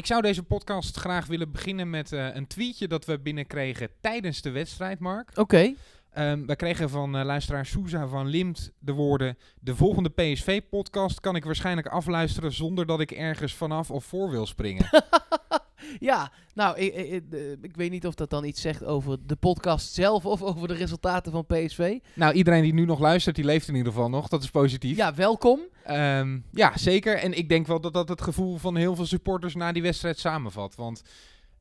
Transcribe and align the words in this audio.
Ik 0.00 0.06
zou 0.06 0.22
deze 0.22 0.42
podcast 0.42 0.96
graag 0.96 1.26
willen 1.26 1.52
beginnen 1.52 1.90
met 1.90 2.12
eh, 2.12 2.34
een 2.34 2.46
tweetje 2.46 2.88
dat 2.88 3.04
we 3.04 3.18
binnenkregen 3.18 3.88
tijdens 4.00 4.42
de 4.42 4.50
wedstrijd, 4.50 4.98
Mark. 4.98 5.30
Oké. 5.34 5.74
Ehm, 6.12 6.46
wij 6.46 6.56
kregen 6.56 6.90
van 6.90 7.16
eh, 7.16 7.24
luisteraar 7.24 7.66
Souza 7.66 8.06
van 8.06 8.26
Limt 8.26 8.72
de 8.78 8.92
woorden... 8.92 9.38
De 9.60 9.76
volgende 9.76 10.08
PSV-podcast 10.08 11.20
kan 11.20 11.36
ik 11.36 11.44
waarschijnlijk 11.44 11.86
afluisteren 11.86 12.52
zonder 12.52 12.86
dat 12.86 13.00
ik 13.00 13.10
ergens 13.10 13.54
vanaf 13.54 13.90
of 13.90 14.04
voor 14.04 14.30
wil 14.30 14.46
springen. 14.46 14.88
Ja, 16.10 16.32
nou, 16.54 16.78
ik, 16.78 16.94
ik, 16.94 17.12
ik- 17.32 17.58
ik 17.62 17.76
weet 17.76 17.90
niet 17.90 18.06
of 18.06 18.14
dat 18.14 18.30
dan 18.30 18.44
iets 18.44 18.60
zegt 18.60 18.84
over 18.84 19.16
de 19.26 19.36
podcast 19.36 19.92
zelf 19.94 20.26
of 20.26 20.42
over 20.42 20.68
de 20.68 20.74
resultaten 20.74 21.32
van 21.32 21.46
PSV. 21.46 21.98
nou, 22.14 22.32
iedereen 22.34 22.62
die 22.62 22.72
nu 22.74 22.84
nog 22.84 22.98
luistert, 23.00 23.36
die 23.36 23.44
leeft 23.44 23.68
in 23.68 23.74
ieder 23.74 23.92
geval 23.92 24.08
nog. 24.08 24.28
Dat 24.28 24.42
is 24.42 24.50
positief. 24.50 24.96
Ja, 24.96 25.14
welkom. 25.14 25.60
Ehm, 25.84 26.38
ja, 26.52 26.72
zeker. 26.78 27.14
En 27.16 27.32
ik 27.38 27.48
denk 27.48 27.66
wel 27.66 27.80
dat 27.80 27.92
dat 27.92 28.08
het 28.08 28.22
gevoel 28.22 28.56
van 28.56 28.76
heel 28.76 28.94
veel 28.94 29.06
supporters 29.06 29.54
na 29.54 29.72
die 29.72 29.82
wedstrijd 29.82 30.18
samenvat. 30.18 30.74
Want 30.74 31.02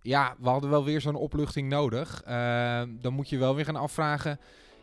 ja, 0.02 0.36
we 0.40 0.50
hadden 0.50 0.70
wel 0.70 0.84
weer 0.84 1.02
zo'n 1.02 1.16
opluchting 1.16 1.70
nodig. 1.70 2.22
Ehm, 2.26 2.90
dan 3.02 3.14
moet 3.14 3.30
je 3.30 3.38
wel 3.38 3.56
weer 3.56 3.66
gaan 3.66 3.76
afvragen... 3.76 4.40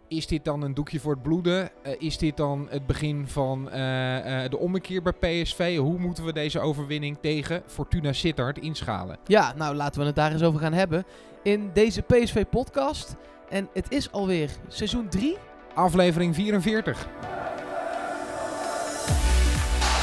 Is 0.09 0.27
dit 0.27 0.45
dan 0.45 0.62
een 0.62 0.74
doekje 0.74 1.01
voor 1.01 1.12
het 1.12 1.23
bloeden? 1.23 1.70
Eh, 1.83 1.92
is 1.98 2.19
dit 2.19 2.37
dan 2.37 2.66
het 2.70 2.87
begin 2.87 3.28
van 3.28 3.70
eh, 3.70 4.45
eh, 4.45 4.51
de 4.51 4.59
ommekeer 4.59 5.02
bij 5.02 5.12
PSV? 5.12 5.77
Hoe 5.77 5.98
moeten 5.98 6.24
we 6.24 6.32
deze 6.32 6.60
overwinning 6.60 7.19
tegen 7.20 7.62
Fortuna 7.66 8.12
Sittard 8.12 8.59
inschalen? 8.59 9.19
Ja, 9.27 9.52
nou 9.56 9.74
laten 9.74 10.01
we 10.01 10.06
het 10.06 10.16
daar 10.16 10.32
eens 10.32 10.42
over 10.42 10.60
gaan 10.60 10.73
hebben 10.73 11.05
in 11.42 11.70
deze 11.73 12.02
PSV-podcast. 12.02 13.15
En 13.48 13.69
het 13.73 13.87
is 13.91 14.12
alweer 14.12 14.51
seizoen 14.69 15.09
3. 15.09 15.37
Aflevering 15.74 16.34
44. 16.34 17.07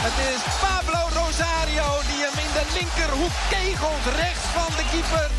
Het 0.06 0.18
is 0.34 0.42
Pablo 0.62 1.22
Rosario 1.22 1.88
die 2.10 2.22
hem 2.26 2.38
in 2.46 2.52
de 2.58 2.66
linkerhoek 2.80 3.36
kegelt 3.50 4.06
rechts 4.16 4.46
van 4.56 4.72
de 4.78 4.86
keeper. 4.92 5.32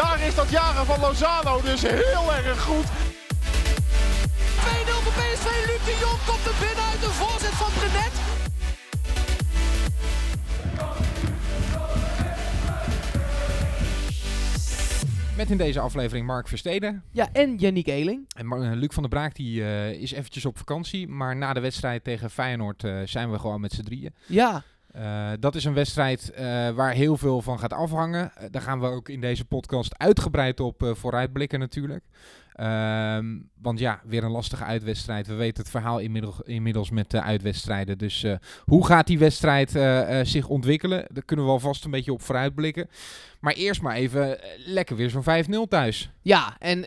Daar 0.00 0.26
is 0.26 0.34
dat 0.34 0.50
jagen 0.50 0.86
van 0.86 1.00
Lozano 1.00 1.60
dus 1.62 1.82
heel 1.82 2.34
erg 2.34 2.60
goed. 2.62 2.84
2-0 2.84 2.90
voor 5.04 5.12
PSV. 5.12 5.48
Luc 5.66 5.82
de 5.84 5.96
Jong 6.00 6.18
komt 6.26 6.44
er 6.46 6.54
binnen 6.66 6.84
uit 6.92 7.00
de 7.00 7.10
voorzet 7.20 7.54
van 7.62 7.72
Brenet. 7.78 8.14
Met 15.36 15.50
in 15.50 15.56
deze 15.56 15.80
aflevering 15.80 16.26
Mark 16.26 16.48
Versteden. 16.48 17.02
Ja, 17.10 17.28
en 17.32 17.56
Yannick 17.56 17.86
Eeling. 17.86 18.24
En 18.36 18.46
Mar- 18.46 18.62
eh, 18.62 18.70
Luc 18.72 18.88
van 18.92 19.02
der 19.02 19.12
Braak 19.12 19.34
die, 19.34 19.62
eh, 19.62 19.90
is 19.90 20.12
eventjes 20.12 20.44
op 20.44 20.58
vakantie. 20.58 21.08
Maar 21.08 21.36
na 21.36 21.52
de 21.52 21.60
wedstrijd 21.60 22.04
tegen 22.04 22.30
Feyenoord 22.30 22.84
eh, 22.84 22.98
zijn 23.04 23.30
we 23.30 23.38
gewoon 23.38 23.60
met 23.60 23.72
z'n 23.72 23.82
drieën. 23.82 24.14
Ja, 24.26 24.62
Eh, 24.92 25.30
dat 25.40 25.54
is 25.54 25.64
een 25.64 25.74
wedstrijd 25.74 26.30
eh, 26.30 26.70
waar 26.70 26.92
heel 26.92 27.16
veel 27.16 27.42
van 27.42 27.58
gaat 27.58 27.72
afhangen. 27.72 28.32
Eh, 28.34 28.44
daar 28.50 28.62
gaan 28.62 28.80
we 28.80 28.86
ook 28.86 29.08
in 29.08 29.20
deze 29.20 29.44
podcast 29.44 29.98
uitgebreid 29.98 30.60
op 30.60 30.92
vooruitblikken 30.96 31.58
natuurlijk. 31.58 32.04
Ehm, 32.52 33.38
want 33.62 33.78
ja, 33.78 34.00
weer 34.04 34.24
een 34.24 34.30
lastige 34.30 34.64
uitwedstrijd. 34.64 35.26
We 35.26 35.34
weten 35.34 35.62
het 35.62 35.70
verhaal 35.70 35.98
inmiddels, 35.98 36.40
inmiddels 36.40 36.90
met 36.90 37.10
de 37.10 37.22
uitwedstrijden. 37.22 37.98
Dus 37.98 38.26
hoe 38.64 38.86
gaat 38.86 39.06
die 39.06 39.18
wedstrijd 39.18 39.70
zich 40.28 40.48
ontwikkelen? 40.48 41.06
Daar 41.12 41.24
kunnen 41.24 41.44
we 41.44 41.50
alvast 41.50 41.84
een 41.84 41.90
beetje 41.90 42.12
op 42.12 42.22
vooruitblikken. 42.22 42.88
Maar 43.40 43.52
eerst 43.52 43.82
maar 43.82 43.94
even 43.94 44.38
lekker 44.56 44.96
weer 44.96 45.10
zo'n 45.10 45.22
5-0 45.22 45.68
thuis. 45.68 46.10
ja. 46.22 46.56
En 46.58 46.80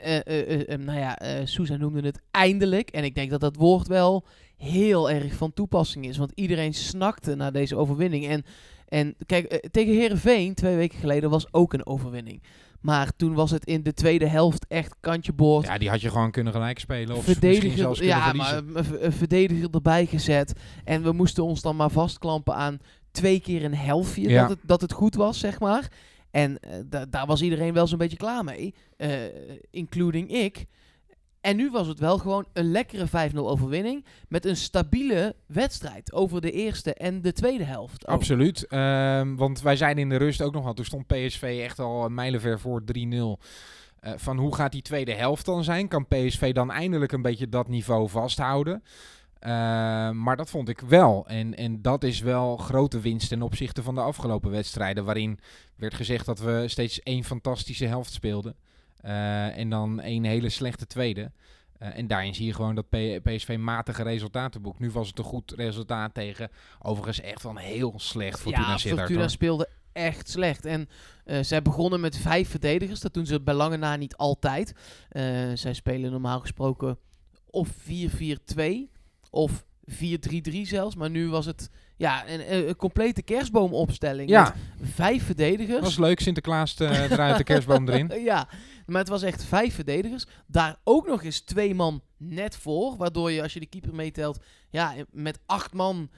nou 0.86 1.00
ja, 1.00 1.18
Sousa 1.46 1.76
noemde 1.76 2.02
het 2.02 2.22
eindelijk. 2.32 2.90
En 2.90 3.04
ik 3.04 3.16
denk 3.16 3.30
dat 3.30 3.42
dat 3.42 3.56
woord 3.56 3.88
wel 3.88 4.26
heel 4.58 5.10
erg 5.10 5.34
van 5.34 5.54
toepassing 5.54 6.06
is. 6.08 6.18
Want 6.18 6.32
iedereen 6.36 6.74
snakte 6.74 7.36
naar 7.36 7.52
deze 7.52 7.76
overwinning. 7.76 8.28
En, 8.28 8.44
en 8.88 9.16
kijk, 9.26 9.46
eh, 9.46 9.70
tegen 9.72 9.94
Herenveen 9.94 10.54
twee 10.54 10.76
weken 10.76 11.00
geleden 11.00 11.30
was 11.30 11.48
ook 11.54 11.74
een 11.74 11.86
overwinning. 11.86 12.42
Maar 12.82 13.12
toen 13.16 13.34
was 13.34 13.52
het 13.52 13.66
in 13.66 13.84
de 13.84 13.94
tweede 13.94 14.26
helft 14.28 14.66
echt 14.68 14.96
kantje 15.00 15.34
boord. 15.34 15.66
Ja, 15.66 15.78
die 15.78 15.90
had 15.90 16.02
je 16.02 16.10
gewoon 16.10 16.32
kunnen 16.32 16.54
gelijk 16.54 16.80
spelen. 16.80 17.16
Of 17.16 17.28
misschien 17.28 17.52
verdediger, 17.52 17.78
zelfs 17.78 18.00
ja, 18.00 18.24
verliezen. 18.24 18.66
maar 18.72 18.76
een 18.76 18.84
v- 18.86 19.04
een 19.04 19.12
verdediger 19.14 19.70
erbij 19.72 20.06
gezet. 20.06 20.54
En 20.84 21.04
we 21.04 21.12
moesten 21.12 21.44
ons 21.44 21.62
dan 21.62 21.76
maar 21.76 21.90
vastklampen 21.90 22.56
aan 22.56 22.80
twee 23.12 23.40
keer 23.40 23.64
een 23.64 23.76
helftje 23.76 24.30
Ja. 24.30 24.42
dat, 24.42 24.50
het, 24.50 24.60
dat 24.64 24.82
het 24.82 24.92
goed 24.92 25.16
was, 25.16 25.40
zeg 25.40 25.60
maar. 25.60 25.92
En 26.32 26.60
eh, 26.60 26.80
da- 26.86 27.06
daar 27.06 27.26
was 27.26 27.42
iedereen 27.42 27.74
wel 27.74 27.88
zo'n 27.88 27.98
beetje 27.98 28.18
klaar 28.18 28.44
mee, 28.44 28.74
eh, 28.98 29.10
including 29.72 30.30
ik. 30.32 30.66
En 31.44 31.56
nu 31.56 31.72
was 31.72 31.88
het 31.88 32.00
wel 32.00 32.18
gewoon 32.18 32.46
een 32.54 32.72
lekkere 32.72 33.32
5-0 33.32 33.36
overwinning 33.36 34.06
met 34.28 34.46
een 34.46 34.56
stabiele 34.56 35.36
wedstrijd 35.48 36.14
over 36.14 36.42
de 36.42 36.52
eerste 36.52 36.94
en 36.94 37.22
de 37.22 37.34
tweede 37.34 37.64
helft. 37.64 38.08
ook. 38.08 38.14
Absoluut. 38.14 38.68
Ehm, 38.68 39.36
want 39.36 39.62
wij 39.62 39.76
zeiden 39.76 40.04
in 40.04 40.10
de 40.10 40.16
rust 40.16 40.42
ook 40.42 40.54
nog 40.54 40.66
al, 40.66 40.74
toen 40.74 40.86
stond 40.86 41.08
PSV 41.08 41.60
echt 41.64 41.80
al 41.80 42.06
een 42.06 42.14
mijlenver 42.14 42.60
voor 42.60 42.84
3-0. 42.84 43.40
Eh, 44.00 44.14
van 44.16 44.38
hoe 44.38 44.56
gaat 44.56 44.72
die 44.72 44.82
tweede 44.82 45.14
helft 45.14 45.46
dan 45.46 45.64
zijn? 45.64 45.88
Kan 45.88 46.08
PSV 46.08 46.54
dan 46.54 46.72
eindelijk 46.72 47.12
een 47.12 47.22
beetje 47.22 47.50
dat 47.50 47.68
niveau 47.68 48.10
vasthouden? 48.10 48.84
Ehm, 49.40 50.24
maar 50.24 50.36
dat 50.36 50.50
vond 50.50 50.70
ik 50.70 50.80
wel. 50.80 51.28
En, 51.28 51.56
en 51.56 51.82
dat 51.82 52.04
is 52.04 52.20
wel 52.20 52.58
grote 52.58 53.00
winst 53.00 53.30
ten 53.30 53.42
opzichte 53.42 53.84
van 53.84 53.96
de 53.96 54.02
afgelopen 54.02 54.52
wedstrijden. 54.52 55.06
Waarin 55.06 55.40
werd 55.76 55.94
gezegd 55.94 56.26
dat 56.26 56.40
we 56.40 56.64
steeds 56.68 57.00
één 57.00 57.24
fantastische 57.24 57.86
helft 57.86 58.12
speelden. 58.12 58.56
Eh, 59.04 59.58
en 59.58 59.70
dan 59.70 60.00
één 60.00 60.24
hele 60.24 60.50
slechte 60.50 60.88
tweede. 60.88 61.32
Eh, 61.78 61.98
en 61.98 62.08
daarin 62.08 62.36
zie 62.36 62.46
je 62.46 62.54
gewoon 62.54 62.76
dat 62.76 62.90
PSV 63.24 63.58
matige 63.60 64.04
resultaten 64.04 64.62
boekt. 64.62 64.80
Nu 64.80 64.92
was 64.92 65.08
het 65.08 65.18
een 65.18 65.24
goed 65.24 65.52
resultaat 65.52 66.14
tegen 66.14 66.50
overigens 66.82 67.22
echt 67.22 67.44
wel 67.44 67.56
heel 67.56 67.94
slecht 67.96 68.40
Fortuna 68.40 68.70
ja, 68.70 68.78
Sittard. 68.78 69.00
Fortuna 69.00 69.20
hoor. 69.20 69.30
speelde 69.30 69.70
echt 69.92 70.30
slecht. 70.30 70.66
En 70.66 70.90
eh, 71.26 71.40
zij 71.42 71.62
begonnen 71.62 72.00
met 72.00 72.18
vijf 72.18 72.50
verdedigers. 72.50 73.00
Dat 73.00 73.14
doen 73.14 73.26
ze 73.26 73.42
bij 73.42 73.54
lange 73.54 73.78
na 73.78 73.96
niet 73.96 74.16
altijd. 74.16 74.74
Zij 75.54 75.74
spelen 75.74 76.12
normaal 76.12 76.40
gesproken 76.40 76.98
of 77.46 77.70
4-4-2 77.70 78.90
of 79.30 79.66
4-3-3 79.92 80.62
zelfs. 80.62 80.96
Maar 80.96 81.10
nu 81.10 81.30
was 81.30 81.46
het 81.46 81.70
ja, 81.98 82.24
een, 82.28 82.76
complete 82.76 83.22
kerstboomopstelling. 83.22 84.30
Ja, 84.30 84.56
Met 84.80 84.90
vijf 84.90 85.26
verdedigers. 85.26 85.82
was 85.82 85.98
leuk. 85.98 86.20
Sinterklaas 86.20 86.76
eh, 86.76 87.12
eruit 87.12 87.38
de 87.38 87.44
kerstboom 87.44 87.90
erin. 87.90 88.12
ja, 88.24 88.48
maar 88.86 89.00
het 89.00 89.10
was 89.10 89.22
echt 89.22 89.44
vijf 89.44 89.76
verdedigers. 89.76 90.26
Daar 90.48 90.78
ook 90.84 91.08
nog 91.08 91.24
eens 91.24 91.40
twee 91.40 91.76
man 91.76 92.02
net 92.18 92.56
voor. 92.56 92.98
Waardoor 92.98 93.32
je, 93.32 93.42
als 93.42 93.54
je 93.54 93.60
de 93.60 93.66
keeper 93.66 93.96
meetelt, 93.96 94.40
ja, 94.70 94.94
met 95.12 95.40
acht 95.46 95.74
man 95.74 96.10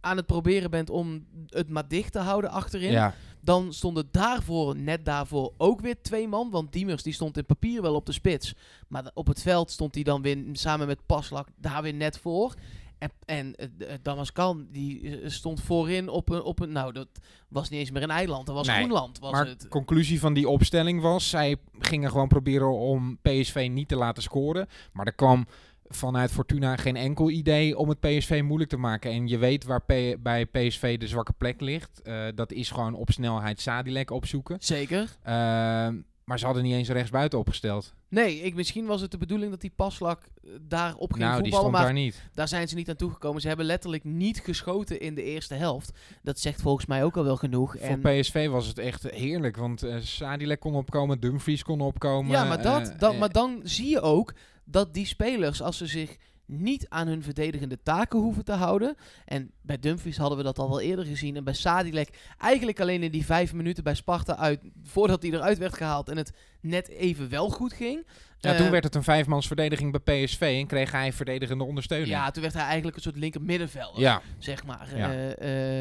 aan 0.00 0.16
het 0.16 0.26
proberen 0.26 0.70
bent 0.70 0.90
om 0.90 1.26
het 1.46 1.68
maar 1.68 1.88
dicht 1.88 2.12
te 2.12 2.18
houden 2.18 2.50
achterin. 2.50 2.90
Ja, 2.90 3.14
Dan 3.40 3.72
stonden 3.72 4.08
daarvoor, 4.10 4.76
net 4.76 5.04
daarvoor, 5.04 5.52
ook 5.56 5.80
weer 5.80 6.02
twee 6.02 6.28
man. 6.28 6.50
Want 6.50 6.72
Diemers 6.72 7.02
die 7.02 7.12
stond 7.12 7.36
in 7.36 7.46
papier 7.46 7.82
wel 7.82 7.94
op 7.94 8.06
de 8.06 8.12
spits. 8.12 8.54
Maar 8.88 9.10
op 9.14 9.26
het 9.26 9.42
veld 9.42 9.70
stond 9.70 9.94
hij 9.94 10.04
dan 10.04 10.22
weer 10.22 10.44
samen 10.52 10.86
met 10.86 11.06
Paslak 11.06 11.48
daar 11.56 11.82
weer 11.82 11.94
net 11.94 12.18
voor. 12.18 12.54
En, 12.98 13.10
en 13.24 13.52
d- 13.52 13.82
eh, 13.84 13.94
Damas 14.02 14.32
Kan 14.32 14.66
die 14.70 15.20
eh, 15.20 15.28
stond 15.30 15.60
voorin 15.60 16.08
op 16.08 16.28
een, 16.28 16.42
op 16.42 16.60
een... 16.60 16.72
Nou, 16.72 16.92
dat 16.92 17.08
was 17.48 17.68
niet 17.68 17.80
eens 17.80 17.90
meer 17.90 18.02
een 18.02 18.10
eiland. 18.10 18.46
Dat 18.46 18.54
was 18.54 18.66
Nee, 18.66 18.76
Groenland. 18.76 19.18
Was 19.18 19.32
maar 19.32 19.46
het. 19.46 19.68
conclusie 19.68 20.20
van 20.20 20.34
die 20.34 20.48
opstelling 20.48 21.00
was... 21.00 21.28
zij 21.30 21.56
gingen 21.78 22.10
gewoon 22.10 22.28
proberen 22.28 22.72
om 22.78 23.18
PSV 23.22 23.68
niet 23.72 23.88
te 23.88 23.96
laten 23.96 24.22
scoren. 24.22 24.66
Maar 24.92 25.06
er 25.06 25.14
kwam 25.14 25.46
vanuit 25.88 26.30
Fortuna 26.30 26.76
geen 26.76 26.96
enkel 26.96 27.30
idee 27.30 27.78
om 27.78 27.88
het 27.88 28.00
PSV 28.00 28.40
moeilijk 28.44 28.70
te 28.70 28.76
maken. 28.76 29.10
En 29.10 29.28
je 29.28 29.38
weet 29.38 29.64
waar 29.64 29.80
P- 29.82 30.16
bij 30.22 30.46
PSV 30.46 30.98
de 30.98 31.06
zwakke 31.08 31.32
plek 31.32 31.60
ligt. 31.60 32.02
Eh, 32.02 32.24
dat 32.34 32.52
is 32.52 32.70
gewoon 32.70 32.94
op 32.94 33.10
snelheid 33.10 33.60
Sadilek 33.60 34.10
opzoeken. 34.10 34.56
Zeker. 34.60 35.16
Ehm, 35.22 35.96
maar 36.26 36.38
ze 36.38 36.44
hadden 36.44 36.62
niet 36.62 36.74
eens 36.74 36.88
rechtsbuiten 36.88 37.38
opgesteld. 37.38 37.94
Nee, 38.08 38.40
ik, 38.40 38.54
misschien 38.54 38.86
was 38.86 39.00
het 39.00 39.10
de 39.10 39.18
bedoeling 39.18 39.50
dat 39.50 39.60
die 39.60 39.72
Paslak 39.76 40.22
eh, 40.22 40.50
daarop 40.60 41.12
ging 41.12 41.24
nou, 41.24 41.42
die 41.42 41.52
voetballen. 41.52 41.58
stond 41.58 41.72
Maar 41.72 41.82
daar 41.82 41.92
niet. 41.92 42.22
daar 42.34 42.48
zijn 42.48 42.68
ze 42.68 42.74
niet 42.74 42.88
aan 42.88 42.96
toegekomen. 42.96 43.40
Ze 43.40 43.48
hebben 43.48 43.66
letterlijk 43.66 44.04
niet 44.04 44.38
geschoten 44.38 45.00
in 45.00 45.14
de 45.14 45.22
eerste 45.22 45.54
helft. 45.54 45.90
Dat 46.22 46.38
zegt 46.38 46.62
volgens 46.62 46.86
mij 46.86 47.04
ook 47.04 47.16
al 47.16 47.24
wel 47.24 47.36
genoeg. 47.36 47.76
Voor 47.80 47.80
En, 47.80 48.00
PSV 48.00 48.48
was 48.48 48.66
het 48.66 48.78
echt 48.78 49.10
heerlijk. 49.10 49.56
Want 49.56 49.82
eh 49.82 49.96
Sadilek 50.00 50.60
kon 50.60 50.74
opkomen, 50.74 51.20
Dumfries 51.20 51.62
kon 51.62 51.80
opkomen. 51.80 52.30
ja, 52.30 52.44
maar, 52.44 52.62
dat, 52.62 52.88
eh, 52.88 52.98
dat, 52.98 53.18
maar 53.18 53.32
dan 53.32 53.60
zie 53.62 53.88
je 53.88 54.00
ook 54.00 54.34
dat 54.64 54.94
die 54.94 55.06
spelers, 55.06 55.62
als 55.62 55.76
ze 55.76 55.86
zich 55.86 56.16
niet 56.46 56.86
aan 56.88 57.06
hun 57.06 57.22
verdedigende 57.22 57.78
taken 57.82 58.18
hoeven 58.18 58.44
te 58.44 58.52
houden. 58.52 58.96
En 59.24 59.50
bij 59.62 59.78
Dumfries 59.78 60.16
hadden 60.16 60.38
we 60.38 60.44
dat 60.44 60.58
al 60.58 60.68
wel 60.68 60.80
eerder 60.80 61.04
gezien. 61.04 61.36
En 61.36 61.44
bij 61.44 61.52
Sadilek 61.54 62.08
eigenlijk 62.38 62.80
alleen 62.80 63.02
in 63.02 63.10
die 63.10 63.24
vijf 63.24 63.52
minuten 63.52 63.84
bij 63.84 63.94
Sparta 63.94 64.36
uit, 64.36 64.60
voordat 64.84 65.22
hij 65.22 65.30
eruit 65.32 65.58
werd 65.58 65.74
gehaald 65.74 66.08
en 66.08 66.16
het 66.16 66.32
net 66.60 66.88
even 66.88 67.28
wel 67.28 67.50
goed 67.50 67.72
ging. 67.72 68.06
Ja, 68.38 68.52
Eh, 68.52 68.56
toen 68.58 68.70
werd 68.70 68.84
het 68.84 68.94
een 68.94 69.02
vijfmans 69.02 69.46
verdediging 69.46 69.92
bij 70.02 70.24
PSV 70.24 70.56
en 70.60 70.66
kreeg 70.66 70.90
hij 70.92 71.12
verdedigende 71.12 71.64
ondersteuning. 71.64 72.10
Ja, 72.10 72.30
toen 72.30 72.42
werd 72.42 72.54
hij 72.54 72.64
eigenlijk 72.64 72.96
een 72.96 73.02
soort 73.02 73.16
linker 73.16 73.42
middenvelder, 73.42 74.00
ja 74.00 74.20
zeg 74.38 74.64
maar. 74.64 74.88
Ja, 74.96 75.10
Eh, 75.12 75.30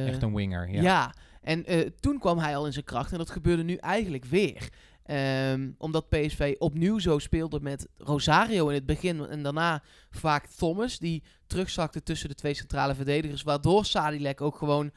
eh, 0.04 0.08
echt 0.08 0.22
een 0.22 0.36
winger. 0.36 0.70
Ja. 0.72 0.82
Ja, 0.82 1.14
en 1.42 1.66
eh, 1.66 1.90
toen 2.00 2.20
kwam 2.20 2.38
hij 2.38 2.56
al 2.58 2.66
in 2.66 2.74
zijn 2.74 2.86
kracht 2.86 3.12
en 3.12 3.18
dat 3.18 3.30
gebeurde 3.30 3.64
nu 3.64 3.76
eigenlijk 3.76 4.26
weer. 4.26 4.70
Ehm, 5.06 5.72
omdat 5.78 6.10
PSV 6.10 6.56
opnieuw 6.58 7.00
zo 7.00 7.20
speelde 7.20 7.60
met 7.62 7.88
Rosario 7.98 8.68
in 8.68 8.74
het 8.74 8.86
begin 8.86 9.26
en 9.26 9.44
daarna 9.44 9.84
vaak 10.10 10.48
Thomas, 10.48 11.00
die 11.00 11.24
terugzakte 11.48 12.04
tussen 12.04 12.30
de 12.30 12.36
twee 12.36 12.54
centrale 12.54 12.96
verdedigers, 12.96 13.44
waardoor 13.44 13.86
Sadilek 13.86 14.42
ook 14.42 14.58
gewoon 14.58 14.92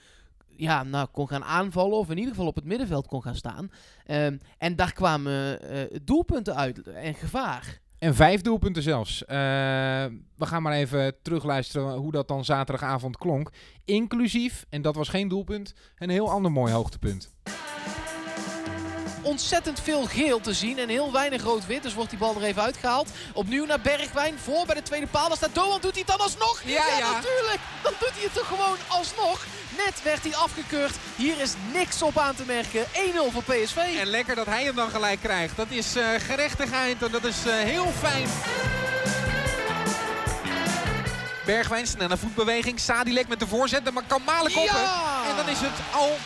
ja, 0.47 0.83
nou, 0.83 1.07
kon 1.13 1.29
gaan 1.29 1.45
aanvallen 1.45 1.99
of 1.99 2.11
in 2.11 2.17
ieder 2.17 2.31
geval 2.31 2.47
op 2.47 2.55
het 2.55 2.65
middenveld 2.65 3.07
kon 3.07 3.23
gaan 3.23 3.35
staan. 3.35 3.71
Ehm, 4.05 4.37
en 4.59 4.77
daar 4.77 4.93
kwamen 4.93 5.61
eh, 5.61 5.99
doelpunten 6.03 6.57
uit 6.57 6.83
en 6.83 7.15
gevaar. 7.15 7.81
En 7.99 8.15
vijf 8.15 8.41
doelpunten 8.41 8.83
zelfs. 8.83 9.25
Eh, 9.25 9.37
we 10.37 10.47
gaan 10.47 10.63
maar 10.63 10.73
even 10.73 11.15
terugluisteren 11.23 11.97
hoe 11.97 12.13
dat 12.13 12.29
dan 12.29 12.45
zaterdagavond 12.45 13.17
klonk. 13.17 13.51
Inclusief, 13.85 14.67
en 14.69 14.83
dat 14.83 14.95
was 14.95 15.09
geen 15.09 15.29
doelpunt, 15.29 15.75
een 15.99 16.11
heel 16.11 16.31
ander 16.31 16.53
mooi 16.53 16.73
hoogtepunt. 16.73 17.35
Ontzettend 19.29 19.81
veel 19.81 20.07
geel 20.07 20.41
te 20.41 20.53
zien 20.53 20.79
en 20.79 20.89
heel 20.89 21.13
weinig 21.13 21.43
rood-wit. 21.43 21.83
Dus 21.83 21.95
wordt 21.95 22.11
die 22.11 22.19
bal 22.19 22.37
er 22.37 22.43
even 22.43 22.63
uitgehaald. 22.63 23.09
Opnieuw 23.33 23.65
naar 23.65 23.81
Bergwijn. 23.81 24.39
Voor 24.39 24.67
bij 24.67 24.75
de 24.75 24.83
tweede 24.83 25.07
paal. 25.07 25.29
Daar 25.29 25.37
staat 25.37 25.55
Doan. 25.55 25.81
Doet 25.81 25.93
hij 25.93 26.01
het 26.07 26.07
dan 26.07 26.21
alsnog? 26.21 26.63
Ja, 26.65 26.87
ja. 26.99 27.13
natuurlijk. 27.13 27.59
Dan 27.83 27.93
doet 28.01 28.13
hij 28.13 28.23
het 28.23 28.35
toch 28.35 28.47
gewoon 28.47 28.77
alsnog. 28.87 29.45
Net 29.77 30.03
werd 30.03 30.23
hij 30.23 30.37
afgekeurd. 30.37 30.95
Hier 31.17 31.41
is 31.41 31.53
niks 31.73 32.03
op 32.03 32.19
aan 32.19 32.35
te 32.35 32.43
merken. 32.47 32.85
1-0 32.85 32.89
voor 33.33 33.43
PSV. 33.43 33.77
En 33.77 34.07
lekker 34.07 34.35
dat 34.35 34.47
hij 34.47 34.65
hem 34.65 34.75
dan 34.75 34.91
gelijk 34.91 35.21
krijgt. 35.21 35.57
Dat 35.57 35.71
is 35.71 35.97
eh, 35.97 36.07
gerechtigheid 36.19 37.03
en 37.03 37.11
dat 37.11 37.25
is 37.25 37.47
eh, 37.47 37.55
heel 37.55 37.93
fijn. 37.99 38.29
Bergwijn, 41.45 41.87
snelle 41.87 42.17
voetbeweging. 42.17 42.81
Sadilek 42.81 43.29
met 43.29 43.41
de 43.41 43.47
voorzet, 43.47 43.93
maar 43.93 44.03
kan 44.07 44.23
Malen. 44.25 44.51
Ja! 44.53 45.23
En 45.31 45.37
dan 45.37 45.49
is 45.49 45.61
het 45.61 45.79
al 45.93 46.17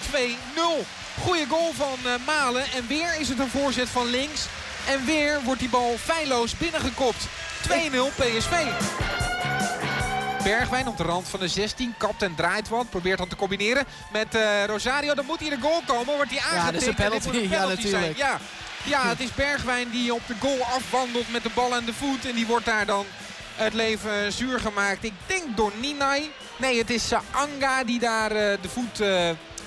2-0. 0.82 1.01
Goeie 1.20 1.46
goal 1.46 1.72
van 1.72 1.98
eh, 2.04 2.26
Malen. 2.26 2.64
En 2.74 2.86
weer 2.86 3.20
is 3.20 3.28
het 3.28 3.38
een 3.38 3.48
voorzet 3.48 3.88
van 3.88 4.06
links. 4.06 4.46
En 4.88 5.04
weer 5.04 5.40
wordt 5.44 5.60
die 5.60 5.68
bal 5.68 5.96
feilloos 5.98 6.56
binnengekopt. 6.56 7.26
2-0 7.68 7.70
PSV. 8.16 8.66
Bergwijn 10.42 10.88
op 10.88 10.96
de 10.96 11.02
rand 11.02 11.28
van 11.28 11.40
de 11.40 11.48
16. 11.48 11.94
Kapt 11.98 12.22
en 12.22 12.34
draait 12.34 12.68
wat. 12.68 12.90
Probeert 12.90 13.18
dan 13.18 13.28
te 13.28 13.36
combineren 13.36 13.84
met 14.12 14.34
eh, 14.34 14.64
Rosario. 14.64 15.14
Dan 15.14 15.24
moet 15.24 15.38
hij 15.38 15.48
in 15.48 15.60
de 15.60 15.66
goal 15.66 15.82
komen. 15.86 16.14
Wordt 16.14 16.30
hij 16.30 16.40
aangetikt. 16.40 16.72
dat 16.72 16.82
is 16.82 16.88
een 16.88 16.94
penalty. 16.94 17.54
Ja, 17.54 17.66
natuurlijk. 17.66 18.16
Ja. 18.16 18.38
ja, 18.84 19.08
het 19.08 19.20
is 19.20 19.34
Bergwijn 19.34 19.90
die 19.90 20.14
op 20.14 20.22
de 20.26 20.34
goal 20.40 20.64
afwandelt 20.64 21.32
met 21.32 21.42
de 21.42 21.50
bal 21.54 21.74
aan 21.74 21.84
de 21.84 21.94
voet. 21.94 22.26
En 22.26 22.34
die 22.34 22.46
wordt 22.46 22.64
daar 22.64 22.86
dan 22.86 23.06
het 23.56 23.74
leven 23.74 24.32
zuur 24.32 24.60
gemaakt. 24.60 25.04
Ik 25.04 25.12
denk 25.26 25.56
door 25.56 25.72
Ninai. 25.80 26.30
Nee, 26.56 26.78
het 26.78 26.90
is 26.90 27.12
Anga 27.30 27.84
die 27.84 27.98
daar 27.98 28.30
eh, 28.30 28.58
de 28.60 28.68
voet 28.68 29.00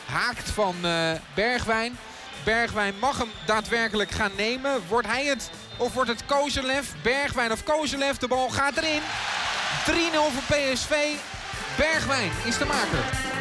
haakt 0.05 0.49
van 0.49 0.75
eh, 0.81 1.11
Bergwijn. 1.33 1.97
Bergwijn 2.43 2.93
mag 2.99 3.17
hem 3.17 3.31
daadwerkelijk 3.45 4.11
gaan 4.11 4.31
nemen. 4.37 4.81
Wordt 4.87 5.07
hij 5.07 5.25
het 5.25 5.49
of 5.77 5.93
wordt 5.93 6.09
het 6.09 6.25
Kozelev? 6.25 6.87
Bergwijn 7.03 7.51
of 7.51 7.63
Kozelev? 7.63 8.15
De 8.15 8.27
bal 8.27 8.49
gaat 8.49 8.77
erin. 8.77 9.01
3-0 9.01 9.91
voor 10.13 10.57
PSV. 10.57 10.95
Bergwijn 11.77 12.31
is 12.43 12.57
de 12.57 12.65
maker. 12.65 13.33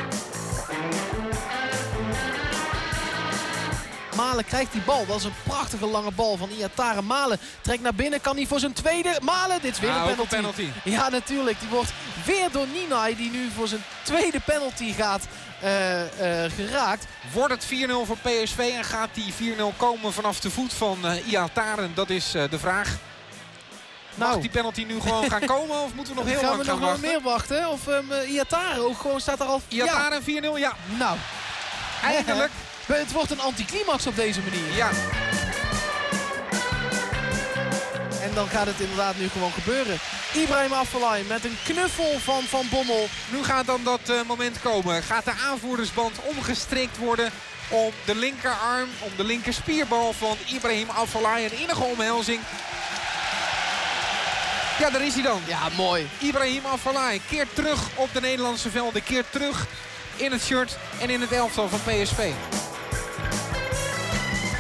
Malen 4.17 4.45
krijgt 4.45 4.73
die 4.73 4.81
bal. 4.81 5.07
Dat 5.07 5.17
is 5.17 5.25
een 5.25 5.35
prachtige 5.43 5.87
lange 5.87 6.11
bal 6.11 6.37
van 6.37 6.49
Iatare. 6.51 7.03
Malen 7.03 7.39
trekt 7.61 7.83
naar 7.83 7.95
binnen. 7.95 8.21
Kan 8.21 8.37
hij 8.37 8.47
voor 8.47 8.59
zijn 8.59 8.73
tweede. 8.73 9.19
Malen, 9.23 9.61
dit 9.61 9.73
is 9.73 9.81
weer 9.81 9.91
een 9.91 10.03
penalty. 10.05 10.37
penalty. 10.37 10.69
Ja, 10.85 11.09
natuurlijk. 11.09 11.61
Die 11.61 11.69
wordt 11.69 11.93
weer 12.25 12.51
door 12.51 12.67
Ninai, 12.67 13.17
die 13.17 13.31
nu 13.31 13.51
voor 13.55 13.69
zijn 13.69 13.85
tweede 14.03 14.41
penalty 14.41 14.93
gaat, 14.93 15.27
eh, 15.61 16.45
eh, 16.45 16.53
geraakt. 16.53 17.07
Wordt 17.33 17.53
het 17.55 17.65
4-0 17.65 18.05
voor 18.07 18.17
PSV 18.23 18.59
en 18.77 18.85
gaat 18.85 19.09
die 19.13 19.33
4-0 19.33 19.77
komen 19.77 20.13
vanaf 20.13 20.41
de 20.41 20.51
voet 20.51 20.73
van 20.73 20.99
uh, 21.05 21.29
Iataren? 21.29 21.93
Dat 21.95 22.11
is 22.11 22.35
eh, 22.35 22.43
de 22.51 22.59
vraag. 22.59 22.97
Mag 24.15 24.29
Nou. 24.29 24.41
die 24.41 24.51
penalty 24.51 24.85
nu 24.85 25.01
gewoon 25.01 25.31
gaan 25.31 25.47
komen 25.47 25.83
of 25.83 25.95
moeten 25.95 26.15
we 26.15 26.21
nog 26.21 26.29
heel 26.33 26.39
gaan 26.39 26.49
lang 26.49 26.59
we 26.61 26.65
gaan 26.65 26.79
nog 26.79 26.85
wel 26.85 26.91
wachten? 26.91 27.11
meer 27.11 27.21
wachten? 27.23 27.69
Of 27.69 27.87
um, 27.87 28.13
Iatare 28.29 28.81
ook 28.81 28.99
gewoon 28.99 29.21
staat 29.21 29.41
er 29.41 29.47
al... 29.47 29.61
Iataren 29.69 30.23
4-0, 30.23 30.25
ja. 30.57 30.77
Nou. 30.99 31.17
Eindelijk. 32.03 32.51
Het 32.87 33.13
wordt 33.13 33.31
een 33.31 33.41
anticlimax 33.41 34.07
op 34.07 34.17
deze 34.17 34.41
manier. 34.41 34.77
Ja, 34.77 34.89
En 38.23 38.35
dan 38.35 38.49
gaat 38.49 38.67
het 38.67 38.81
inderdaad 38.81 39.17
nu 39.19 39.29
gewoon 39.29 39.53
gebeuren. 39.53 39.99
Ibrahim 40.35 40.73
Afellay 40.73 41.25
met 41.29 41.45
een 41.45 41.57
knuffel 41.65 42.19
van 42.19 42.43
Van 42.43 42.67
Bommel. 42.71 43.09
nu 43.31 43.43
gaat 43.43 43.67
dan 43.67 43.81
dat 43.85 44.01
eh, 44.09 44.23
moment 44.27 44.61
komen. 44.61 45.03
Gaat 45.03 45.25
de 45.25 45.33
aanvoerdersband 45.49 46.13
omgestrikt 46.23 46.99
worden 46.99 47.31
om 47.69 47.93
de 48.05 48.15
linkerarm, 48.15 48.89
om 49.01 49.11
de 49.17 49.25
linkerspierbal 49.25 50.13
van 50.13 50.37
Ibrahim 50.47 50.89
Afellay. 50.91 51.45
Een 51.45 51.59
innige 51.59 51.83
omhelzing. 51.85 52.41
Ja, 54.79 54.91
daar 54.91 55.05
is 55.05 55.15
hij 55.15 55.23
dan. 55.23 55.41
Ja, 55.47 55.69
mooi. 55.77 56.09
Ibrahim 56.19 56.65
Afellay 56.67 57.21
keert 57.29 57.55
terug 57.55 57.89
op 57.95 58.09
de 58.13 58.21
Nederlandse 58.21 58.71
velden. 58.71 59.03
Keert 59.03 59.33
terug 59.33 59.67
in 60.17 60.33
het 60.33 60.43
shirt 60.43 60.77
en 61.01 61.11
in 61.11 61.21
het 61.21 61.33
elftal 61.33 61.69
van 61.69 61.81
PSV. 61.83 62.33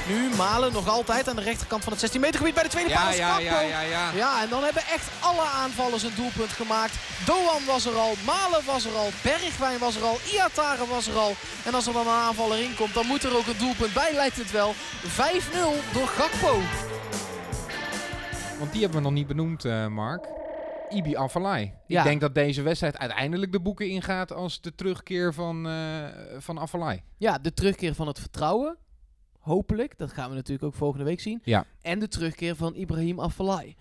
Nu 0.08 0.36
Malen 0.36 0.72
nog 0.72 0.88
altijd 0.88 1.28
aan 1.28 1.36
de 1.36 1.42
rechterkant 1.42 1.82
van 1.82 1.92
het 1.92 2.00
16 2.00 2.20
meter 2.20 2.38
gebied 2.38 2.54
bij 2.54 2.62
de 2.62 2.68
tweede 2.68 2.90
paal. 2.90 3.04
Ja, 3.04 3.10
is 3.10 3.16
ja, 3.16 3.28
Gakpo. 3.28 3.44
ja, 3.44 3.60
ja, 3.60 3.80
ja. 3.80 4.10
Ja, 4.14 4.42
en 4.42 4.48
dan 4.48 4.62
hebben 4.62 4.82
echt 4.82 5.08
alle 5.20 5.42
aanvallers 5.42 6.02
een 6.02 6.14
doelpunt 6.16 6.50
gemaakt. 6.50 6.94
Doan 7.26 7.64
was 7.66 7.86
er 7.86 7.94
al, 7.94 8.14
Malen 8.26 8.64
was 8.64 8.84
er 8.84 8.94
al, 8.94 9.08
Bergwijn 9.22 9.78
was 9.78 9.96
er 9.96 10.02
al, 10.02 10.18
Iatare 10.32 10.86
was 10.86 11.08
er 11.08 11.16
al. 11.16 11.32
En 11.64 11.74
als 11.74 11.86
er 11.86 11.92
dan 11.92 12.06
een 12.06 12.22
aanvaller 12.28 12.58
in 12.58 12.74
komt, 12.74 12.94
dan 12.94 13.06
moet 13.06 13.22
er 13.22 13.36
ook 13.36 13.46
een 13.46 13.58
doelpunt 13.58 13.92
bij, 13.94 14.12
lijkt 14.14 14.36
het 14.36 14.50
wel. 14.50 14.72
5-0 14.72 14.76
door 15.92 16.06
Gakpo. 16.06 16.60
Want 18.58 18.72
die 18.72 18.80
hebben 18.82 18.98
we 18.98 19.04
nog 19.04 19.12
niet 19.12 19.26
benoemd, 19.26 19.64
eh, 19.64 19.86
Mark. 19.86 20.26
Ibi. 20.88 21.10
Ja. 21.86 21.98
Ik 21.98 22.04
denk 22.04 22.20
dat 22.20 22.34
deze 22.34 22.62
wedstrijd 22.62 22.98
uiteindelijk 22.98 23.52
de 23.52 23.60
boeken 23.60 23.88
ingaat 23.88 24.32
als 24.32 24.60
de 24.60 24.74
terugkeer 24.74 25.34
van, 25.34 25.68
eh 25.68 26.64
van. 26.66 27.00
Ja, 27.18 27.38
de 27.38 27.54
terugkeer 27.54 27.94
van 27.94 28.06
het 28.06 28.18
vertrouwen. 28.18 28.78
Hopelijk, 29.44 29.98
dat 29.98 30.12
gaan 30.12 30.28
we 30.28 30.34
natuurlijk 30.34 30.64
ook 30.64 30.74
volgende 30.74 31.04
week 31.04 31.20
zien. 31.20 31.40
Ja. 31.42 31.66
En 31.82 31.98
de 31.98 32.08
terugkeer 32.08 32.56
van 32.56 32.74
Ibrahim 32.74 33.20
Afellay. 33.20 33.76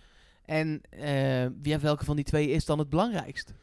En 0.46 0.82
eh, 0.90 1.44
ja, 1.44 1.80
welke 1.80 2.06
van 2.06 2.16
die 2.16 2.26
twee 2.26 2.50
is 2.50 2.66
dan 2.66 2.80
het 2.80 2.90
belangrijkst? 2.90 3.54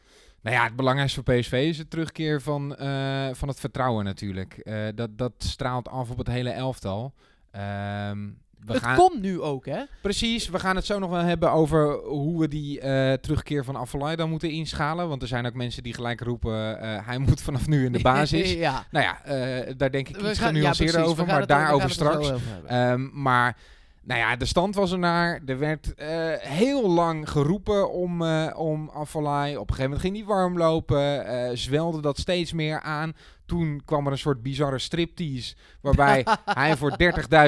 Nou 0.41 0.55
ja, 0.55 0.63
het 0.63 0.75
belangrijkste 0.75 1.23
voor 1.23 1.33
PSV 1.33 1.51
is 1.51 1.77
de 1.77 1.87
terugkeer 1.87 2.41
van, 2.41 2.75
eh, 2.75 3.29
van 3.33 3.47
het 3.47 3.59
vertrouwen 3.59 4.05
natuurlijk. 4.05 4.53
Eh, 4.53 4.87
dat, 4.95 5.17
dat 5.17 5.33
straalt 5.37 5.89
af 5.89 6.09
op 6.09 6.17
het 6.17 6.27
hele 6.27 6.49
elftal. 6.49 7.13
Ehm, 7.51 8.29
we 8.65 8.79
gaan, 8.79 8.95
komt 8.97 9.21
nu 9.21 9.41
ook, 9.41 9.65
hè? 9.65 9.81
Precies, 10.01 10.49
we 10.49 10.59
gaan 10.59 10.75
het 10.75 10.85
zo 10.85 10.99
nog 10.99 11.09
wel 11.09 11.19
hebben 11.21 11.51
over 11.51 11.93
hoe 11.93 12.39
we 12.39 12.47
die 12.47 12.79
eh, 12.79 13.13
terugkeer 13.13 13.63
van 13.65 13.75
Afellay 13.75 14.15
dan 14.15 14.29
moeten 14.29 14.49
inschalen. 14.49 15.07
Want 15.09 15.21
er 15.21 15.27
zijn 15.27 15.45
ook 15.45 15.53
mensen 15.53 15.83
die 15.83 15.93
gelijk 15.93 16.21
roepen, 16.21 16.81
eh, 16.81 16.97
hij 17.07 17.17
moet 17.17 17.41
vanaf 17.41 17.67
nu 17.67 17.85
in 17.85 17.91
de 17.91 18.01
basis. 18.13 18.53
ja. 18.53 18.85
nou 18.91 19.05
ja, 19.05 19.23
eh, 19.23 19.73
daar 19.77 19.91
denk 19.91 20.09
ik 20.09 20.15
iets 20.17 20.23
gaan- 20.39 20.47
ja, 20.47 20.53
genuanceerder 20.53 20.93
precies. 20.95 21.11
over, 21.11 21.25
maar 21.25 21.41
er- 21.41 21.47
daarover 21.47 21.87
er 21.87 21.93
straks. 21.93 22.31
Ehm, 22.67 23.07
maar 23.21 23.57
nou 24.03 24.19
ja, 24.19 24.35
de 24.35 24.45
stand 24.45 24.75
was 24.75 24.91
ernaar. 24.91 25.41
Er 25.45 25.59
werd 25.59 25.93
eh, 25.93 26.33
heel 26.37 26.89
lang 26.89 27.29
geroepen 27.29 27.91
om, 27.91 28.21
eh 28.21 28.53
om. 28.55 28.89
Op 28.89 29.69
een 29.69 29.75
gegeven 29.75 29.83
moment 29.83 29.99
ging 29.99 30.15
hij 30.15 30.25
warm 30.25 30.57
lopen. 30.57 31.25
eh, 31.25 31.49
zwelde 31.53 32.01
dat 32.01 32.17
steeds 32.17 32.53
meer 32.53 32.81
aan. 32.81 33.13
Toen 33.45 33.81
kwam 33.85 34.05
er 34.05 34.11
een 34.11 34.17
soort 34.17 34.41
bizarre 34.41 34.79
striptease. 34.79 35.55
Waarbij 35.81 36.25
hij 36.45 36.77
voor 36.77 36.95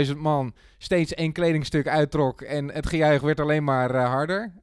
30.000 0.05 0.17
man 0.17 0.53
steeds 0.77 1.13
één 1.13 1.31
kledingstuk 1.31 1.87
uittrok. 1.87 2.41
En 2.41 2.71
het 2.71 2.87
gejuich 2.87 3.21
werd 3.21 3.39
alleen 3.39 3.63
maar 3.63 3.95
harder. 3.95 4.53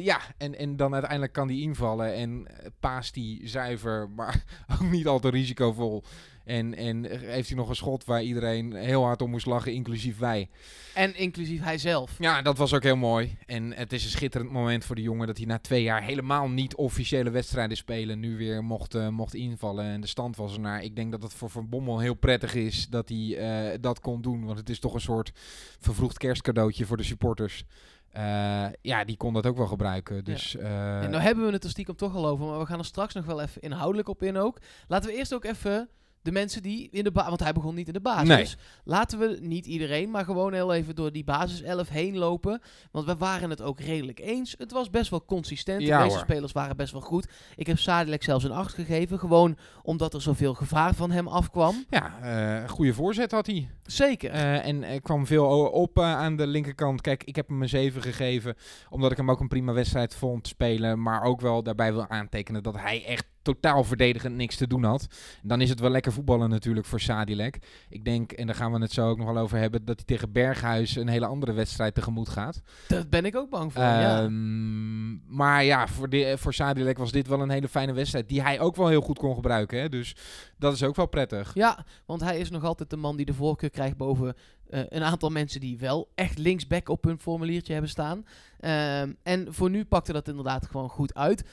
Ja, 0.00 0.20
en, 0.36 0.58
en 0.58 0.76
dan 0.76 0.92
uiteindelijk 0.92 1.32
kan 1.32 1.48
hij 1.48 1.58
invallen. 1.58 2.14
En 2.14 2.46
paast 2.80 3.14
hij 3.14 3.40
zuiver, 3.42 4.10
maar 4.10 4.44
ook 4.80 4.90
niet 4.90 5.06
al 5.06 5.18
te 5.18 5.28
risicovol. 5.30 6.04
En, 6.46 6.74
en 6.74 7.04
heeft 7.04 7.48
hij 7.48 7.56
nog 7.56 7.68
een 7.68 7.76
schot 7.76 8.04
waar 8.04 8.22
iedereen 8.22 8.74
heel 8.74 9.02
hard 9.02 9.22
om 9.22 9.30
moest 9.30 9.46
lachen, 9.46 9.72
inclusief 9.72 10.18
wij. 10.18 10.48
En 10.94 11.16
inclusief 11.16 11.62
hij 11.62 11.78
zelf. 11.78 12.14
Ja, 12.18 12.42
dat 12.42 12.58
was 12.58 12.74
ook 12.74 12.82
heel 12.82 12.96
mooi. 12.96 13.38
En 13.46 13.72
het 13.72 13.92
is 13.92 14.04
een 14.04 14.10
schitterend 14.10 14.50
moment 14.50 14.84
voor 14.84 14.96
de 14.96 15.02
jongen 15.02 15.26
dat 15.26 15.36
hij 15.36 15.46
na 15.46 15.58
twee 15.58 15.82
jaar 15.82 16.02
helemaal 16.02 16.48
niet 16.48 16.74
officiële 16.74 17.30
wedstrijden 17.30 17.76
spelen 17.76 18.20
nu 18.20 18.36
weer 18.36 18.64
mocht, 18.64 18.94
eh, 18.94 19.08
mocht 19.08 19.34
invallen. 19.34 19.84
En 19.84 20.00
de 20.00 20.06
stand 20.06 20.36
was 20.36 20.54
ernaar. 20.54 20.82
Ik 20.82 20.96
denk 20.96 21.10
dat 21.10 21.22
het 21.22 21.34
voor 21.34 21.50
Van 21.50 21.68
Bommel 21.68 21.98
heel 21.98 22.14
prettig 22.14 22.54
is 22.54 22.88
dat 22.88 23.08
hij 23.08 23.36
eh, 23.36 23.78
dat 23.80 24.00
kon 24.00 24.22
doen. 24.22 24.44
Want 24.44 24.58
het 24.58 24.68
is 24.68 24.78
toch 24.78 24.94
een 24.94 25.00
soort 25.00 25.32
vervroegd 25.80 26.18
kerstcadeautje 26.18 26.86
voor 26.86 26.96
de 26.96 27.02
supporters. 27.02 27.64
Eh, 28.10 28.66
ja, 28.82 29.04
die 29.04 29.16
kon 29.16 29.32
dat 29.32 29.46
ook 29.46 29.56
wel 29.56 29.66
gebruiken. 29.66 30.24
Dus, 30.24 30.56
En 30.56 31.10
nou 31.10 31.22
hebben 31.22 31.46
we 31.46 31.52
het 31.52 31.64
er 31.64 31.70
stiekem 31.70 31.96
toch 31.96 32.14
al 32.14 32.26
over, 32.26 32.46
maar 32.46 32.58
we 32.58 32.66
gaan 32.66 32.78
er 32.78 32.84
straks 32.84 33.14
nog 33.14 33.24
wel 33.24 33.40
even 33.40 33.62
inhoudelijk 33.62 34.08
op 34.08 34.22
in 34.22 34.36
ook. 34.36 34.58
Laten 34.88 35.10
we 35.10 35.16
eerst 35.16 35.34
ook 35.34 35.44
even 35.44 35.88
de 36.26 36.32
mensen 36.32 36.62
die 36.62 36.88
in 36.90 37.04
de 37.04 37.10
basis... 37.10 37.28
Want 37.28 37.42
hij 37.42 37.52
begon 37.52 37.74
niet 37.74 37.86
in 37.86 37.92
de 37.92 38.00
basis. 38.00 38.28
Nee. 38.28 38.46
Laten 38.84 39.18
we 39.18 39.38
niet 39.40 39.66
iedereen, 39.66 40.10
maar 40.10 40.24
gewoon 40.24 40.52
heel 40.52 40.72
even 40.72 40.94
door 40.94 41.12
die 41.12 41.24
basiself 41.24 41.88
heen 41.88 42.16
lopen. 42.16 42.60
Want 42.90 43.06
we 43.06 43.16
waren 43.16 43.50
het 43.50 43.62
ook 43.62 43.80
redelijk 43.80 44.20
eens. 44.20 44.54
Het 44.58 44.72
was 44.72 44.90
best 44.90 45.10
wel 45.10 45.24
consistent. 45.24 45.82
Ja, 45.82 45.96
de 45.96 46.02
meeste 46.02 46.18
hoor. 46.18 46.28
spelers 46.28 46.52
waren 46.52 46.76
best 46.76 46.92
wel 46.92 47.00
goed. 47.00 47.28
Ik 47.56 47.66
heb 47.66 47.78
Sadilek 47.78 48.22
zelfs 48.22 48.44
een 48.44 48.52
8 48.52 48.74
gegeven. 48.74 49.18
Gewoon 49.18 49.56
omdat 49.82 50.14
er 50.14 50.22
zoveel 50.22 50.54
gevaar 50.54 50.94
van 50.94 51.10
hem 51.10 51.28
afkwam. 51.28 51.84
Ja, 51.90 52.18
eh 52.20 52.68
goede 52.68 52.94
voorzet 52.94 53.30
had 53.30 53.46
hij. 53.46 53.70
Zeker. 53.82 54.30
Eh, 54.30 54.66
en 54.66 54.84
er 54.84 55.00
kwam 55.00 55.26
veel 55.26 55.70
op 55.70 55.98
eh, 55.98 56.04
aan 56.04 56.36
de 56.36 56.46
linkerkant. 56.46 57.00
Kijk, 57.00 57.24
ik 57.24 57.36
heb 57.36 57.48
hem 57.48 57.62
een 57.62 57.68
7 57.68 58.02
gegeven. 58.02 58.54
Omdat 58.90 59.10
ik 59.10 59.16
hem 59.16 59.30
ook 59.30 59.40
een 59.40 59.48
prima 59.48 59.72
wedstrijd 59.72 60.14
vond 60.14 60.48
spelen. 60.48 61.02
Maar 61.02 61.22
ook 61.22 61.40
wel 61.40 61.62
daarbij 61.62 61.92
wil 61.92 62.08
aantekenen 62.08 62.62
dat 62.62 62.74
hij 62.76 63.04
echt 63.04 63.26
totaal 63.46 63.84
verdedigend 63.84 64.34
niks 64.36 64.56
te 64.56 64.66
doen 64.66 64.84
had. 64.84 65.06
Dan 65.42 65.60
is 65.60 65.68
het 65.68 65.80
wel 65.80 65.90
lekker 65.90 66.12
voetballen 66.12 66.50
natuurlijk 66.50 66.86
voor 66.86 67.00
Sadilek. 67.00 67.58
Ik 67.88 68.04
denk, 68.04 68.32
en 68.32 68.46
daar 68.46 68.54
gaan 68.56 68.72
we 68.72 68.80
het 68.80 68.92
zo 68.92 69.08
ook 69.08 69.18
nog 69.18 69.32
wel 69.32 69.42
over 69.42 69.58
hebben, 69.58 69.84
dat 69.84 69.96
hij 69.96 70.04
tegen 70.04 70.32
Berghuis 70.32 70.96
een 70.96 71.08
hele 71.08 71.26
andere 71.26 71.52
wedstrijd 71.52 71.94
tegemoet 71.94 72.28
gaat. 72.28 72.60
Daar 72.88 73.08
ben 73.08 73.24
ik 73.24 73.36
ook 73.36 73.50
bang 73.50 73.72
voor. 73.72 73.82
ja. 73.82 74.22
Ehm, 74.22 75.34
Maar 75.36 75.64
ja, 75.64 75.86
voor, 75.88 76.08
de, 76.08 76.34
voor 76.38 76.54
Sadilek 76.54 76.98
was 76.98 77.12
dit 77.12 77.28
wel 77.28 77.40
een 77.40 77.50
hele 77.50 77.68
fijne 77.68 77.92
wedstrijd. 77.92 78.28
Die 78.28 78.42
hij 78.42 78.60
ook 78.60 78.76
wel 78.76 78.88
heel 78.88 79.00
goed 79.00 79.18
kon 79.18 79.34
gebruiken. 79.34 79.80
Hè? 79.80 79.88
Dus 79.88 80.16
dat 80.58 80.72
is 80.72 80.82
ook 80.82 80.96
wel 80.96 81.06
prettig. 81.06 81.54
Ja, 81.54 81.84
want 82.06 82.20
hij 82.20 82.38
is 82.38 82.50
nog 82.50 82.64
altijd 82.64 82.90
de 82.90 82.96
man 82.96 83.16
die 83.16 83.26
de 83.26 83.34
voorkeur 83.34 83.70
krijgt 83.70 83.96
boven 83.96 84.34
eh, 84.70 84.80
een 84.88 85.02
aantal 85.02 85.30
mensen 85.30 85.60
die 85.60 85.78
wel 85.78 86.08
echt 86.14 86.38
linksback 86.38 86.88
op 86.88 87.04
hun 87.04 87.18
formuliertje 87.18 87.72
hebben 87.72 87.90
staan. 87.90 88.26
Ehm, 88.60 89.12
en 89.22 89.54
voor 89.54 89.70
nu 89.70 89.84
pakte 89.84 90.12
dat 90.12 90.28
inderdaad 90.28 90.66
gewoon 90.66 90.88
goed 90.88 91.14
uit. 91.14 91.44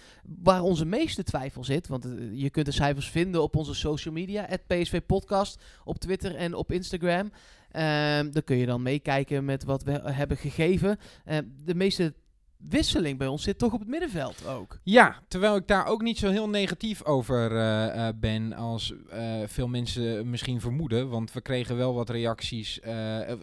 Waar 0.44 0.62
onze 0.62 0.86
meeste 0.86 1.24
twijfel 1.24 1.64
zit, 1.64 1.88
want 1.88 2.06
eh, 2.06 2.12
je 2.34 2.50
kunt 2.50 2.66
de 2.66 2.72
cijfers 2.72 3.10
vinden 3.10 3.44
op 3.44 3.56
onze 3.56 3.74
social 3.74 4.14
media, 4.14 4.46
het 4.48 4.68
PSV 4.68 5.02
Podcast, 5.06 5.64
op 5.84 5.98
Twitter 5.98 6.36
en 6.36 6.54
op 6.54 6.72
Instagram. 6.72 7.32
Ehm 7.72 8.32
daar 8.32 8.44
kun 8.44 8.58
je 8.58 8.66
dan 8.66 8.82
meekijken 8.82 9.46
met 9.46 9.64
wat 9.64 9.84
we 9.84 9.92
hebben 9.92 10.38
gegeven. 10.38 10.98
Ehm, 11.26 11.44
de 11.64 11.76
meeste 11.76 12.14
wisseling 12.70 13.18
bij 13.18 13.28
ons 13.28 13.44
zit 13.44 13.58
toch 13.58 13.74
op 13.74 13.80
het 13.80 13.88
middenveld 13.88 14.48
ook. 14.48 14.80
Ja, 14.84 15.16
terwijl 15.28 15.56
ik 15.56 15.68
daar 15.68 15.86
ook 15.86 16.02
niet 16.02 16.18
zo 16.18 16.30
heel 16.30 16.50
negatief 16.50 17.04
over 17.04 17.52
eh, 17.52 18.08
eh, 18.08 18.16
ben 18.16 18.54
als 18.54 18.94
eh, 19.10 19.22
veel 19.46 19.68
mensen 19.68 20.30
misschien 20.30 20.62
vermoeden. 20.62 21.10
Want 21.10 21.34
we 21.34 21.42
kregen 21.42 21.78
wel 21.78 21.94
wat 21.94 22.10
reacties. 22.10 22.80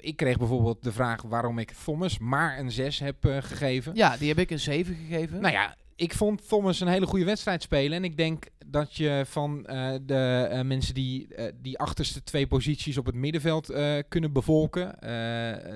Ik 0.01 0.17
kreeg 0.17 0.39
bijvoorbeeld 0.39 0.83
de 0.83 0.93
vraag 0.93 1.23
waarom 1.23 1.59
ik 1.59 1.73
Thomas 1.85 2.19
maar 2.19 2.59
een 2.59 2.71
6 2.71 2.99
heb 2.99 3.17
gegeven. 3.23 3.95
Ja, 3.95 4.17
die 4.17 4.29
heb 4.29 4.39
ik 4.39 4.51
een 4.51 4.61
7 4.61 4.95
gegeven. 4.95 5.41
Nou 5.41 5.53
ja, 5.53 5.77
ik 5.97 6.15
vond 6.15 6.49
Thomas 6.49 6.81
een 6.81 6.89
hele 6.89 7.07
goede 7.07 7.25
wedstrijd 7.25 7.63
spelen. 7.63 7.97
En 7.97 8.05
ik 8.05 8.17
denk 8.17 8.47
dat 8.71 8.97
je 8.97 9.23
van 9.27 9.67
eh, 9.67 9.93
de 10.03 10.47
eh, 10.51 10.61
mensen 10.61 10.95
die 10.95 11.35
eh, 11.35 11.53
die 11.63 11.79
achterste 11.79 12.23
twee 12.23 12.47
posities 12.47 12.99
op 12.99 13.07
het 13.07 13.15
middenveld 13.15 13.73
kunnen 14.09 14.33
bevolken. 14.33 14.99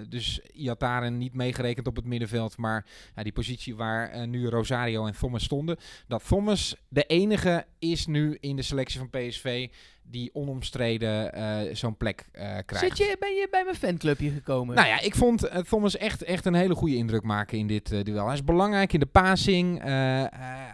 dus 0.09 0.41
Iataren 0.53 1.19
niet 1.19 1.35
meegerekend 1.35 1.87
op 1.87 1.97
het 1.97 2.05
middenveld. 2.05 2.57
Maar 2.57 2.87
die 3.15 3.33
positie 3.33 3.77
waar 3.77 4.29
nu 4.29 4.49
Rosario 4.49 5.07
en 5.07 5.17
Thomas 5.19 5.45
stonden. 5.45 5.77
Dat 6.09 6.25
Thomas 6.29 6.77
de 6.89 7.05
enige 7.05 7.67
is 7.79 8.07
nu 8.07 8.37
in 8.41 8.57
de 8.57 8.63
selectie 8.63 8.99
van 8.99 9.11
PSV 9.11 9.69
die 10.03 10.31
onomstreden 10.35 11.77
zo'n 11.77 11.97
plek 11.97 12.29
krijgt. 12.67 12.79
Zit 12.79 12.99
je, 12.99 13.17
ben 13.19 13.35
je 13.35 13.49
bij 13.51 13.65
mijn 13.65 13.77
fanclubje 13.77 14.31
gekomen? 14.31 14.75
Nou 14.75 14.89
ja, 14.89 15.01
ik 15.01 15.15
vond 15.15 15.51
Thomas 15.69 15.97
echt, 15.97 16.23
echt 16.23 16.45
een 16.45 16.55
hele 16.55 16.75
goede 16.75 16.97
indruk 16.97 17.23
maken 17.23 17.59
in 17.59 17.67
dit 17.67 18.05
duel. 18.05 18.25
Hij 18.25 18.35
is 18.35 18.45
belangrijk 18.45 18.93
in 18.93 19.01
de 19.01 19.07
passing. 19.07 19.83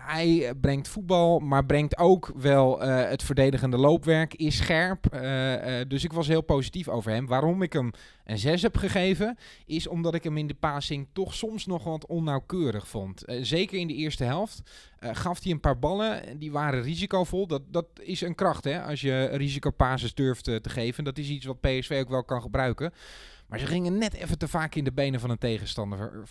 hij 0.06 0.52
brengt 0.60 0.88
voetbal, 0.88 1.38
maar 1.38 1.66
brengt 1.66 1.98
ook 1.98 2.09
wel 2.18 2.82
eh, 2.82 3.08
het 3.08 3.22
verdedigende 3.22 3.76
loopwerk. 3.76 4.34
Is 4.34 4.56
scherp. 4.56 5.06
eh, 5.06 5.80
eh, 5.80 5.88
dus 5.88 6.04
ik 6.04 6.12
was 6.12 6.26
heel 6.26 6.40
positief 6.40 6.88
over 6.88 7.10
hem. 7.10 7.26
Waarom 7.26 7.62
ik 7.62 7.72
hem 7.72 7.90
een 8.24 8.38
6 8.38 8.62
heb 8.62 8.76
gegeven, 8.76 9.38
is 9.66 9.86
omdat 9.86 10.14
ik 10.14 10.24
hem 10.24 10.36
in 10.36 10.46
de 10.46 10.54
passing 10.54 11.08
toch 11.12 11.34
soms 11.34 11.66
nog 11.66 11.84
wat 11.84 12.06
onnauwkeurig 12.06 12.88
vond. 12.88 13.22
Zeker 13.40 13.78
in 13.78 13.86
de 13.86 13.94
eerste 13.94 14.24
helft 14.24 14.62
gaf 15.00 15.42
hij 15.42 15.52
een 15.52 15.60
paar 15.60 15.78
ballen. 15.78 16.26
en 16.26 16.38
Die 16.38 16.52
waren 16.52 16.82
risicovol. 16.82 17.46
Dat, 17.46 17.62
dat 17.66 17.86
is 18.02 18.20
een 18.20 18.34
kracht, 18.34 18.64
hè? 18.64 18.82
Als 18.82 19.00
je 19.00 19.24
risicopasses 19.24 20.14
durft 20.14 20.44
te 20.44 20.60
geven. 20.62 21.04
Dat 21.04 21.18
is 21.18 21.28
iets 21.28 21.46
wat 21.46 21.60
PSV 21.60 21.98
ook 22.02 22.10
wel 22.10 22.24
kan 22.24 22.42
gebruiken. 22.42 22.92
Maar 23.46 23.58
ze 23.58 23.66
gingen 23.66 23.98
net 23.98 24.14
even 24.14 24.38
te 24.38 24.48
vaak 24.48 24.74
in 24.74 24.84
de 24.84 24.92
benen 24.92 25.20
van 25.20 25.30
een 25.30 25.38
tegenstander. 25.38 26.24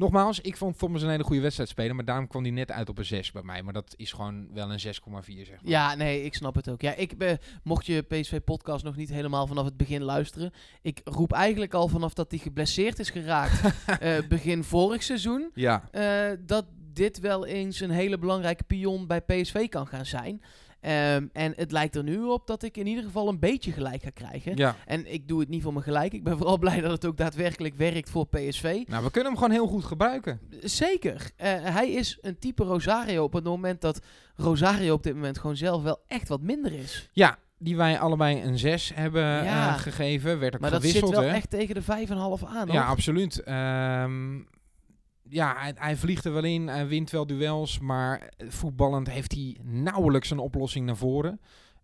Nogmaals, 0.00 0.40
ik 0.40 0.56
vond 0.56 0.78
Thomas 0.78 1.02
een 1.02 1.10
hele 1.10 1.22
goede 1.24 1.42
wedstrijd 1.42 1.68
spelen. 1.68 1.96
Maar 1.96 2.04
daarom 2.04 2.26
kwam 2.26 2.42
hij 2.42 2.50
net 2.50 2.70
uit 2.70 2.88
op 2.88 2.98
een 2.98 3.04
6 3.04 3.32
bij 3.32 3.42
mij. 3.42 3.62
Maar 3.62 3.72
dat 3.72 3.94
is 3.96 4.12
gewoon 4.12 4.48
wel 4.52 4.70
een 4.70 4.78
6,4 4.78 4.82
zeg 4.82 5.48
maar. 5.48 5.58
Ja, 5.62 5.94
nee, 5.94 6.24
ik 6.24 6.34
snap 6.34 6.54
het 6.54 6.68
ook. 6.70 6.80
Ja, 6.80 6.94
ik 6.94 7.18
ben, 7.18 7.38
mocht 7.62 7.86
je 7.86 8.02
PSV-podcast 8.02 8.84
nog 8.84 8.96
niet 8.96 9.08
helemaal 9.08 9.46
vanaf 9.46 9.64
het 9.64 9.76
begin 9.76 10.02
luisteren. 10.02 10.52
Ik 10.82 11.00
roep 11.04 11.32
eigenlijk 11.32 11.74
al 11.74 11.88
vanaf 11.88 12.14
dat 12.14 12.30
hij 12.30 12.40
geblesseerd 12.40 12.98
is 12.98 13.10
geraakt. 13.10 13.60
eh, 14.00 14.18
begin 14.28 14.64
vorig 14.64 15.02
seizoen. 15.02 15.50
Ja. 15.54 15.88
eh, 15.90 16.36
dat 16.46 16.64
dit 16.92 17.18
wel 17.18 17.46
eens 17.46 17.80
een 17.80 17.90
hele 17.90 18.18
belangrijke 18.18 18.64
pion 18.64 19.06
bij 19.06 19.20
PSV 19.20 19.68
kan 19.68 19.86
gaan 19.86 20.06
zijn. 20.06 20.42
Ehm, 20.80 21.26
en 21.32 21.52
het 21.56 21.72
lijkt 21.72 21.96
er 21.96 22.02
nu 22.02 22.22
op 22.22 22.46
dat 22.46 22.62
ik 22.62 22.76
in 22.76 22.86
ieder 22.86 23.04
geval 23.04 23.28
een 23.28 23.38
beetje 23.38 23.72
gelijk 23.72 24.02
ga 24.02 24.10
krijgen. 24.10 24.56
ja. 24.56 24.76
En 24.86 25.12
ik 25.12 25.28
doe 25.28 25.40
het 25.40 25.48
niet 25.48 25.62
voor 25.62 25.72
mijn 25.72 25.84
gelijk. 25.84 26.12
Ik 26.12 26.24
ben 26.24 26.36
vooral 26.38 26.58
blij 26.58 26.80
dat 26.80 26.90
het 26.90 27.04
ook 27.06 27.16
daadwerkelijk 27.16 27.74
werkt 27.74 28.10
voor 28.10 28.26
PSV. 28.26 28.82
Nou, 28.86 29.04
we 29.04 29.10
kunnen 29.10 29.30
hem 29.32 29.40
gewoon 29.40 29.54
heel 29.54 29.66
goed 29.66 29.84
gebruiken. 29.84 30.40
Zeker. 30.62 31.30
Eh, 31.36 31.48
hij 31.52 31.90
is 31.90 32.18
een 32.20 32.38
type 32.38 32.64
Rosario 32.64 33.22
op 33.24 33.32
het 33.32 33.44
moment 33.44 33.80
dat 33.80 34.00
Rosario 34.36 34.92
op 34.94 35.02
dit 35.02 35.14
moment 35.14 35.38
gewoon 35.38 35.56
zelf 35.56 35.82
wel 35.82 35.98
echt 36.06 36.28
wat 36.28 36.40
minder 36.40 36.72
is. 36.72 37.08
Ja, 37.12 37.38
die 37.58 37.76
wij 37.76 37.98
allebei 37.98 38.42
een 38.42 38.58
6 38.58 38.92
hebben 38.94 39.22
Ja. 39.22 39.68
eh, 39.74 39.78
gegeven. 39.78 40.38
Werd 40.38 40.54
ook 40.54 40.60
Maar 40.60 40.70
dat 40.70 40.78
gewisseld, 40.80 41.10
zit 41.10 41.18
wel 41.20 41.28
hè? 41.28 41.34
echt 41.36 41.50
tegen 41.50 41.74
de 41.74 41.82
5,5 41.82 42.44
aan. 42.44 42.66
Ja, 42.66 42.72
hoor. 42.72 42.80
absoluut. 42.90 43.42
Ehm, 43.42 44.38
ja, 45.30 45.72
hij, 45.74 45.96
vliegt 45.96 46.24
er 46.24 46.32
wel 46.32 46.44
in. 46.44 46.68
Hij 46.68 46.86
wint 46.86 47.10
wel 47.10 47.26
duels. 47.26 47.78
Maar 47.78 48.32
voetballend 48.48 49.10
heeft 49.10 49.32
hij 49.32 49.56
nauwelijks 49.62 50.30
een 50.30 50.38
oplossing 50.38 50.86
naar 50.86 50.96
voren. 50.96 51.40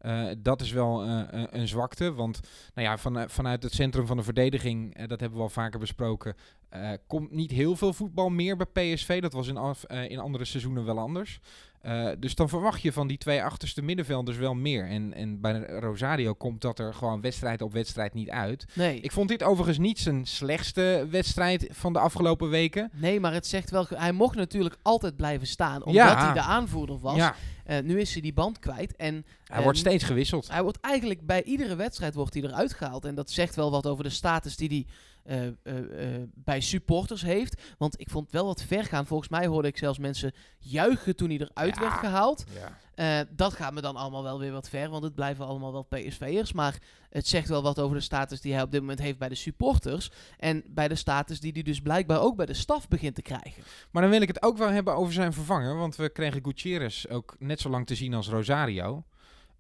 Eh, 0.07 0.25
dat 0.39 0.61
is 0.61 0.73
wel 0.73 1.03
eh, 1.03 1.09
een- 1.31 1.59
een 1.61 1.69
zwakte. 1.69 2.13
Want 2.15 2.41
nou 2.75 2.89
ja, 2.89 2.99
van, 2.99 3.25
vanuit 3.31 3.63
het 3.63 3.73
centrum 3.73 4.07
van 4.07 4.17
de 4.17 4.23
verdediging, 4.23 4.95
eh, 4.95 5.09
dat 5.09 5.21
hebben 5.21 5.39
we 5.39 5.45
al 5.45 5.51
vaker 5.51 5.79
besproken, 5.81 6.35
eh, 6.69 6.91
komt 7.07 7.31
niet 7.33 7.51
heel 7.51 7.77
veel 7.77 7.93
voetbal 7.93 8.29
meer 8.29 8.57
bij 8.57 8.67
PSV. 8.95 9.21
Dat 9.21 9.33
was 9.33 9.49
in, 9.49 9.57
af, 9.57 9.85
eh, 9.85 10.11
in 10.11 10.19
andere 10.19 10.45
seizoenen 10.45 10.85
wel 10.85 10.99
anders. 10.99 11.41
Eh, 11.81 12.09
dus 12.19 12.35
dan 12.35 12.49
verwacht 12.49 12.83
je 12.83 12.93
van 12.93 13.07
die 13.07 13.19
twee 13.19 13.43
achterste 13.43 13.83
middenvelders 13.83 14.37
wel 14.37 14.55
meer. 14.55 14.89
En, 14.89 15.15
en 15.15 15.41
bij 15.41 15.61
Rosario 15.67 16.35
komt 16.35 16.61
dat 16.61 16.79
er 16.79 16.95
gewoon 16.95 17.21
wedstrijd 17.21 17.63
op 17.63 17.73
wedstrijd 17.73 18.15
niet 18.15 18.31
uit. 18.31 18.65
Nee. 18.73 19.01
Ik 19.01 19.13
vond 19.13 19.29
dit 19.29 19.43
overigens 19.43 19.79
niet 19.79 19.99
zijn 19.99 20.27
slechtste 20.27 21.07
wedstrijd 21.11 21.67
van 21.71 21.93
de 21.93 21.99
afgelopen 21.99 22.49
weken. 22.49 22.91
nee, 22.93 23.21
maar 23.21 23.33
het 23.33 23.47
zegt 23.47 23.71
wel... 23.71 23.87
Hij 23.89 24.13
mocht 24.13 24.37
natuurlijk 24.37 24.77
altijd 24.83 25.17
blijven 25.17 25.47
staan, 25.47 25.85
omdat 25.85 25.95
Ja. 25.95 26.25
hij 26.25 26.33
de 26.33 26.41
aanvoerder 26.41 26.99
was. 26.99 27.17
Ja, 27.17 27.35
Eh, 27.67 27.79
nu 27.83 28.01
is 28.01 28.13
hij 28.13 28.23
die 28.23 28.33
band 28.33 28.59
kwijt 28.59 28.97
en 28.97 29.25
hij 29.45 29.57
Eh, 29.57 29.63
wordt 29.63 29.79
steeds 29.79 30.05
gewisseld. 30.05 30.49
hij 30.49 30.63
wordt 30.63 30.81
eigenlijk 30.81 31.27
bij 31.27 31.43
iedere 31.43 31.77
wedstrijd 31.77 32.15
wordt 32.15 32.35
hij 32.35 32.43
eruit 32.43 32.73
gehaald. 32.73 33.05
En 33.05 33.15
dat 33.15 33.31
zegt 33.31 33.55
wel 33.55 33.71
wat 33.71 33.87
over 33.87 34.05
de 34.05 34.11
status 34.11 34.57
die 34.57 34.69
hij 34.69 34.87
eh, 35.27 35.47
eh, 35.47 36.15
eh, 36.15 36.23
bij 36.35 36.61
supporters 36.61 37.23
heeft. 37.23 37.63
Want 37.79 38.01
ik 38.01 38.11
vond 38.11 38.25
het 38.25 38.35
wel 38.35 38.47
wat 38.47 38.63
ver 38.63 38.85
gaan. 38.85 39.07
Volgens 39.07 39.29
mij 39.29 39.47
hoorde 39.47 39.69
ik 39.69 39.79
zelfs 39.79 39.99
mensen 39.99 40.33
juichen 40.59 41.17
toen 41.17 41.29
hij 41.29 41.39
eruit 41.39 41.75
Ja. 41.75 41.81
werd 41.81 41.93
gehaald. 41.93 42.45
Ja. 42.55 42.79
Eh, 42.95 43.27
dat 43.31 43.53
gaat 43.53 43.73
me 43.73 43.81
dan 43.81 43.97
allemaal 43.97 44.23
wel 44.23 44.39
weer 44.39 44.53
wat 44.53 44.69
ver, 44.69 44.89
want 44.91 45.03
het 45.05 45.15
blijven 45.15 45.47
allemaal 45.47 45.73
wel 45.73 45.83
PSV'ers. 45.83 46.53
Maar 46.53 46.79
het 47.11 47.27
zegt 47.27 47.49
wel 47.49 47.63
wat 47.63 47.79
over 47.79 47.97
de 47.97 48.03
status 48.03 48.41
die 48.41 48.53
hij 48.53 48.63
op 48.63 48.71
dit 48.71 48.81
moment 48.81 48.99
heeft 48.99 49.19
bij 49.19 49.29
de 49.29 49.35
supporters. 49.35 50.11
En 50.39 50.65
bij 50.69 50.89
de 50.89 50.95
status 50.95 51.41
die 51.41 51.53
hij 51.53 51.63
dus 51.63 51.81
blijkbaar 51.81 52.21
ook 52.21 52.37
bij 52.37 52.47
de 52.47 52.55
staf 52.55 52.89
begint 52.89 53.15
te 53.15 53.23
krijgen. 53.23 53.63
Maar 53.91 54.03
dan 54.03 54.11
wil 54.11 54.21
ik 54.21 54.29
het 54.29 54.43
ook 54.43 54.57
wel 54.59 54.69
hebben 54.71 54.95
over 54.97 55.13
zijn 55.13 55.33
vervanger. 55.33 55.77
Want 55.77 55.97
we 55.97 56.09
kregen 56.09 56.45
Gutierrez 56.45 57.07
ook 57.07 57.37
net 57.39 57.61
zo 57.61 57.69
lang 57.71 57.87
te 57.87 57.95
zien 57.95 58.15
als 58.15 58.29
Rosario. 58.29 59.05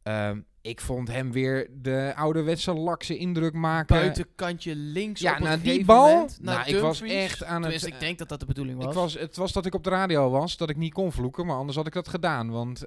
Ehm, 0.03 0.41
ik 0.67 0.81
vond 0.81 1.09
hem 1.09 1.33
weer 1.33 1.71
de 1.83 2.13
ouderwetse 2.17 2.73
lakse 2.73 3.17
indruk 3.17 3.53
maken. 3.53 3.97
Buitenkantje 3.97 4.77
links 4.77 5.21
Ja, 5.21 5.55
op 5.55 5.63
die 5.63 5.85
bal, 5.85 6.13
moment, 6.13 6.39
nou, 6.43 6.69
ik 6.69 6.81
was 6.81 7.01
echt 7.03 7.45
aan 7.45 7.53
het- 7.55 7.63
Tenminste, 7.63 7.89
ik 7.89 8.01
denk 8.01 8.19
dat 8.19 8.29
dat 8.29 8.41
de 8.41 8.47
bedoeling 8.47 8.79
was. 8.79 8.87
Ik 8.87 8.93
was, 8.93 9.15
het 9.15 9.37
was 9.37 9.53
dat 9.53 9.67
ik 9.67 9.75
op 9.75 9.85
de 9.85 9.91
radio 9.91 10.31
was, 10.31 10.57
dat 10.57 10.71
ik 10.71 10.77
niet 10.77 10.93
kon 10.93 11.13
vloeken. 11.13 11.47
Maar 11.47 11.57
anders 11.57 11.77
had 11.77 11.87
ik 11.87 11.93
dat 11.93 12.09
gedaan. 12.09 12.51
Want 12.51 12.87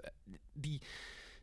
die, 0.54 0.82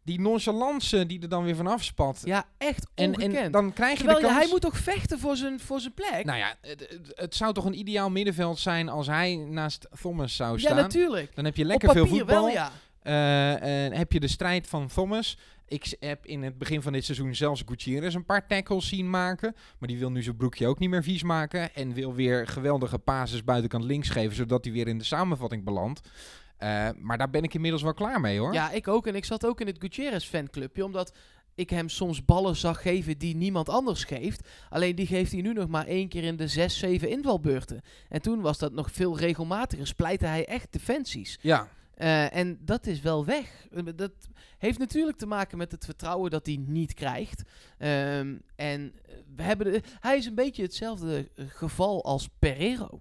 die 0.02 0.20
nonchalance 0.20 1.06
die 1.06 1.20
er 1.22 1.28
dan 1.28 1.44
weer 1.44 1.56
vanaf 1.56 1.84
spat. 1.84 2.20
Ja, 2.24 2.44
echt 2.58 2.86
en, 2.94 3.08
ongekend. 3.08 3.34
en 3.36 3.50
dan 3.52 3.72
krijg 3.72 4.00
je 4.00 4.06
de 4.06 4.18
kans... 4.20 4.32
hij 4.34 4.46
moet 4.50 4.60
toch 4.60 4.76
vechten 4.76 5.18
voor 5.18 5.36
zijn, 5.36 5.60
voor 5.60 5.80
zijn 5.80 5.94
plek? 5.94 6.24
Nou 6.24 6.38
ja, 6.38 6.54
het, 6.60 6.80
het, 6.80 7.12
het 7.14 7.34
zou 7.34 7.52
toch 7.54 7.64
een 7.64 7.78
ideaal 7.78 8.10
middenveld 8.10 8.58
zijn 8.58 8.88
als 8.88 9.06
hij 9.06 9.34
naast 9.36 9.86
Thomas 10.00 10.36
zou 10.36 10.52
ja, 10.52 10.58
staan. 10.58 10.76
natuurlijk. 10.76 11.34
Dan 11.34 11.44
heb 11.44 11.56
je 11.56 11.62
Op 11.62 11.68
lekker 11.68 11.88
papier 11.88 12.06
veel 12.06 12.16
voetbal. 12.18 12.44
wel, 12.44 12.48
ja. 12.52 12.72
Eh, 13.02 13.84
en 13.84 13.92
heb 13.92 14.12
je 14.12 14.20
de 14.20 14.28
strijd 14.28 14.66
van 14.66 14.86
Thomas. 14.94 15.38
Ik 15.68 15.96
heb 16.00 16.26
in 16.26 16.42
het 16.42 16.58
begin 16.58 16.82
van 16.82 16.92
dit 16.92 17.04
seizoen 17.04 17.34
zelfs 17.34 17.62
Gutierrez 17.66 18.14
een 18.14 18.24
paar 18.24 18.46
tackles 18.46 18.88
zien 18.88 19.10
maken. 19.10 19.54
Maar 19.78 19.88
die 19.88 19.98
wil 19.98 20.10
nu 20.10 20.22
zijn 20.22 20.36
broekje 20.36 20.66
ook 20.66 20.78
niet 20.78 20.90
meer 20.90 21.02
vies 21.02 21.22
maken. 21.22 21.74
En 21.74 21.92
wil 21.92 22.14
weer 22.14 22.46
geweldige 22.46 22.98
passes 22.98 23.44
buitenkant 23.44 23.84
links 23.84 24.08
geven. 24.08 24.36
Zodat 24.36 24.64
hij 24.64 24.72
weer 24.72 24.88
in 24.88 24.98
de 24.98 25.04
samenvatting 25.04 25.64
belandt. 25.64 26.08
Eh, 26.56 26.88
maar 26.98 27.18
daar 27.18 27.30
ben 27.30 27.42
ik 27.42 27.54
inmiddels 27.54 27.82
wel 27.82 27.94
klaar 27.94 28.20
mee 28.20 28.38
hoor. 28.38 28.52
Ja, 28.52 28.70
ik 28.70 28.88
ook. 28.88 29.06
En 29.06 29.14
ik 29.14 29.24
zat 29.24 29.46
ook 29.46 29.60
in 29.60 29.66
het 29.66 29.76
Gutierrez 29.78 30.26
fanclubje, 30.26 30.84
omdat 30.84 31.12
ik 31.54 31.70
hem 31.70 31.88
soms 31.88 32.24
ballen 32.24 32.56
zag 32.56 32.82
geven 32.82 33.18
die 33.18 33.36
niemand 33.36 33.68
anders 33.68 34.04
geeft. 34.04 34.48
Alleen 34.70 34.94
die 34.94 35.06
geeft 35.06 35.32
hij 35.32 35.40
nu 35.40 35.52
nog 35.52 35.68
maar 35.68 35.86
één 35.86 36.08
keer 36.08 36.24
in 36.24 36.36
de 36.36 36.48
zes, 36.48 36.78
zeven 36.78 37.08
invalbeurten. 37.10 37.82
En 38.08 38.22
toen 38.22 38.40
was 38.40 38.58
dat 38.58 38.72
nog 38.72 38.90
veel 38.92 39.18
regelmatiger. 39.18 39.86
Splijtte 39.86 40.26
hij 40.26 40.46
echt 40.46 40.66
defensies. 40.70 41.38
Ja, 41.40 41.68
Eh, 41.96 42.34
en 42.36 42.58
dat 42.60 42.86
is 42.86 43.00
wel 43.00 43.24
weg. 43.24 43.66
Eh, 43.70 43.82
Dat 43.96 44.12
heeft 44.58 44.78
natuurlijk 44.78 45.16
te 45.18 45.26
maken 45.26 45.58
met 45.58 45.72
het 45.72 45.84
vertrouwen 45.84 46.30
dat 46.30 46.46
hij 46.46 46.56
niet 46.66 46.94
krijgt. 46.94 47.42
Ehm, 47.78 48.36
en 48.56 48.94
we 49.36 49.42
hebben 49.42 49.72
de- 49.72 49.82
hij 50.00 50.16
is 50.16 50.26
een 50.26 50.34
beetje 50.34 50.62
hetzelfde 50.62 51.30
eh, 51.34 51.44
geval 51.48 52.04
als 52.04 52.28
Pereiro. 52.38 53.00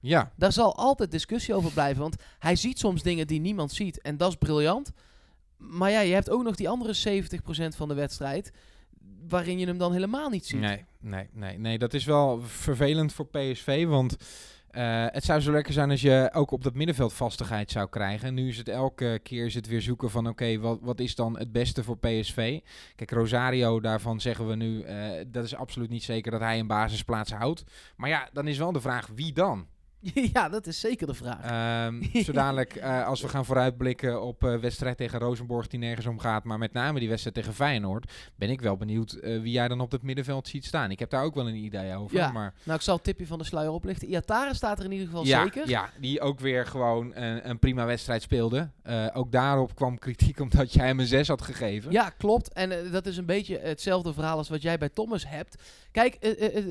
ja. 0.00 0.32
Daar 0.36 0.52
zal 0.52 0.76
altijd 0.76 1.10
discussie 1.10 1.54
over 1.54 1.72
blijven. 1.72 2.02
Want 2.02 2.16
hij 2.38 2.56
ziet 2.56 2.78
soms 2.78 3.02
dingen 3.02 3.26
die 3.26 3.40
niemand 3.40 3.72
ziet. 3.72 4.00
En 4.02 4.16
dat 4.16 4.28
is 4.30 4.36
briljant. 4.36 4.92
Maar 5.56 5.90
ja, 5.90 6.00
je 6.00 6.14
hebt 6.14 6.30
ook 6.30 6.42
nog 6.42 6.54
die 6.56 6.68
andere 6.68 6.92
70% 6.92 7.76
van 7.76 7.88
de 7.88 7.94
wedstrijd. 7.94 8.52
Waarin 9.28 9.58
je 9.58 9.66
hem 9.66 9.78
dan 9.78 9.92
helemaal 9.92 10.28
niet 10.28 10.46
ziet. 10.46 10.60
Nee, 10.60 10.84
nee, 11.00 11.28
nee, 11.32 11.58
nee. 11.58 11.78
Dat 11.78 11.94
is 11.94 12.04
wel 12.04 12.40
vervelend 12.42 13.12
voor 13.12 13.26
PSV. 13.26 13.86
Want 13.86 14.16
eh, 14.76 15.04
het 15.06 15.24
zou 15.24 15.40
zo 15.40 15.52
lekker 15.52 15.72
zijn 15.72 15.90
als 15.90 16.00
je 16.00 16.30
ook 16.32 16.50
op 16.50 16.62
dat 16.62 16.74
middenveld 16.74 17.12
vastigheid 17.12 17.70
zou 17.70 17.88
krijgen. 17.88 18.34
Nu 18.34 18.48
is 18.48 18.56
het 18.56 18.68
elke 18.68 19.20
keer 19.22 19.46
is 19.46 19.54
het 19.54 19.66
weer 19.66 19.82
zoeken 19.82 20.10
van 20.10 20.28
oké, 20.28 20.58
wat, 20.58 20.78
wat 20.82 21.00
is 21.00 21.14
dan 21.14 21.38
het 21.38 21.52
beste 21.52 21.84
voor 21.84 21.98
PSV? 21.98 22.60
Kijk, 22.96 23.10
Rosario, 23.10 23.80
daarvan 23.80 24.20
zeggen 24.20 24.48
we 24.48 24.54
nu, 24.54 24.82
eh, 24.82 25.24
dat 25.26 25.44
is 25.44 25.54
absoluut 25.54 25.90
niet 25.90 26.02
zeker 26.02 26.30
dat 26.30 26.40
hij 26.40 26.58
een 26.58 26.66
basisplaats 26.66 27.32
houdt. 27.32 27.64
Maar 27.96 28.08
ja, 28.08 28.28
dan 28.32 28.48
is 28.48 28.58
wel 28.58 28.72
de 28.72 28.80
vraag 28.80 29.08
wie 29.14 29.32
dan? 29.32 29.66
ja, 30.32 30.48
dat 30.48 30.66
is 30.66 30.80
zeker 30.80 31.06
de 31.06 31.14
vraag. 31.14 31.42
Ehm 31.42 32.02
zo 32.24 32.32
dadelijk, 32.32 32.74
eh, 32.74 33.06
als 33.06 33.22
we 33.22 33.28
gaan 33.28 33.44
vooruitblikken 33.44 34.22
op 34.22 34.44
eh 34.44 34.56
wedstrijd 34.56 34.96
tegen 34.96 35.18
Rosenborg 35.18 35.66
die 35.66 35.78
nergens 35.78 36.06
om 36.06 36.18
gaat, 36.18 36.44
maar 36.44 36.58
met 36.58 36.72
name 36.72 36.98
die 36.98 37.08
wedstrijd 37.08 37.36
tegen 37.36 37.54
Feyenoord, 37.54 38.12
ben 38.36 38.50
ik 38.50 38.60
wel 38.60 38.76
benieuwd 38.76 39.12
eh, 39.12 39.40
wie 39.40 39.52
jij 39.52 39.68
dan 39.68 39.80
op 39.80 39.90
het 39.90 40.02
middenveld 40.02 40.48
ziet 40.48 40.64
staan. 40.64 40.90
Ik 40.90 40.98
heb 40.98 41.10
daar 41.10 41.22
ook 41.22 41.34
wel 41.34 41.48
een 41.48 41.54
idee 41.54 41.94
over. 41.96 42.16
Ja, 42.16 42.32
maar 42.32 42.54
Nou, 42.62 42.78
ik 42.78 42.84
zal 42.84 42.94
het 42.94 43.04
tipje 43.04 43.26
van 43.26 43.38
de 43.38 43.44
sluier 43.44 43.70
oplichten. 43.70 44.08
Iatare 44.08 44.54
staat 44.54 44.78
er 44.78 44.84
in 44.84 44.92
ieder 44.92 45.06
geval 45.06 45.24
ja, 45.24 45.42
zeker. 45.42 45.68
ja, 45.68 45.90
die 46.00 46.20
ook 46.20 46.40
weer 46.40 46.66
gewoon 46.66 47.16
een, 47.16 47.48
een 47.48 47.58
prima 47.58 47.84
wedstrijd 47.86 48.22
speelde. 48.22 48.70
Ook 49.12 49.32
daarop 49.32 49.74
kwam 49.74 49.98
kritiek 49.98 50.40
omdat 50.46 50.72
jij 50.72 50.86
hem 50.86 51.00
een 51.00 51.06
6 51.06 51.28
had 51.28 51.42
gegeven. 51.42 51.92
Ja, 51.92 52.10
klopt. 52.10 52.52
En 52.52 52.90
dat 52.90 53.06
is 53.06 53.16
een 53.16 53.26
beetje 53.26 53.58
hetzelfde 53.58 54.12
verhaal 54.12 54.36
als 54.36 54.48
wat 54.48 54.62
jij 54.62 54.78
bij 54.78 54.88
Thomas 54.88 55.28
hebt. 55.28 55.62
Kijk, 55.90 56.20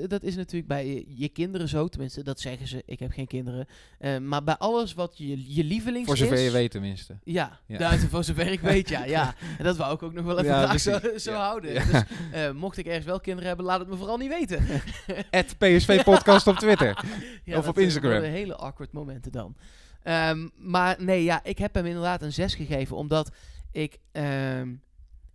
dat 0.10 0.24
is 0.24 0.36
natuurlijk 0.36 0.68
bij 0.68 0.88
je, 0.88 1.06
je 1.08 1.30
kinderen 1.30 1.68
zo. 1.68 1.88
Tenminste, 1.88 2.24
dat 2.24 2.40
zeggen 2.40 2.68
ze. 2.68 2.84
Ik 2.86 3.00
heb 3.00 3.12
geen 3.12 3.25
kinderen. 3.28 3.68
Eh, 4.00 4.18
maar 4.18 4.44
bij 4.44 4.58
alles 4.58 4.94
wat 4.94 5.18
je, 5.18 5.56
je 5.56 5.64
lievelings 5.64 6.08
Voor 6.08 6.18
zover 6.18 6.38
is... 6.38 6.44
je 6.44 6.52
weet 6.52 6.72
tenminste. 6.72 7.18
Ja, 7.24 7.60
Ja. 7.66 7.98
voor 7.98 8.24
zover 8.24 8.48
ik 8.52 8.60
weet, 8.60 8.90
ja. 8.90 9.06
ja. 9.16 9.34
En 9.58 9.64
dat 9.64 9.78
wou 9.78 9.94
ik 9.94 10.04
ook 10.04 10.14
nog 10.14 10.26
wel 10.26 10.40
even 10.40 10.52
Ja, 10.52 10.78
zo, 10.78 11.00
zo 11.18 11.32
Ja. 11.32 11.38
houden. 11.38 11.74
Dus 11.74 12.04
eh, 12.32 12.52
mocht 12.52 12.78
ik 12.78 12.86
ergens 12.86 13.06
wel 13.06 13.20
kinderen 13.20 13.48
hebben, 13.48 13.66
laat 13.66 13.80
het 13.80 13.90
me 13.90 13.96
vooral 13.96 14.18
niet 14.18 14.30
weten. 14.30 14.66
Het 15.40 15.56
PSV 15.58 16.04
podcast 16.04 16.48
op 16.48 16.56
Twitter. 16.58 16.98
Of 17.46 17.54
dat, 17.54 17.68
op 17.68 17.78
eh, 17.78 17.84
Instagram. 17.84 18.12
worden 18.12 18.30
hele 18.30 18.56
awkward 18.56 18.92
momenten 18.92 19.32
dan. 19.32 19.56
Ehm, 20.04 20.48
maar 20.58 20.96
nee, 21.00 21.24
ja, 21.24 21.44
ik 21.44 21.58
heb 21.58 21.74
hem 21.74 21.86
inderdaad 21.86 22.22
een 22.22 22.34
6 22.34 22.56
gegeven, 22.56 22.96
omdat 22.96 23.32
ik, 23.72 23.98
ehm, 24.12 24.74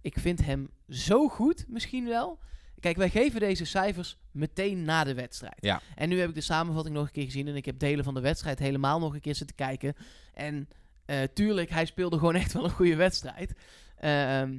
ik 0.00 0.14
vind 0.18 0.44
hem 0.44 0.70
zo 0.88 1.28
goed, 1.28 1.64
misschien 1.68 2.06
wel. 2.09 2.38
Kijk, 2.81 2.97
wij 2.97 3.11
geven 3.11 3.41
deze 3.41 3.65
cijfers 3.65 4.17
meteen 4.31 4.85
na 4.85 5.05
de 5.05 5.15
wedstrijd. 5.15 5.59
Ja. 5.61 5.81
En 5.95 6.09
nu 6.09 6.19
heb 6.19 6.29
ik 6.29 6.35
de 6.35 6.41
samenvatting 6.41 6.95
nog 6.95 7.07
een 7.07 7.13
keer 7.13 7.25
gezien 7.25 7.49
en 7.49 7.57
ik 7.57 7.65
heb 7.65 7.79
delen 7.79 8.05
van 8.05 8.15
de 8.15 8.21
wedstrijd 8.21 8.59
helemaal 8.59 8.99
nog 8.99 9.15
een 9.15 9.21
keer 9.21 9.35
zitten 9.35 9.57
kijken. 9.57 9.95
En 10.35 10.69
eh, 11.05 11.23
tuurlijk, 11.35 11.71
hij 11.71 11.85
speelde 11.85 12.19
gewoon 12.19 12.35
echt 12.35 12.53
wel 12.53 12.65
een 12.65 12.71
goede 12.71 12.97
wedstrijd. 12.97 13.55
Ehm, 13.97 14.59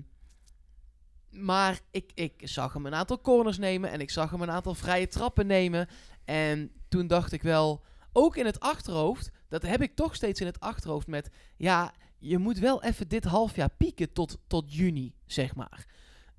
maar 1.30 1.80
ik, 1.92 2.12
ik 2.14 2.34
zag 2.44 2.74
hem 2.74 2.86
een 2.86 2.96
aantal 2.96 3.22
corners 3.22 3.58
nemen 3.58 3.92
en 3.92 4.02
ik 4.02 4.10
zag 4.10 4.32
hem 4.32 4.42
een 4.42 4.52
aantal 4.52 4.74
vrije 4.74 5.08
trappen 5.08 5.48
nemen. 5.48 5.88
En 6.26 6.72
toen 6.88 7.08
dacht 7.08 7.32
ik 7.32 7.42
wel, 7.42 7.84
ook 8.14 8.36
in 8.36 8.46
het 8.46 8.60
achterhoofd, 8.60 9.32
dat 9.48 9.62
heb 9.62 9.82
ik 9.82 9.96
toch 9.96 10.16
steeds 10.16 10.40
in 10.40 10.46
het 10.46 10.60
achterhoofd 10.60 11.08
met, 11.08 11.30
ja, 11.58 11.94
je 12.18 12.38
moet 12.38 12.60
wel 12.60 12.84
even 12.84 13.08
dit 13.08 13.24
half 13.24 13.56
jaar 13.56 13.70
pieken 13.78 14.14
tot, 14.14 14.38
tot 14.48 14.74
juni, 14.74 15.14
zeg 15.26 15.56
maar. 15.56 15.86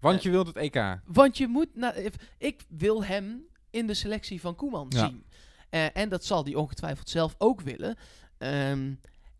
Want 0.02 0.22
je 0.22 0.30
wilt 0.30 0.46
het 0.46 0.56
EK. 0.56 0.98
Want 1.06 1.38
je 1.38 1.46
moet, 1.46 1.68
nou, 1.74 2.10
ik 2.38 2.64
wil 2.68 3.04
hem 3.04 3.44
in 3.70 3.86
de 3.86 3.94
selectie 3.94 4.40
van 4.40 4.54
Koeman 4.54 4.86
Ja. 4.88 5.06
zien. 5.06 5.24
Eh, 5.70 5.96
en 5.96 6.08
dat 6.08 6.24
zal 6.24 6.44
hij 6.44 6.54
ongetwijfeld 6.54 7.08
zelf 7.10 7.34
ook 7.38 7.60
willen. 7.60 7.96
Ehm, 8.38 8.92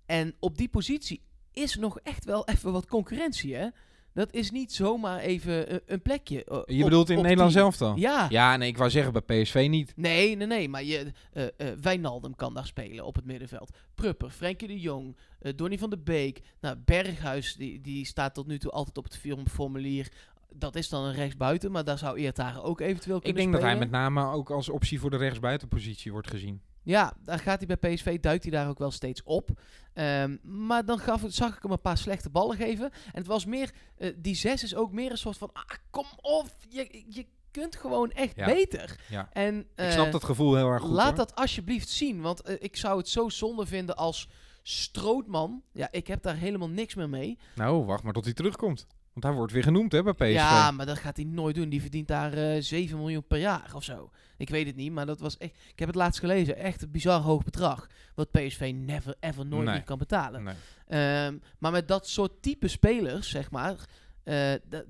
en 0.07 0.35
op 0.39 0.57
die 0.59 0.69
positie 0.69 1.23
is 1.53 1.77
nog 1.77 1.99
echt 2.03 2.25
wel 2.25 2.47
even 2.49 2.73
wat 2.73 2.87
concurrentie, 2.87 3.55
hè? 3.55 3.69
Dat 4.15 4.33
is 4.33 4.51
niet 4.51 4.73
zomaar 4.73 5.19
even 5.19 5.73
een, 5.75 5.81
een 5.87 6.03
plekje. 6.03 6.45
eh, 6.45 6.61
Je 6.67 6.79
op- 6.83 6.85
bedoelt 6.91 7.11
in 7.11 7.23
Nederland 7.23 7.53
zelf 7.53 7.77
dan? 7.77 7.97
Ja. 8.01 8.27
Ja, 8.31 8.57
nee, 8.57 8.69
ik 8.69 8.77
wou 8.77 8.91
zeggen 8.91 9.13
bij 9.13 9.43
PSV 9.43 9.67
niet. 9.71 9.93
Nee, 9.97 10.37
nee, 10.37 10.47
nee. 10.47 10.69
Maar 10.69 10.85
je, 10.85 11.13
eh 11.33 11.45
eh, 11.57 11.79
Wijnaldum 11.81 12.35
kan 12.35 12.55
daar 12.55 12.67
spelen 12.67 13.05
op 13.05 13.15
het 13.15 13.25
middenveld. 13.25 13.77
Prupper, 13.95 14.31
Frenkie 14.31 14.69
de 14.69 14.81
Jong, 14.81 15.17
eh 15.41 15.53
Donny 15.57 15.79
van 15.79 15.91
de 15.91 15.99
Beek. 15.99 16.41
Nou, 16.61 16.77
Berghuis, 16.85 17.55
die, 17.55 17.81
die 17.81 18.07
staat 18.07 18.35
tot 18.35 18.47
nu 18.47 18.59
toe 18.59 18.71
altijd 18.71 18.99
op 18.99 19.05
het 19.05 19.19
formulier. 19.51 20.13
Dat 20.55 20.77
is 20.77 20.89
dan 20.89 21.05
een 21.05 21.15
rechtsbuiten, 21.15 21.73
maar 21.73 21.85
daar 21.85 21.99
zou 21.99 22.19
Iatare 22.19 22.63
ook 22.63 22.81
eventueel 22.81 23.17
Ik 23.17 23.23
kunnen 23.23 23.43
denk 23.43 23.53
dat 23.55 23.63
hij 23.63 23.79
met 23.79 23.91
name 23.91 24.33
ook 24.33 24.51
als 24.51 24.69
optie 24.69 25.01
voor 25.01 25.11
de 25.11 25.17
rechtsbuitenpositie 25.17 26.13
wordt 26.13 26.31
gezien. 26.31 26.61
Ja, 26.85 27.13
daar 27.25 27.39
gaat 27.39 27.65
hij 27.67 27.77
bij 27.79 27.95
PSV, 27.95 28.21
duikt 28.21 28.43
hij 28.43 28.53
daar 28.53 28.69
ook 28.69 28.79
wel 28.79 28.91
steeds 28.91 29.23
op. 29.23 29.51
Ehm, 29.93 30.37
maar 30.43 30.85
dan 30.85 30.99
gaf, 30.99 31.23
zag 31.27 31.57
ik 31.57 31.63
hem 31.63 31.73
een 31.73 31.81
paar 31.81 31.99
slechte 31.99 32.31
ballen 32.31 32.57
geven. 32.57 32.85
En 32.91 33.19
het 33.19 33.27
was 33.27 33.45
meer, 33.45 33.71
eh, 33.97 34.13
die 34.17 34.35
zes 34.35 34.63
is 34.63 34.75
ook 34.75 34.93
meer 34.93 35.11
een 35.11 35.19
soort 35.19 35.39
van, 35.39 35.51
ah, 35.53 35.63
kom 35.91 36.07
op, 36.21 36.47
je, 36.69 37.05
je 37.09 37.27
kunt 37.51 37.77
gewoon 37.77 38.11
echt 38.11 38.37
Ja. 38.37 38.47
beter. 38.47 39.01
Ja. 39.09 39.29
En, 39.33 39.59
Ik 39.59 39.67
eh, 39.75 39.91
snap 39.91 40.13
dat 40.13 40.25
gevoel 40.25 40.55
heel 40.55 40.69
erg 40.69 40.83
goed. 40.83 40.91
Laat 40.91 41.07
hoor. 41.07 41.17
dat 41.17 41.35
alsjeblieft 41.35 41.89
zien, 41.89 42.21
want 42.21 42.41
eh, 42.43 42.57
ik 42.59 42.77
zou 42.77 42.99
het 42.99 43.09
zo 43.09 43.29
zonde 43.29 43.67
vinden 43.67 43.97
als 43.97 44.29
Strootman. 44.63 45.63
Ja, 45.73 45.89
ik 45.91 46.07
heb 46.07 46.23
daar 46.23 46.37
helemaal 46.37 46.69
niks 46.69 46.95
meer 46.95 47.09
mee. 47.09 47.39
Nou, 47.55 47.85
wacht 47.85 48.03
maar 48.03 48.13
tot 48.13 48.25
hij 48.25 48.35
terugkomt. 48.35 48.87
Want 49.13 49.25
hij 49.25 49.35
wordt 49.35 49.53
weer 49.53 49.63
genoemd 49.63 49.93
hè, 49.93 50.03
bij 50.03 50.13
PSV. 50.13 50.33
Ja, 50.33 50.71
maar 50.71 50.87
dat 50.87 50.99
gaat 50.99 51.17
hij 51.17 51.25
nooit 51.25 51.55
doen. 51.55 51.69
Die 51.69 51.81
verdient 51.81 52.09
daar 52.09 52.33
eh 52.33 52.63
7 52.63 52.99
miljoen 52.99 53.27
per 53.27 53.39
jaar 53.39 53.71
of 53.75 53.85
zo. 53.85 54.11
Ik 54.37 54.49
weet 54.51 54.67
het 54.67 54.77
niet, 54.77 54.93
maar 54.93 55.07
dat 55.07 55.21
was 55.21 55.37
echt... 55.39 55.55
Ik 55.73 55.79
heb 55.79 55.89
het 55.89 55.97
laatst 55.97 56.21
gelezen. 56.21 56.57
Echt 56.57 56.83
een 56.83 56.91
bizar 56.91 57.21
hoog 57.21 57.45
bedrag. 57.45 57.87
Wat 58.15 58.31
PSV 58.31 58.73
never 58.77 59.15
ever 59.21 59.47
nooit 59.47 59.65
Nee. 59.65 59.75
meer 59.75 59.85
kan 59.85 59.99
betalen. 59.99 60.43
Nee. 60.43 60.55
Ehm, 60.87 61.37
maar 61.59 61.73
met 61.73 61.89
dat 61.89 62.09
soort 62.09 62.43
type 62.43 62.69
spelers, 62.69 63.31
zeg 63.31 63.51
maar... 63.51 63.77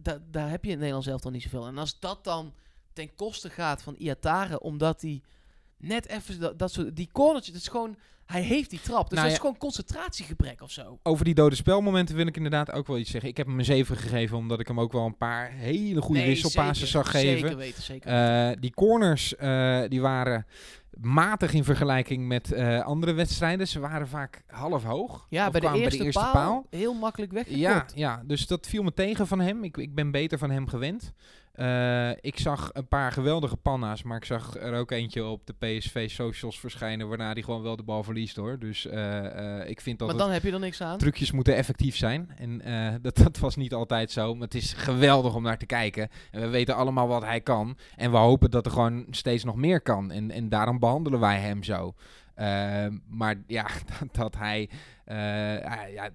da- 0.02 0.18
daar 0.30 0.50
heb 0.50 0.64
je 0.64 0.70
in 0.70 0.78
Nederland 0.78 1.04
zelf 1.04 1.20
dan 1.20 1.32
niet 1.32 1.42
zoveel. 1.42 1.66
En 1.66 1.78
als 1.78 2.00
dat 2.00 2.24
dan 2.24 2.54
ten 2.92 3.14
koste 3.14 3.50
gaat 3.50 3.82
van 3.82 3.94
Iatare, 3.98 4.60
omdat 4.60 5.00
hij 5.02 5.22
net 5.76 6.06
even 6.08 6.40
dat, 6.40 6.58
dat 6.58 6.72
soort... 6.72 6.96
Die 6.96 7.08
cornertje, 7.12 7.52
dat 7.52 7.60
is 7.60 7.68
gewoon... 7.68 7.96
Hij 8.32 8.42
heeft 8.42 8.70
die 8.70 8.80
trap. 8.80 9.08
Dus 9.08 9.18
Nou 9.18 9.20
dat 9.20 9.26
ja. 9.26 9.32
is 9.32 9.38
gewoon 9.38 9.58
concentratiegebrek 9.58 10.62
of 10.62 10.70
zo. 10.70 10.98
Over 11.02 11.24
die 11.24 11.34
dode 11.34 11.54
spelmomenten 11.54 12.16
wil 12.16 12.26
ik 12.26 12.36
inderdaad 12.36 12.72
ook 12.72 12.86
wel 12.86 12.98
iets 12.98 13.10
zeggen. 13.10 13.30
Ik 13.30 13.36
heb 13.36 13.46
hem 13.46 13.58
een 13.58 13.64
7 13.64 13.96
gegeven, 13.96 14.36
omdat 14.36 14.60
ik 14.60 14.68
hem 14.68 14.80
ook 14.80 14.92
wel 14.92 15.04
een 15.04 15.16
paar 15.16 15.50
hele 15.50 16.00
goede 16.00 16.20
Nee, 16.20 16.28
wisselpases 16.28 16.90
zag 16.90 17.10
geven. 17.10 17.38
Zeker 17.38 17.56
weten, 17.56 17.82
zeker 17.82 18.10
weten. 18.10 18.50
Eh, 18.50 18.60
die 18.60 18.74
corners 18.74 19.36
eh, 19.36 19.80
die 19.88 20.00
waren 20.00 20.46
matig 21.00 21.52
in 21.52 21.64
vergelijking 21.64 22.26
met 22.26 22.52
eh, 22.52 22.80
andere 22.80 23.12
wedstrijden. 23.12 23.68
Ze 23.68 23.80
waren 23.80 24.08
vaak 24.08 24.42
half 24.46 24.84
hoog. 24.84 25.26
Ja, 25.28 25.50
bij 25.50 25.60
de, 25.60 25.66
kwamen 25.66 25.90
eerste, 25.90 26.30
paal, 26.32 26.66
heel 26.70 26.94
makkelijk 26.94 27.32
weggekopt. 27.32 27.60
Ja, 27.60 27.86
ja, 27.94 28.22
dus 28.24 28.46
dat 28.46 28.66
viel 28.66 28.82
me 28.82 28.92
tegen 28.92 29.26
van 29.26 29.40
hem. 29.40 29.64
Ik, 29.64 29.76
ik 29.76 29.94
ben 29.94 30.10
beter 30.10 30.38
van 30.38 30.50
hem 30.50 30.68
gewend. 30.68 31.12
Eh, 31.52 32.10
ik 32.20 32.38
zag 32.38 32.70
een 32.72 32.88
paar 32.88 33.12
geweldige 33.12 33.56
panna's, 33.56 34.02
maar 34.02 34.16
ik 34.16 34.24
zag 34.24 34.56
er 34.56 34.74
ook 34.74 34.90
eentje 34.90 35.24
op 35.24 35.46
de 35.46 35.52
PSV 35.52 36.10
socials 36.10 36.60
verschijnen, 36.60 37.08
waarna 37.08 37.32
hij 37.32 37.42
gewoon 37.42 37.62
wel 37.62 37.76
de 37.76 37.82
bal 37.82 38.02
verliest 38.02 38.36
hoor. 38.36 38.58
Dus 38.58 38.86
eh, 38.86 39.60
eh, 39.60 39.68
ik 39.68 39.80
vind 39.80 39.98
dat 39.98 40.08
Maar 40.08 40.16
dan 40.16 40.30
heb 40.30 40.42
je 40.42 40.52
er 40.52 40.58
niks 40.58 40.80
aan. 40.80 40.98
trucjes 40.98 41.32
moeten 41.32 41.56
effectief 41.56 41.96
zijn. 41.96 42.30
En 42.36 42.62
dat, 43.02 43.16
dat 43.16 43.38
was 43.38 43.56
niet 43.56 43.74
altijd 43.74 44.10
zo. 44.10 44.34
Maar 44.34 44.42
het 44.42 44.54
is 44.54 44.72
geweldig 44.72 45.34
om 45.34 45.42
naar 45.42 45.58
te 45.58 45.66
kijken. 45.66 46.08
En 46.30 46.40
we 46.40 46.48
weten 46.48 46.76
allemaal 46.76 47.08
wat 47.08 47.24
hij 47.24 47.40
kan. 47.40 47.76
En 47.96 48.10
we 48.10 48.16
hopen 48.16 48.50
dat 48.50 48.66
er 48.66 48.72
gewoon 48.72 49.06
steeds 49.10 49.44
nog 49.44 49.56
meer 49.56 49.80
kan. 49.80 50.10
En, 50.10 50.30
en 50.30 50.48
daarom 50.48 50.78
behandelen 50.78 51.20
wij 51.20 51.40
hem 51.40 51.62
zo. 51.62 51.94
Maar 53.08 53.42
ja, 53.46 53.66
dat, 53.98 54.14
dat 54.14 54.36
hij 54.36 54.70
ja, 55.94 56.10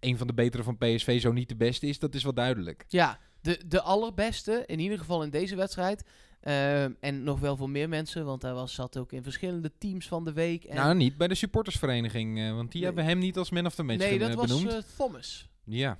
een 0.00 0.18
van 0.18 0.26
de 0.26 0.34
betere 0.34 0.62
van 0.62 0.78
PSV 0.78 1.20
zo 1.20 1.32
niet 1.32 1.48
de 1.48 1.56
beste 1.56 1.86
is, 1.86 1.98
dat 1.98 2.14
is 2.14 2.22
wel 2.22 2.34
duidelijk. 2.34 2.84
Ja, 2.88 3.18
de, 3.48 3.60
de 3.68 3.82
allerbeste, 3.82 4.62
in 4.66 4.78
ieder 4.78 4.98
geval 4.98 5.22
in 5.22 5.30
deze 5.30 5.56
wedstrijd. 5.56 6.04
Ehm, 6.40 6.92
en 7.00 7.22
nog 7.22 7.40
wel 7.40 7.56
voor 7.56 7.70
meer 7.70 7.88
mensen, 7.88 8.24
want 8.24 8.42
hij 8.42 8.52
was, 8.52 8.74
zat 8.74 8.96
ook 8.96 9.12
in 9.12 9.22
verschillende 9.22 9.72
teams 9.78 10.08
van 10.08 10.24
de 10.24 10.32
week. 10.32 10.64
En 10.64 10.76
Nou, 10.76 10.94
niet 10.94 11.16
bij 11.16 11.28
de 11.28 11.34
supportersvereniging. 11.34 12.38
eh, 12.38 12.54
want 12.54 12.70
die 12.72 12.80
Nee. 12.80 12.84
hebben 12.84 13.04
hem 13.04 13.18
niet 13.18 13.36
als 13.36 13.50
man 13.50 13.66
of 13.66 13.74
the 13.74 13.82
match 13.82 13.98
nee, 13.98 14.18
dat 14.18 14.34
was 14.34 14.46
benoemd. 14.46 14.72
eh, 14.72 14.78
Thomas. 14.96 15.48
ja. 15.64 15.98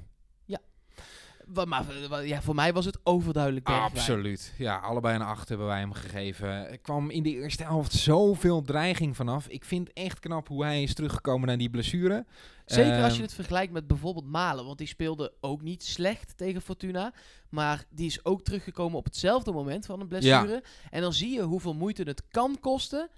Maar 1.67 1.85
ja, 2.27 2.43
voor 2.43 2.55
mij 2.55 2.73
was 2.73 2.85
het 2.85 2.99
overduidelijk 3.03 3.65
Bergwijn. 3.65 3.91
Absoluut. 3.91 4.55
Ja, 4.59 4.77
allebei 4.77 5.15
een 5.15 5.23
8 5.23 5.49
hebben 5.49 5.67
wij 5.67 5.79
hem 5.79 5.93
gegeven. 5.93 6.49
Er 6.49 6.79
kwam 6.79 7.11
in 7.11 7.23
de 7.23 7.31
eerste 7.31 7.63
helft 7.63 7.93
zoveel 7.93 8.63
dreiging 8.63 9.17
vanaf. 9.17 9.49
Ik 9.49 9.65
vind 9.65 9.93
echt 9.93 10.21
knap 10.21 10.49
hoe 10.49 10.65
hij 10.65 10.83
is 10.83 10.95
teruggekomen 10.95 11.49
naar 11.49 11.59
die 11.59 11.71
blessure. 11.71 12.25
Zeker 12.65 13.03
als 13.03 13.11
je 13.13 13.13
Ehm, 13.13 13.23
het 13.23 13.35
vergelijkt 13.35 13.73
met 13.73 13.87
bijvoorbeeld 13.87 14.27
Malen. 14.27 14.65
Want 14.65 14.79
die 14.79 14.87
speelde 14.87 15.33
ook 15.41 15.63
niet 15.63 15.85
slecht 15.85 16.37
tegen 16.37 16.63
Fortuna. 16.63 17.13
Maar 17.49 17.85
die 17.91 18.07
is 18.07 18.25
ook 18.25 18.43
teruggekomen 18.43 18.99
op 18.99 19.05
hetzelfde 19.05 19.53
moment 19.53 19.87
van 19.87 20.01
een 20.01 20.09
blessure. 20.09 20.63
En 20.91 21.01
dan 21.01 21.13
zie 21.13 21.31
je 21.31 21.43
hoeveel 21.43 21.75
moeite 21.75 22.03
het 22.03 22.23
kan 22.31 22.57
kosten. 22.61 23.09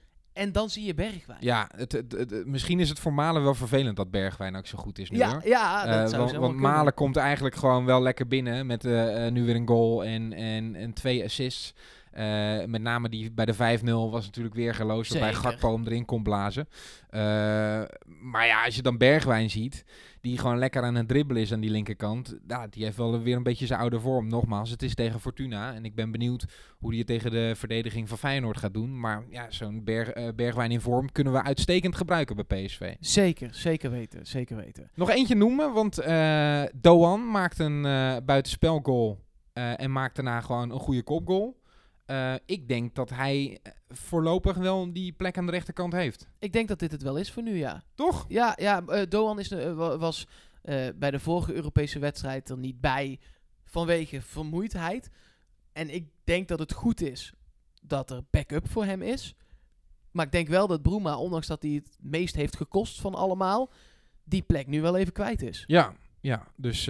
En 0.40 0.52
dan 0.52 0.68
zie 0.70 0.84
je 0.84 0.94
Bergwijn. 0.94 1.38
Ja, 1.40 1.68
het, 1.76 1.92
het, 1.92 2.12
het- 2.12 2.30
het- 2.30 2.46
misschien 2.46 2.80
is 2.80 2.88
het 2.88 2.98
voor 2.98 3.12
Malen 3.12 3.42
wel 3.42 3.54
vervelend 3.54 3.96
dat 3.96 4.10
Bergwijn 4.10 4.56
ook 4.56 4.66
zo 4.66 4.78
goed 4.78 4.98
is 4.98 5.10
nu 5.10 5.16
ja, 5.18 5.30
hoor. 5.30 5.46
ja, 5.48 5.84
dat 5.86 5.94
Eh, 5.94 6.06
zou 6.06 6.22
want 6.22 6.36
want 6.36 6.56
Malen 6.56 6.94
komt 6.94 7.16
eigenlijk 7.16 7.54
gewoon 7.54 7.84
wel 7.84 8.02
lekker 8.02 8.26
binnen 8.26 8.66
met 8.66 8.84
eh, 8.84 9.26
eh, 9.26 9.32
nu 9.32 9.44
weer 9.44 9.54
een 9.54 9.66
goal 9.68 10.04
en, 10.04 10.32
en, 10.32 10.74
en 10.74 10.92
twee 10.92 11.24
assists. 11.24 11.74
Met 12.66 12.82
name 12.82 13.08
die 13.08 13.30
bij 13.32 13.44
de 13.44 13.54
5-0 13.54 14.10
was 14.10 14.24
natuurlijk 14.24 14.54
weer 14.54 14.74
geloos 14.74 15.08
waarbij 15.08 15.32
Zeker. 15.34 15.48
Gakpo 15.50 15.72
hem 15.74 15.86
erin 15.86 16.04
kon 16.04 16.22
blazen. 16.22 16.68
Maar 18.20 18.46
ja, 18.46 18.64
als 18.64 18.74
je 18.76 18.82
dan 18.82 18.98
Bergwijn 18.98 19.50
ziet, 19.50 19.84
die 20.20 20.38
gewoon 20.38 20.58
lekker 20.58 20.82
aan 20.82 20.94
het 20.94 21.08
dribbelen 21.08 21.42
is 21.42 21.52
aan 21.52 21.60
die 21.60 21.70
linkerkant. 21.70 22.38
Ja, 22.46 22.66
die 22.66 22.84
heeft 22.84 22.96
wel 22.96 23.20
weer 23.22 23.36
een 23.36 23.42
beetje 23.42 23.66
zijn 23.66 23.80
oude 23.80 24.00
vorm. 24.00 24.28
Nogmaals, 24.28 24.70
het 24.70 24.82
is 24.82 24.94
tegen 24.94 25.20
Fortuna 25.20 25.74
en 25.74 25.84
ik 25.84 25.94
ben 25.94 26.10
benieuwd 26.10 26.44
hoe 26.78 26.88
hij 26.88 26.98
het 26.98 27.06
tegen 27.06 27.30
de 27.30 27.52
verdediging 27.56 28.08
van 28.08 28.18
Feyenoord 28.18 28.56
gaat 28.58 28.74
doen. 28.74 29.00
Maar 29.00 29.24
ja, 29.30 29.50
zo'n 29.50 29.84
Berg, 29.84 30.08
eh, 30.08 30.28
Bergwijn 30.34 30.70
in 30.70 30.80
vorm 30.80 31.12
kunnen 31.12 31.32
we 31.32 31.42
uitstekend 31.42 31.96
gebruiken 31.96 32.36
bij 32.36 32.64
PSV. 32.64 32.94
Zeker, 33.00 33.54
zeker 33.54 33.90
weten, 33.90 34.26
zeker 34.26 34.56
weten. 34.56 34.90
Nog 34.94 35.10
eentje 35.10 35.34
noemen, 35.34 35.72
want 35.72 35.98
eh 35.98 36.62
Doan 36.74 37.30
maakt 37.30 37.58
een 37.58 37.84
eh 37.84 38.16
buitenspelgoal 38.24 39.18
en 39.52 39.92
maakt 39.92 40.16
daarna 40.16 40.40
gewoon 40.40 40.70
een 40.70 40.78
goede 40.78 41.02
kopgoal. 41.02 41.59
Eh, 42.10 42.34
ik 42.46 42.68
denk 42.68 42.94
dat 42.94 43.10
hij 43.10 43.58
eh, 43.62 43.72
voorlopig 43.88 44.56
wel 44.56 44.92
die 44.92 45.12
plek 45.12 45.38
aan 45.38 45.46
de 45.46 45.52
rechterkant 45.52 45.92
heeft. 45.92 46.28
Ik 46.38 46.52
denk 46.52 46.68
dat 46.68 46.78
dit 46.78 46.92
het 46.92 47.02
wel 47.02 47.16
is 47.16 47.32
voor 47.32 47.42
nu, 47.42 47.56
ja. 47.56 47.82
Toch? 47.94 48.24
Ja, 48.28 48.52
ja 48.56 48.82
eh, 48.86 49.06
Doan 49.08 49.38
is, 49.38 49.48
wa- 49.48 49.98
was 49.98 50.26
bij 50.94 51.10
de 51.10 51.18
vorige 51.20 51.54
Europese 51.54 51.98
wedstrijd 51.98 52.48
er 52.48 52.58
niet 52.58 52.80
bij 52.80 53.18
vanwege 53.64 54.20
vermoeidheid. 54.22 55.10
En 55.72 55.94
ik 55.94 56.08
denk 56.24 56.48
dat 56.48 56.58
het 56.58 56.72
goed 56.72 57.00
is 57.00 57.32
dat 57.82 58.10
er 58.10 58.22
backup 58.30 58.68
voor 58.68 58.84
hem 58.84 59.02
is. 59.02 59.34
Maar 60.10 60.26
ik 60.26 60.32
denk 60.32 60.48
wel 60.48 60.66
dat 60.66 60.82
Bruma, 60.82 61.16
ondanks 61.18 61.46
dat 61.46 61.62
hij 61.62 61.70
het 61.72 61.96
meest 62.00 62.34
heeft 62.34 62.56
gekost 62.56 63.00
van 63.00 63.14
allemaal, 63.14 63.70
die 64.24 64.42
plek 64.42 64.66
nu 64.66 64.80
wel 64.80 64.96
even 64.96 65.12
kwijt 65.12 65.42
is. 65.42 65.64
Ja, 65.66 65.94
ja. 66.20 66.46
Dus 66.56 66.84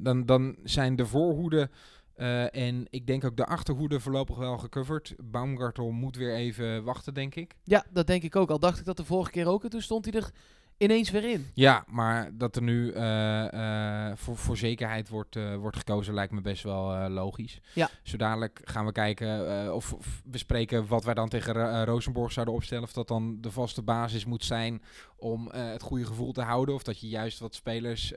dan, 0.00 0.26
dan 0.26 0.56
zijn 0.64 0.96
de 0.96 1.06
voorhoede 1.06 1.70
eh, 2.18 2.54
en 2.54 2.86
ik 2.90 3.06
denk 3.06 3.24
ook 3.24 3.36
de 3.36 3.46
achterhoede 3.46 4.00
voorlopig 4.00 4.36
wel 4.36 4.58
gecoverd. 4.58 5.14
Baumgartel 5.22 5.90
moet 5.90 6.16
weer 6.16 6.34
even 6.34 6.84
wachten, 6.84 7.14
denk 7.14 7.34
ik. 7.34 7.54
Ja, 7.64 7.84
dat 7.90 8.06
denk 8.06 8.22
ik 8.22 8.36
ook. 8.36 8.50
Al 8.50 8.58
dacht 8.58 8.78
ik 8.78 8.84
dat 8.84 8.96
de 8.96 9.04
vorige 9.04 9.30
keer 9.30 9.46
ook. 9.46 9.64
En 9.64 9.70
toen 9.70 9.82
stond 9.82 10.04
hij 10.04 10.14
er 10.14 10.30
ineens 10.78 11.10
weer 11.10 11.30
in. 11.30 11.46
Ja, 11.54 11.84
maar 11.88 12.30
dat 12.32 12.56
er 12.56 12.62
nu 12.62 12.90
eh, 12.92 14.08
eh, 14.10 14.16
voor, 14.16 14.36
voor 14.36 14.56
zekerheid 14.56 15.08
wordt, 15.08 15.36
eh, 15.36 15.56
wordt 15.56 15.76
gekozen 15.76 16.14
lijkt 16.14 16.32
me 16.32 16.40
best 16.40 16.62
wel 16.62 17.08
logisch. 17.08 17.60
Ja. 17.72 17.88
Zo 18.02 18.16
dadelijk 18.16 18.60
gaan 18.64 18.84
we 18.86 18.92
kijken 18.92 19.74
of, 19.74 19.92
of 19.92 20.22
bespreken 20.24 20.86
wat 20.86 21.04
wij 21.04 21.14
dan 21.14 21.28
tegen 21.28 21.52
Ro- 21.52 21.84
Rosenborg 21.84 22.32
zouden 22.32 22.54
opstellen. 22.54 22.84
Of 22.84 22.92
dat 22.92 23.08
dan 23.08 23.38
de 23.40 23.50
vaste 23.50 23.82
basis 23.82 24.24
moet 24.24 24.44
zijn 24.44 24.82
om 25.16 25.48
het 25.52 25.82
goede 25.82 26.04
gevoel 26.06 26.32
te 26.32 26.42
houden. 26.42 26.74
Of 26.74 26.82
dat 26.82 27.00
je 27.00 27.08
juist 27.08 27.38
wat 27.38 27.54
spelers 27.54 28.12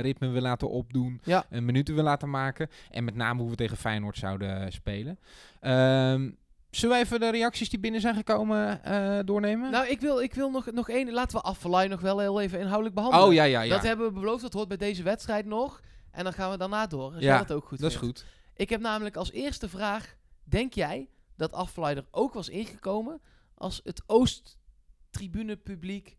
ritme 0.00 0.28
wil 0.28 0.42
laten 0.42 0.70
opdoen. 0.70 1.20
Ja. 1.24 1.44
En 1.50 1.64
minuten 1.64 1.94
wil 1.94 2.04
laten 2.04 2.30
maken. 2.30 2.68
En 2.90 3.04
met 3.04 3.14
name 3.14 3.40
hoe 3.40 3.50
we 3.50 3.56
tegen 3.56 3.76
Feyenoord 3.76 4.16
zouden 4.16 4.72
spelen. 4.72 5.18
Ehm, 5.60 6.30
zullen 6.76 6.96
we 6.96 7.02
even 7.02 7.20
de 7.20 7.30
reacties 7.30 7.68
die 7.68 7.78
binnen 7.78 8.00
zijn 8.00 8.14
gekomen 8.14 8.84
eh, 8.84 9.18
doornemen? 9.24 9.70
Nou, 9.70 9.88
ik 9.88 10.00
wil, 10.00 10.20
ik 10.20 10.34
wil 10.34 10.50
nog, 10.50 10.72
nog 10.72 10.88
één. 10.88 11.12
Laten 11.12 11.36
we 11.36 11.42
Afvalai 11.42 11.88
nog 11.88 12.00
wel 12.00 12.18
heel 12.18 12.40
even 12.40 12.58
inhoudelijk 12.58 12.94
behandelen. 12.94 13.26
oh 13.26 13.34
ja, 13.34 13.44
ja, 13.44 13.62
ja. 13.62 13.74
Dat 13.74 13.82
hebben 13.82 14.06
we 14.06 14.20
beloofd. 14.20 14.42
Dat 14.42 14.52
hoort 14.52 14.68
bij 14.68 14.76
deze 14.76 15.02
wedstrijd 15.02 15.46
nog. 15.46 15.80
En 16.10 16.24
dan 16.24 16.32
gaan 16.32 16.50
we 16.50 16.56
daarna 16.56 16.86
door. 16.86 17.20
Ja, 17.20 17.38
dat 17.38 17.52
ook 17.52 17.66
goed 17.66 17.80
dat 17.80 17.90
is 17.90 17.96
goed. 17.96 18.24
Ik 18.54 18.68
heb 18.68 18.80
namelijk 18.80 19.16
als 19.16 19.32
eerste 19.32 19.68
vraag. 19.68 20.16
Denk 20.44 20.72
jij 20.72 21.08
dat 21.36 21.52
Afvalai 21.52 21.96
er 21.96 22.06
ook 22.10 22.34
was 22.34 22.48
ingekomen 22.48 23.20
als 23.54 23.80
het 23.84 24.02
Oost-tribune 24.06 25.56
publiek 25.56 26.16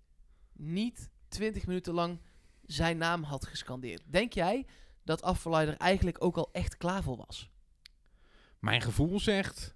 niet 0.53 1.09
20 1.27 1.65
minuten 1.65 1.93
lang 1.93 2.21
zijn 2.65 2.97
naam 2.97 3.23
had 3.23 3.45
gescandeerd? 3.45 4.01
Denk 4.05 4.33
jij 4.33 4.65
dat 5.03 5.21
Afvalai 5.21 5.67
er 5.67 5.77
eigenlijk 5.77 6.23
ook 6.23 6.37
al 6.37 6.49
echt 6.51 6.77
klaar 6.77 7.03
voor 7.03 7.17
was? 7.17 7.49
Mijn 8.59 8.81
gevoel 8.81 9.19
zegt 9.19 9.74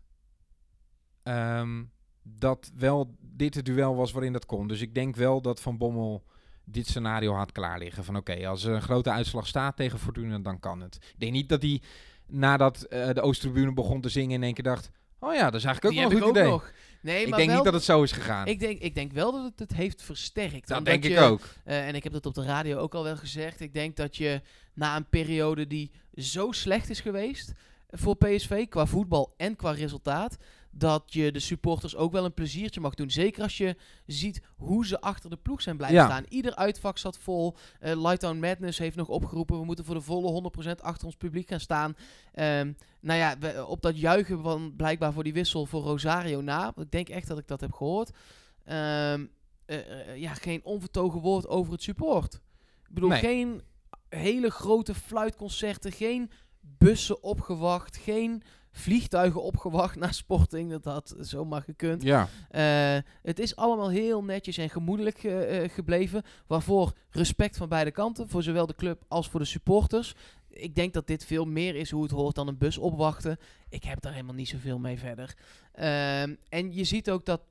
ehm, 1.29 1.83
dat 2.23 2.71
wel 2.75 3.15
dit 3.21 3.55
het 3.55 3.65
duel 3.65 3.95
was 3.95 4.11
waarin 4.11 4.33
dat 4.33 4.45
kon. 4.45 4.67
Dus 4.67 4.81
ik 4.81 4.95
denk 4.95 5.15
wel 5.15 5.41
dat 5.41 5.61
Van 5.61 5.77
Bommel 5.77 6.23
dit 6.63 6.87
scenario 6.87 7.33
had 7.33 7.51
klaar 7.51 7.79
liggen. 7.79 8.03
Van 8.03 8.17
oké, 8.17 8.47
als 8.47 8.63
er 8.63 8.73
een 8.73 8.81
grote 8.81 9.11
uitslag 9.11 9.47
staat 9.47 9.75
tegen 9.75 9.99
Fortuna, 9.99 10.39
dan 10.39 10.59
kan 10.59 10.81
het. 10.81 10.95
Ik 10.95 11.19
denk 11.19 11.31
niet 11.31 11.49
dat 11.49 11.61
hij 11.61 11.81
nadat 12.27 12.81
eh, 12.81 13.09
de 13.13 13.21
Oosttribune 13.21 13.73
begon 13.73 14.01
te 14.01 14.09
zingen 14.09 14.35
in 14.35 14.43
één 14.43 14.53
keer 14.53 14.63
dacht... 14.63 14.91
Oh 15.19 15.33
ja, 15.33 15.43
dat 15.43 15.59
is 15.59 15.63
eigenlijk 15.63 15.85
ook 15.85 16.01
wel 16.01 16.11
een 16.11 16.23
goed 16.23 16.37
idee. 16.37 16.49
nog. 16.49 16.71
Nee, 17.01 17.21
ik 17.21 17.29
maar 17.29 17.37
denk 17.37 17.49
wel, 17.49 17.57
niet 17.57 17.65
dat 17.65 17.73
het 17.73 17.83
zo 17.83 18.03
is 18.03 18.11
gegaan. 18.11 18.47
ik, 18.47 18.59
denk, 18.59 18.79
ik 18.79 18.95
denk 18.95 19.11
wel 19.11 19.31
dat 19.31 19.43
het 19.43 19.59
het 19.59 19.73
heeft 19.73 20.01
versterkt. 20.01 20.67
dat 20.67 20.85
denk 20.85 21.03
ik 21.03 21.19
ook. 21.19 21.41
Eh, 21.63 21.87
en 21.87 21.95
ik 21.95 22.03
heb 22.03 22.13
dat 22.13 22.25
op 22.25 22.33
de 22.33 22.43
radio 22.43 22.77
ook 22.77 22.93
al 22.93 23.03
wel 23.03 23.17
gezegd. 23.17 23.59
Ik 23.59 23.73
denk 23.73 23.95
dat 23.95 24.15
je 24.15 24.41
na 24.73 24.95
een 24.95 25.09
periode 25.09 25.67
die 25.67 25.91
zo 26.13 26.51
slecht 26.51 26.89
is 26.89 26.99
geweest 26.99 27.53
voor 27.91 28.15
PSV, 28.15 28.67
qua 28.67 28.85
voetbal 28.85 29.33
en 29.37 29.55
qua 29.55 29.71
resultaat, 29.71 30.37
dat 30.71 31.03
je 31.13 31.32
de 31.32 31.39
supporters 31.39 31.95
ook 31.95 32.12
wel 32.12 32.25
een 32.25 32.34
pleziertje 32.34 32.79
mag 32.82 32.93
doen. 32.93 33.10
Zeker 33.12 33.43
als 33.43 33.58
je 33.58 33.75
ziet 34.05 34.41
hoe 34.55 34.86
ze 34.86 35.01
achter 35.01 35.29
de 35.29 35.38
ploeg 35.38 35.62
zijn 35.62 35.77
blijven 35.77 35.97
Ja. 35.99 36.05
staan. 36.05 36.25
Ieder 36.29 36.55
uitvak 36.55 36.97
zat 36.97 37.17
vol. 37.17 37.55
Eh 37.79 38.01
Lightdown 38.01 38.39
Madness 38.39 38.77
heeft 38.79 38.95
nog 38.95 39.08
opgeroepen, 39.08 39.60
we 39.60 39.65
moeten 39.65 39.86
voor 39.86 39.95
de 39.95 40.01
volle 40.01 40.27
100% 40.32 40.82
achter 40.82 41.05
ons 41.05 41.15
publiek 41.15 41.49
gaan 41.49 41.60
staan. 41.60 41.95
Ehm, 42.34 42.71
nou 43.01 43.19
ja, 43.19 43.38
we- 43.39 43.65
op 43.65 43.82
dat 43.82 43.99
juichen 43.99 44.41
van 44.41 44.73
blijkbaar 44.75 45.13
voor 45.13 45.23
die 45.23 45.34
wissel 45.34 45.65
voor 45.65 45.82
Rosario 45.82 46.41
na. 46.41 46.73
Ik 46.75 46.91
denk 46.91 47.10
echt 47.10 47.27
dat 47.27 47.38
ik 47.38 47.47
dat 47.47 47.62
heb 47.62 47.71
gehoord. 47.73 48.12
Ehm, 48.65 49.25
eh, 49.65 50.10
eh, 50.10 50.17
ja, 50.17 50.34
geen 50.34 50.62
onvertogen 50.63 51.19
woord 51.21 51.47
over 51.47 51.71
het 51.73 51.84
support. 51.84 52.34
Ik 52.88 52.93
bedoel, 52.93 53.10
Nee. 53.10 53.19
geen 53.19 53.62
hele 54.10 54.49
grote 54.49 54.93
fluitconcerten, 54.95 55.91
geen 55.91 56.32
bussen 56.62 57.23
opgewacht, 57.23 57.97
geen 57.97 58.43
vliegtuigen 58.71 59.43
opgewacht 59.43 59.95
naar 59.95 60.13
Sporting. 60.13 60.71
Dat 60.71 60.86
had 60.86 61.15
zomaar 61.19 61.62
gekund. 61.62 62.03
Ja, 62.03 62.27
Eh, 62.49 62.97
het 63.23 63.39
is 63.39 63.55
allemaal 63.55 63.89
heel 63.89 64.23
netjes 64.23 64.58
en 64.58 64.69
gemoedelijk 64.69 65.23
eh, 65.23 65.69
gebleven. 65.69 66.23
Waarvoor 66.47 66.93
respect 67.10 67.58
van 67.58 67.69
beide 67.69 67.91
kanten. 67.91 68.29
Voor 68.29 68.43
zowel 68.43 68.65
de 68.65 68.75
club 68.75 69.03
als 69.08 69.29
voor 69.29 69.39
de 69.39 69.45
supporters. 69.45 70.15
Ik 70.49 70.75
denk 70.75 70.93
dat 70.93 71.08
dit 71.08 71.25
veel 71.25 71.45
meer 71.45 71.75
is 71.75 71.91
hoe 71.91 72.03
het 72.03 72.12
hoort 72.12 72.36
dan 72.36 72.47
een 72.47 72.58
bus 72.58 72.77
opwachten. 72.77 73.38
Ik 73.69 73.84
heb 73.84 74.01
daar 74.01 74.12
helemaal 74.13 74.36
niet 74.36 74.47
zoveel 74.47 74.79
mee 74.79 74.99
verder. 74.99 75.36
Ehm, 75.73 76.36
en 76.49 76.73
je 76.73 76.84
ziet 76.84 77.10
ook 77.10 77.25
dat 77.25 77.41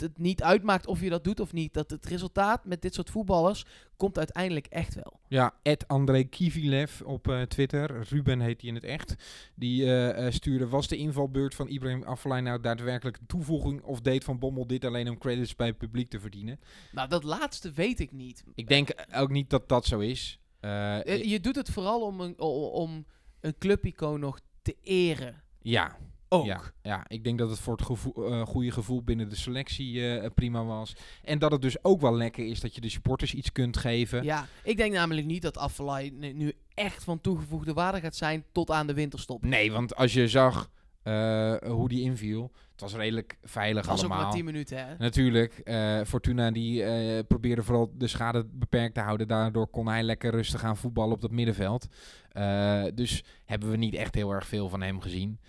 het 0.00 0.18
niet 0.18 0.42
uitmaakt 0.42 0.86
of 0.86 1.00
je 1.00 1.10
dat 1.10 1.24
doet 1.24 1.40
of 1.40 1.52
niet. 1.52 1.74
Dat 1.74 1.90
het 1.90 2.06
resultaat 2.06 2.64
met 2.64 2.82
dit 2.82 2.94
soort 2.94 3.10
voetballers 3.10 3.64
komt 3.96 4.18
uiteindelijk 4.18 4.66
echt 4.66 4.94
wel. 4.94 5.20
Ja, 5.28 5.54
Ed 5.62 5.88
André 5.88 6.22
Kivilev 6.22 7.00
op 7.00 7.28
eh, 7.28 7.42
Twitter. 7.42 8.02
Ruben 8.08 8.40
heet 8.40 8.60
hij 8.60 8.70
in 8.70 8.74
het 8.74 8.84
echt. 8.84 9.14
Die 9.54 9.84
eh, 9.84 10.26
eh, 10.26 10.32
stuurde, 10.32 10.68
was 10.68 10.88
de 10.88 10.96
invalbeurt 10.96 11.54
van 11.54 11.68
Ibrahim 11.68 12.02
Afellay 12.02 12.40
nou 12.40 12.60
daadwerkelijk 12.60 13.18
toevoeging 13.26 13.82
of 13.82 14.00
deed 14.00 14.24
Van 14.24 14.38
Bommel 14.38 14.66
dit 14.66 14.84
alleen 14.84 15.08
om 15.08 15.18
credits 15.18 15.56
bij 15.56 15.66
het 15.66 15.78
publiek 15.78 16.08
te 16.08 16.20
verdienen? 16.20 16.60
Nou, 16.92 17.08
dat 17.08 17.24
laatste 17.24 17.72
weet 17.72 18.00
ik 18.00 18.12
niet. 18.12 18.44
Ik 18.54 18.68
denk 18.68 18.90
ook 19.14 19.30
niet 19.30 19.50
dat 19.50 19.68
dat 19.68 19.86
zo 19.86 19.98
is. 19.98 20.38
Eh, 20.60 21.24
je 21.24 21.40
doet 21.40 21.56
het 21.56 21.70
vooral 21.70 22.00
om 22.00 22.20
een, 22.20 22.38
om 22.40 23.06
een 23.40 23.58
clubicoon 23.58 24.20
nog 24.20 24.40
te 24.62 24.76
eren. 24.82 25.42
ja, 25.62 25.96
Ook. 26.28 26.44
ja, 26.44 26.60
ja, 26.82 27.04
ik 27.08 27.24
denk 27.24 27.38
dat 27.38 27.50
het 27.50 27.58
voor 27.58 27.76
het 27.76 27.84
gevoel, 27.86 28.26
eh, 28.30 28.42
goede 28.46 28.70
gevoel 28.70 29.02
binnen 29.02 29.28
de 29.28 29.36
selectie 29.36 30.16
eh, 30.18 30.30
prima 30.34 30.64
was. 30.64 30.92
En 31.22 31.38
dat 31.38 31.52
het 31.52 31.62
dus 31.62 31.84
ook 31.84 32.00
wel 32.00 32.16
lekker 32.16 32.46
is 32.46 32.60
dat 32.60 32.74
je 32.74 32.80
de 32.80 32.88
supporters 32.88 33.34
iets 33.34 33.52
kunt 33.52 33.76
geven. 33.76 34.24
Ja, 34.24 34.46
ik 34.62 34.76
denk 34.76 34.92
namelijk 34.92 35.26
niet 35.26 35.42
dat 35.42 35.56
Affelay 35.58 36.08
nu- 36.14 36.52
echt 36.74 37.04
van 37.04 37.20
toegevoegde 37.20 37.72
waarde 37.72 38.00
gaat 38.00 38.16
zijn 38.16 38.44
tot 38.52 38.70
aan 38.70 38.86
de 38.86 38.94
winterstop. 38.94 39.44
Nee, 39.44 39.72
want 39.72 39.96
als 39.96 40.12
je 40.12 40.28
zag 40.28 40.70
eh, 41.02 41.54
hoe 41.56 41.88
die 41.88 42.02
inviel, 42.02 42.52
het 42.72 42.80
was 42.80 42.94
redelijk 42.94 43.38
veilig 43.42 43.82
Dat 43.86 43.90
was 43.90 44.04
ook 44.04 44.10
allemaal. 44.10 44.26
maar 44.26 44.34
10 44.36 44.44
minuten, 44.44 44.86
hè? 44.86 44.94
Natuurlijk, 44.98 45.52
eh, 45.58 46.00
Fortuna 46.06 46.50
die 46.50 46.82
eh, 46.84 47.18
probeerde 47.28 47.62
vooral 47.62 47.92
de 47.94 48.06
schade 48.06 48.44
beperkt 48.52 48.94
te 48.94 49.00
houden. 49.00 49.28
Daardoor 49.28 49.68
kon 49.68 49.86
hij 49.88 50.02
lekker 50.02 50.30
rustig 50.30 50.60
gaan 50.60 50.76
voetballen 50.76 51.14
op 51.14 51.20
dat 51.20 51.30
middenveld. 51.30 51.86
Eh, 52.28 52.84
dus 52.94 53.24
hebben 53.44 53.70
we 53.70 53.76
niet 53.76 53.94
echt 53.94 54.14
heel 54.14 54.30
erg 54.32 54.46
veel 54.46 54.68
van 54.68 54.82
hem 54.82 55.00
gezien. 55.00 55.40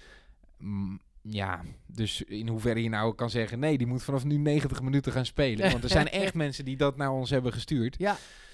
Mm, 0.59 0.99
ja, 1.21 1.61
dus 1.85 2.21
in 2.23 2.47
hoeverre 2.47 2.83
je 2.83 2.89
nou 2.89 3.15
kan 3.15 3.29
zeggen... 3.29 3.59
nee, 3.59 3.77
die 3.77 3.87
moet 3.87 4.03
vanaf 4.03 4.23
nu 4.23 4.37
90 4.37 4.81
minuten 4.81 5.11
gaan 5.11 5.25
spelen. 5.25 5.71
Want 5.71 5.83
er 5.83 5.89
zijn 5.89 6.09
echt 6.23 6.33
mensen 6.33 6.65
die 6.65 6.77
dat 6.77 6.97
naar 6.97 7.11
ons 7.11 7.29
hebben 7.29 7.53
gestuurd. 7.53 7.95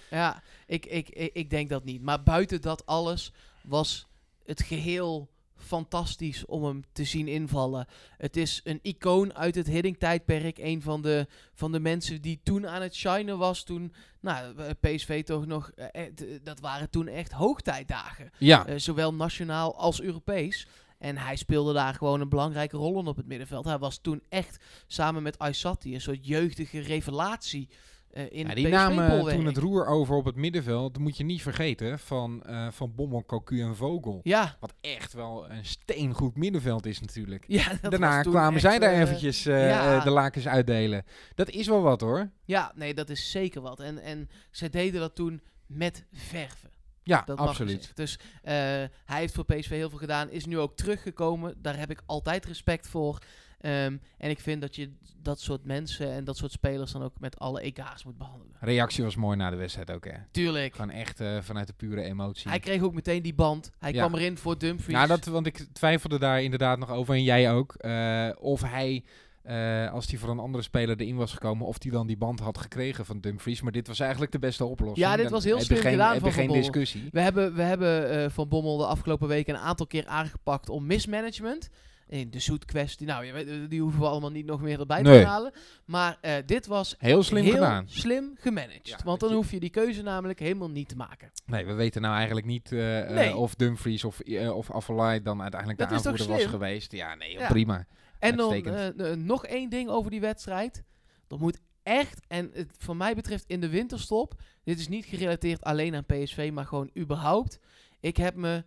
Ja, 0.09 0.41
ik, 0.65 0.85
ik, 0.85 1.09
ik, 1.09 1.33
ik 1.33 1.49
denk 1.49 1.69
dat 1.69 1.83
niet. 1.83 2.01
Maar 2.01 2.23
buiten 2.23 2.61
dat 2.61 2.85
alles 2.85 3.33
was 3.61 4.07
het 4.45 4.61
geheel 4.61 5.29
fantastisch 5.57 6.45
om 6.45 6.63
hem 6.63 6.83
te 6.91 7.03
zien 7.03 7.27
invallen. 7.27 7.87
Het 8.17 8.37
is 8.37 8.61
een 8.63 8.79
icoon 8.81 9.33
uit 9.33 9.55
het 9.55 9.67
Hiddink-tijdperk. 9.67 10.57
Een 10.57 10.81
van 10.81 11.01
de, 11.01 11.27
van 11.53 11.71
de 11.71 11.79
mensen 11.79 12.21
die 12.21 12.39
toen 12.43 12.67
aan 12.67 12.81
het 12.81 12.95
shinen 12.95 13.37
was. 13.37 13.63
Toen, 13.63 13.93
nou, 14.19 14.57
eh, 14.57 14.69
PSV 14.79 15.23
toch 15.23 15.45
nog... 15.45 15.71
eh, 15.71 16.05
eh, 16.05 16.11
dat 16.43 16.59
waren 16.59 16.89
toen 16.89 17.07
echt 17.07 17.31
hoogtijdagen. 17.31 18.29
Ja, 18.37 18.77
zowel 18.77 19.13
nationaal 19.13 19.77
als 19.77 20.01
Europees. 20.01 20.67
En 21.05 21.17
hij 21.17 21.35
speelde 21.35 21.73
daar 21.73 21.93
gewoon 21.93 22.21
een 22.21 22.29
belangrijke 22.29 22.77
rol 22.77 22.99
in 22.99 23.07
op 23.07 23.15
het 23.15 23.27
middenveld. 23.27 23.65
Hij 23.65 23.77
was 23.77 23.97
toen 23.97 24.23
echt 24.29 24.63
samen 24.87 25.23
met 25.23 25.39
Aysati 25.39 25.93
een 25.93 26.01
soort 26.01 26.27
jeugdige 26.27 26.79
revelatie 26.79 27.69
eh, 28.11 28.31
in 28.31 28.47
ja, 28.47 28.53
die 28.53 28.67
namen 28.67 29.27
toen 29.29 29.45
het 29.45 29.57
roer 29.57 29.87
over 29.87 30.15
op 30.15 30.25
het 30.25 30.35
middenveld, 30.35 30.93
dat 30.93 31.01
moet 31.01 31.17
je 31.17 31.23
niet 31.23 31.41
vergeten, 31.41 31.99
van, 31.99 32.43
eh 32.43 32.67
van 32.71 32.95
Bommel, 32.95 33.25
Cocu 33.25 33.61
en 33.61 33.75
Vogel. 33.75 34.19
Ja, 34.23 34.57
Wat 34.59 34.73
echt 34.81 35.13
wel 35.13 35.49
een 35.49 35.65
steengoed 35.65 36.35
middenveld 36.35 36.85
is 36.85 36.99
natuurlijk. 36.99 37.45
ja 37.47 37.71
Daarna 37.81 38.21
kwamen 38.21 38.59
zij 38.59 38.79
daar 38.79 38.93
eh, 38.93 38.99
eventjes 38.99 39.43
ja. 39.43 39.99
de 39.99 40.09
lakens 40.09 40.47
uitdelen. 40.47 41.05
Dat 41.35 41.49
is 41.49 41.67
wel 41.67 41.81
wat 41.81 42.01
hoor. 42.01 42.29
Ja, 42.45 42.71
nee, 42.75 42.93
dat 42.93 43.09
is 43.09 43.31
zeker 43.31 43.61
wat. 43.61 43.79
En, 43.79 43.99
en 43.99 44.29
ze 44.51 44.69
deden 44.69 44.99
dat 44.99 45.15
toen 45.15 45.41
met 45.65 46.05
verven. 46.11 46.74
Ja, 47.05 47.21
Dat 47.25 47.37
mag 47.37 47.47
absoluut. 47.47 47.91
Dus 47.95 48.19
eh, 48.43 48.53
hij 49.05 49.19
heeft 49.19 49.33
voor 49.33 49.45
PSV 49.45 49.69
heel 49.69 49.89
veel 49.89 49.97
gedaan. 49.99 50.29
Is 50.29 50.45
nu 50.45 50.59
ook 50.59 50.75
teruggekomen. 50.75 51.55
Daar 51.61 51.77
heb 51.77 51.89
ik 51.91 52.01
altijd 52.05 52.45
respect 52.45 52.87
voor. 52.87 53.19
Ehm, 53.59 53.97
en 54.17 54.29
ik 54.29 54.39
vind 54.39 54.61
dat 54.61 54.75
je 54.75 54.91
dat 55.21 55.39
soort 55.39 55.65
mensen 55.65 56.11
en 56.11 56.23
dat 56.23 56.37
soort 56.37 56.51
spelers 56.51 56.91
dan 56.91 57.03
ook 57.03 57.19
met 57.19 57.39
alle 57.39 57.61
EK's 57.61 58.03
moet 58.03 58.17
behandelen. 58.17 58.55
Reactie 58.59 59.03
was 59.03 59.15
mooi 59.15 59.37
na 59.37 59.49
de 59.49 59.55
wedstrijd 59.55 59.91
ook 59.91 60.05
hè. 60.05 60.17
Tuurlijk. 60.31 60.75
Gewoon 60.75 60.89
echt 60.89 61.19
eh, 61.19 61.37
vanuit 61.41 61.67
de 61.67 61.73
pure 61.73 62.01
emotie. 62.01 62.49
Hij 62.49 62.59
kreeg 62.59 62.81
ook 62.81 62.93
meteen 62.93 63.21
die 63.21 63.33
band. 63.33 63.71
Hij 63.79 63.93
Ja. 63.93 64.05
kwam 64.07 64.19
erin 64.19 64.37
voor 64.37 64.57
Dumfries. 64.57 64.95
Ja, 64.97 65.07
dat, 65.07 65.25
want 65.25 65.45
ik 65.45 65.65
twijfelde 65.73 66.19
daar 66.19 66.41
inderdaad 66.43 66.79
nog 66.79 66.89
over 66.89 67.13
en 67.15 67.23
jij 67.23 67.51
ook. 67.51 67.73
eh, 67.75 68.29
of 68.39 68.61
hij, 68.61 69.03
eh, 69.45 69.91
als 69.93 70.07
hij 70.07 70.17
voor 70.19 70.29
een 70.29 70.39
andere 70.39 70.63
speler 70.63 70.99
erin 71.01 71.15
was 71.15 71.31
gekomen, 71.33 71.67
of 71.67 71.75
hij 71.83 71.91
dan 71.91 72.07
die 72.07 72.17
band 72.17 72.39
had 72.39 72.57
gekregen 72.57 73.05
van 73.05 73.19
Dumfries. 73.19 73.61
Maar 73.61 73.71
dit 73.71 73.87
was 73.87 73.99
eigenlijk 73.99 74.31
de 74.31 74.39
beste 74.39 74.65
oplossing. 74.65 75.07
Ja, 75.07 75.13
dit 75.15 75.23
Dan 75.23 75.33
was 75.33 75.43
heel 75.43 75.59
slim 75.61 75.77
gedaan 75.77 76.11
van 76.11 76.19
Van 76.21 76.31
geen 76.31 76.45
Bommel. 76.47 76.63
discussie. 76.63 77.09
We 77.11 77.21
hebben, 77.21 77.55
we 77.55 77.61
hebben 77.61 78.09
eh, 78.23 78.29
Van 78.29 78.47
Bommel 78.47 78.77
de 78.77 78.85
afgelopen 78.85 79.27
weken 79.27 79.53
een 79.55 79.59
aantal 79.61 79.87
keer 79.87 80.05
aangepakt 80.05 80.69
om 80.69 80.85
mismanagement. 80.85 81.69
In 82.07 82.29
de 82.29 82.39
zoet 82.39 82.65
kwestie. 82.65 83.07
Nou, 83.07 83.25
eh, 83.27 83.45
die 83.69 83.81
hoeven 83.81 83.99
we 83.99 84.07
allemaal 84.07 84.31
niet 84.31 84.45
nog 84.45 84.61
meer 84.61 84.79
erbij 84.79 85.01
Nee. 85.01 85.19
te 85.21 85.27
halen. 85.27 85.51
Maar 85.85 86.17
dit 86.45 86.67
was 86.67 86.95
Heel 86.97 87.23
slim 87.23 87.43
heel 87.43 87.53
gedaan. 87.53 87.83
slim 87.87 88.31
gemanaged. 88.39 88.87
Ja, 88.87 88.97
Want 89.05 89.19
dan 89.19 89.29
je- 89.29 89.35
hoef 89.35 89.51
je 89.51 89.59
die 89.59 89.69
keuze 89.69 90.01
namelijk 90.01 90.39
helemaal 90.39 90.69
niet 90.69 90.89
te 90.89 90.95
maken. 90.95 91.31
Nee, 91.45 91.65
we 91.65 91.73
weten 91.73 92.01
nou 92.01 92.15
eigenlijk 92.15 92.45
niet 92.45 92.71
Nee. 92.71 93.35
of 93.35 93.55
Dumfries 93.55 94.03
of, 94.03 94.19
uh, 94.23 94.55
of 94.55 94.71
Afellay 94.71 95.21
dan 95.21 95.41
uiteindelijk 95.41 95.79
Dat 95.79 95.89
de 95.89 95.95
aanvoerder 95.95 96.27
was 96.27 96.45
geweest. 96.45 96.91
Ja, 96.91 97.15
nee, 97.15 97.31
Ja. 97.31 97.47
prima. 97.47 97.85
En 98.19 98.37
dan 98.37 98.53
eh, 98.53 99.15
nog 99.15 99.45
één 99.45 99.69
ding 99.69 99.89
over 99.89 100.11
die 100.11 100.19
wedstrijd. 100.19 100.83
Dat 101.27 101.39
moet 101.39 101.59
echt, 101.83 102.25
en 102.27 102.49
het, 102.53 102.75
voor 102.77 102.95
mij 102.95 103.15
betreft 103.15 103.43
in 103.47 103.61
de 103.61 103.69
winterstop. 103.69 104.41
Dit 104.63 104.79
is 104.79 104.87
niet 104.87 105.05
gerelateerd 105.05 105.63
alleen 105.63 105.95
aan 105.95 106.05
PSV, 106.05 106.49
maar 106.53 106.65
gewoon 106.65 106.89
überhaupt. 106.97 107.59
Ik 107.99 108.17
heb 108.17 108.35
me 108.35 108.63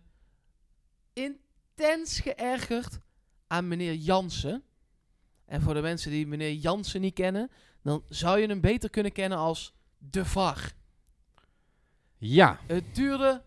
intens 1.13 2.19
geërgerd 2.19 2.99
aan 3.47 3.67
meneer 3.67 3.93
Jansen. 3.93 4.63
En 5.45 5.61
voor 5.61 5.73
de 5.73 5.81
mensen 5.81 6.11
die 6.11 6.27
meneer 6.27 6.53
Jansen 6.53 7.01
niet 7.01 7.13
kennen, 7.13 7.51
dan 7.83 8.03
zou 8.09 8.39
je 8.39 8.47
hem 8.47 8.61
beter 8.61 8.89
kunnen 8.89 9.11
kennen 9.11 9.37
als 9.37 9.73
de 9.97 10.25
VAR. 10.25 10.73
Ja. 12.17 12.59
Het 12.67 12.95
duurde 12.95 13.43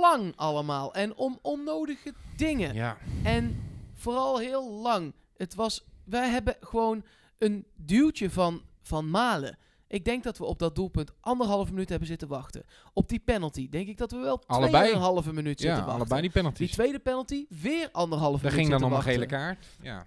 lang 0.00 0.32
allemaal 0.36 0.94
en 0.94 1.16
om 1.16 1.38
onnodige 1.42 2.12
dingen. 2.36 2.74
Ja. 2.74 2.96
En 3.22 3.71
vooral 4.02 4.38
heel 4.38 4.70
lang. 4.72 5.14
Het 5.36 5.54
was, 5.54 5.84
wij 6.04 6.28
hebben 6.28 6.56
gewoon 6.60 7.04
een 7.38 7.66
duwtje 7.76 8.30
van, 8.30 8.62
van 8.82 9.10
Malen. 9.10 9.58
Ik 9.86 10.04
denk 10.04 10.22
dat 10.22 10.38
we 10.38 10.44
op 10.44 10.58
dat 10.58 10.74
doelpunt 10.74 11.12
anderhalf 11.20 11.70
minuut 11.70 11.88
hebben 11.88 12.08
zitten 12.08 12.28
wachten. 12.28 12.64
Op 12.92 13.08
die 13.08 13.18
penalty 13.20 13.68
denk 13.68 13.88
ik 13.88 13.96
dat 13.96 14.10
we 14.12 14.18
wel 14.18 14.42
Allebei. 14.46 14.84
tweeënhalve 14.84 15.32
minuut 15.32 15.60
Ja, 15.60 15.64
zitten 15.66 15.76
wachten. 15.84 15.94
allebei 15.94 16.20
die 16.20 16.30
Die 16.30 16.40
penalties. 16.42 16.72
tweede 16.72 16.98
penalty, 16.98 17.46
weer 17.48 17.88
anderhalf 17.92 18.40
Daar 18.40 18.50
minuut 18.52 18.66
ging 18.68 18.80
dan 18.80 18.90
om 18.90 18.96
een 18.96 19.02
gele 19.02 19.26
kaart. 19.26 19.66
Ja. 19.82 20.06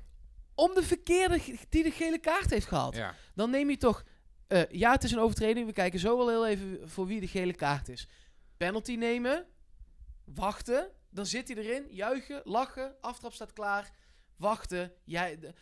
Om 0.55 0.73
de 0.73 0.83
verkeerde 0.83 1.39
die 1.69 1.83
de 1.83 1.91
gele 1.91 2.17
kaart 2.19 2.49
heeft 2.49 2.67
gehad. 2.67 2.95
ja. 2.95 3.13
Dan 3.35 3.49
neem 3.49 3.69
je 3.69 3.77
toch... 3.77 4.03
eh, 4.47 4.61
ja, 4.69 4.91
het 4.91 5.03
is 5.03 5.11
een 5.11 5.19
overtreding. 5.19 5.65
We 5.65 5.73
kijken 5.73 5.99
zo 5.99 6.17
wel 6.17 6.29
heel 6.29 6.47
even 6.47 6.89
voor 6.89 7.05
wie 7.07 7.19
de 7.19 7.27
gele 7.27 7.53
kaart 7.53 7.89
is. 7.89 8.07
Penalty 8.57 8.95
nemen. 8.95 9.45
Wachten. 10.25 10.87
Dan 11.15 11.25
zit 11.25 11.47
hij 11.47 11.57
erin. 11.57 11.85
Juichen. 11.89 12.41
Lachen. 12.43 12.95
Aftrap 13.01 13.33
staat 13.33 13.53
klaar. 13.53 13.91
Wachten. 14.35 14.91
Jij, 15.03 15.39
de- 15.39 15.53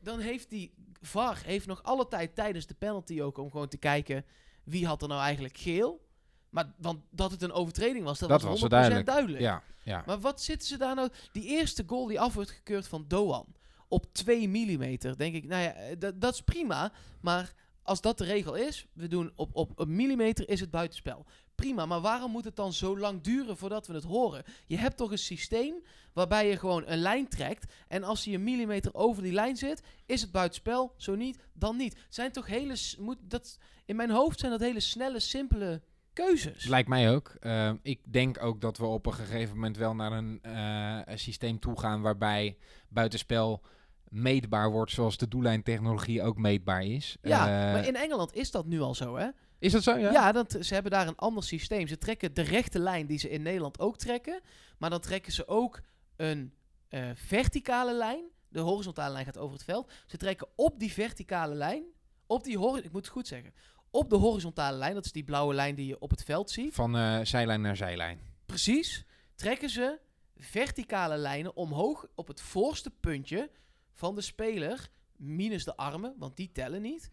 dan 0.00 0.18
heeft 0.18 0.50
die 0.50 0.74
VAR 1.00 1.42
heeft 1.44 1.66
nog 1.66 1.82
alle 1.82 2.08
tijd 2.08 2.34
tijdens 2.34 2.66
de 2.66 2.74
penalty 2.74 3.20
ook 3.20 3.38
om 3.38 3.50
gewoon 3.50 3.68
te 3.68 3.76
kijken... 3.78 4.24
wie 4.64 4.86
had 4.86 5.02
er 5.02 5.08
nou 5.08 5.20
eigenlijk 5.20 5.56
geel. 5.58 6.08
Maar, 6.50 6.74
want 6.78 7.00
dat 7.10 7.30
het 7.30 7.42
een 7.42 7.52
overtreding 7.52 8.04
was, 8.04 8.18
dat, 8.18 8.28
Dat 8.28 8.42
was 8.42 8.58
100% 8.58 8.60
was 8.60 8.70
duidelijk. 8.70 9.06
duidelijk. 9.06 9.40
Ja. 9.40 9.62
ja. 9.82 10.02
Maar 10.06 10.20
wat 10.20 10.42
zitten 10.42 10.68
ze 10.68 10.76
daar 10.76 10.94
nou... 10.94 11.08
Die 11.32 11.44
eerste 11.44 11.82
goal 11.86 12.06
die 12.06 12.20
af 12.20 12.34
wordt 12.34 12.50
gekeurd 12.50 12.88
van 12.88 13.04
Doan 13.08 13.54
op 13.88 14.06
2 14.12 14.48
mm, 14.48 14.96
denk 15.16 15.34
ik, 15.34 15.44
nou 15.46 15.62
ja, 15.62 15.72
eh, 15.72 15.96
dat, 15.98 16.20
dat 16.20 16.34
is 16.34 16.40
prima. 16.42 16.92
Maar 17.20 17.54
als 17.82 18.00
dat 18.00 18.18
de 18.18 18.24
regel 18.24 18.54
is, 18.54 18.86
we 18.92 19.08
doen 19.08 19.32
op, 19.36 19.54
op 19.56 19.78
een 19.78 19.96
millimeter 19.96 20.48
is 20.48 20.60
het 20.60 20.70
buitenspel. 20.70 21.26
Prima, 21.60 21.86
maar 21.86 22.00
waarom 22.00 22.30
moet 22.30 22.44
het 22.44 22.56
dan 22.56 22.72
zo 22.72 22.98
lang 22.98 23.20
duren 23.20 23.56
voordat 23.56 23.86
we 23.86 23.94
het 23.94 24.04
horen? 24.04 24.42
Je 24.66 24.78
hebt 24.78 24.96
toch 24.96 25.10
een 25.10 25.18
systeem 25.18 25.74
waarbij 26.12 26.48
je 26.48 26.56
gewoon 26.56 26.82
een 26.86 26.98
lijn 26.98 27.28
trekt. 27.28 27.72
En 27.88 28.02
als 28.04 28.24
hij 28.24 28.34
een 28.34 28.44
millimeter 28.44 28.94
over 28.94 29.22
die 29.22 29.32
lijn 29.32 29.56
zit, 29.56 29.82
is 30.06 30.20
het 30.20 30.30
buitenspel. 30.32 30.94
Zo 30.96 31.14
niet, 31.14 31.38
dan 31.52 31.76
niet. 31.76 31.96
Zijn 32.08 32.32
toch 32.32 32.46
hele... 32.46 32.76
Moet, 32.98 33.16
dat, 33.22 33.58
in 33.84 33.96
mijn 33.96 34.10
hoofd 34.10 34.38
zijn 34.38 34.50
dat 34.50 34.60
hele 34.60 34.80
snelle, 34.80 35.20
simpele 35.20 35.82
keuzes. 36.12 36.66
Lijkt 36.66 36.88
mij 36.88 37.14
ook. 37.14 37.34
Ehm, 37.40 37.76
ik 37.82 38.00
denk 38.12 38.42
ook 38.42 38.60
dat 38.60 38.78
we 38.78 38.84
op 38.86 39.06
een 39.06 39.12
gegeven 39.12 39.54
moment 39.54 39.76
wel 39.76 39.94
naar 39.94 40.12
een, 40.12 40.38
eh, 40.42 41.00
een 41.04 41.18
systeem 41.18 41.58
toe 41.58 41.78
gaan 41.78 42.00
waarbij 42.00 42.56
buitenspel 42.88 43.62
meetbaar 44.08 44.70
wordt 44.70 44.92
zoals 44.92 45.16
de 45.16 45.28
doellijntechnologie 45.28 46.22
ook 46.22 46.36
meetbaar 46.36 46.84
is. 46.84 47.16
Ja, 47.22 47.38
Eh, 47.40 47.72
maar 47.72 47.86
in 47.86 47.96
Engeland 47.96 48.34
is 48.34 48.50
dat 48.50 48.66
nu 48.66 48.80
al 48.80 48.94
zo, 48.94 49.16
hè? 49.16 49.28
Is 49.60 49.72
dat 49.72 49.82
zo? 49.82 49.96
Ja. 49.96 50.12
Ja, 50.12 50.32
dat, 50.32 50.56
ze 50.60 50.74
hebben 50.74 50.92
daar 50.92 51.06
een 51.06 51.16
ander 51.16 51.42
systeem. 51.42 51.86
Ze 51.86 51.98
trekken 51.98 52.34
de 52.34 52.42
rechte 52.42 52.78
lijn 52.78 53.06
die 53.06 53.18
ze 53.18 53.30
in 53.30 53.42
Nederland 53.42 53.78
ook 53.78 53.98
trekken. 53.98 54.40
Maar 54.78 54.90
dan 54.90 55.00
trekken 55.00 55.32
ze 55.32 55.48
ook 55.48 55.80
een 56.16 56.54
eh, 56.88 57.10
verticale 57.14 57.94
lijn. 57.94 58.24
De 58.48 58.60
horizontale 58.60 59.12
lijn 59.12 59.24
gaat 59.24 59.38
over 59.38 59.54
het 59.54 59.64
veld. 59.64 59.92
Ze 60.06 60.16
trekken 60.16 60.48
op 60.54 60.78
die 60.78 60.92
verticale 60.92 61.54
lijn. 61.54 61.84
Op 62.26 62.44
die 62.44 62.58
ik 62.58 62.92
moet 62.92 63.04
het 63.04 63.08
goed 63.08 63.26
zeggen. 63.26 63.54
Op 63.90 64.10
de 64.10 64.16
horizontale 64.16 64.76
lijn, 64.76 64.94
dat 64.94 65.04
is 65.04 65.12
die 65.12 65.24
blauwe 65.24 65.54
lijn 65.54 65.74
die 65.74 65.86
je 65.86 65.98
op 65.98 66.10
het 66.10 66.24
veld 66.24 66.50
ziet. 66.50 66.74
Van 66.74 66.96
eh, 66.96 67.20
zijlijn 67.22 67.60
naar 67.60 67.76
zijlijn. 67.76 68.20
Precies. 68.46 69.04
Trekken 69.34 69.70
ze 69.70 69.98
verticale 70.36 71.16
lijnen 71.16 71.56
omhoog 71.56 72.06
op 72.14 72.28
het 72.28 72.40
voorste 72.40 72.90
puntje 73.00 73.50
van 73.92 74.14
de 74.14 74.20
speler. 74.20 74.88
Minus 75.16 75.64
de 75.64 75.76
armen, 75.76 76.14
want 76.18 76.36
die 76.36 76.52
tellen 76.52 76.82
niet. 76.82 77.10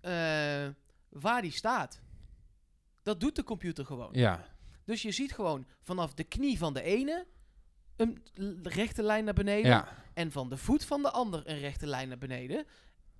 Eh, 0.00 0.66
waar 1.08 1.42
die 1.42 1.52
staat. 1.52 2.00
Dat 3.02 3.20
doet 3.20 3.36
de 3.36 3.42
computer 3.42 3.86
gewoon. 3.86 4.08
Ja. 4.12 4.44
Dus 4.84 5.02
je 5.02 5.12
ziet 5.12 5.32
gewoon 5.32 5.66
vanaf 5.82 6.14
de 6.14 6.24
knie 6.24 6.58
van 6.58 6.74
de 6.74 6.82
ene 6.82 7.26
een 7.96 8.22
rechte 8.62 9.02
lijn 9.02 9.24
naar 9.24 9.34
beneden. 9.34 9.70
ja. 9.70 9.88
En 10.14 10.32
van 10.32 10.48
de 10.48 10.56
voet 10.56 10.84
van 10.84 11.02
de 11.02 11.10
ander 11.10 11.42
een 11.48 11.58
rechte 11.58 11.86
lijn 11.86 12.08
naar 12.08 12.18
beneden. 12.18 12.66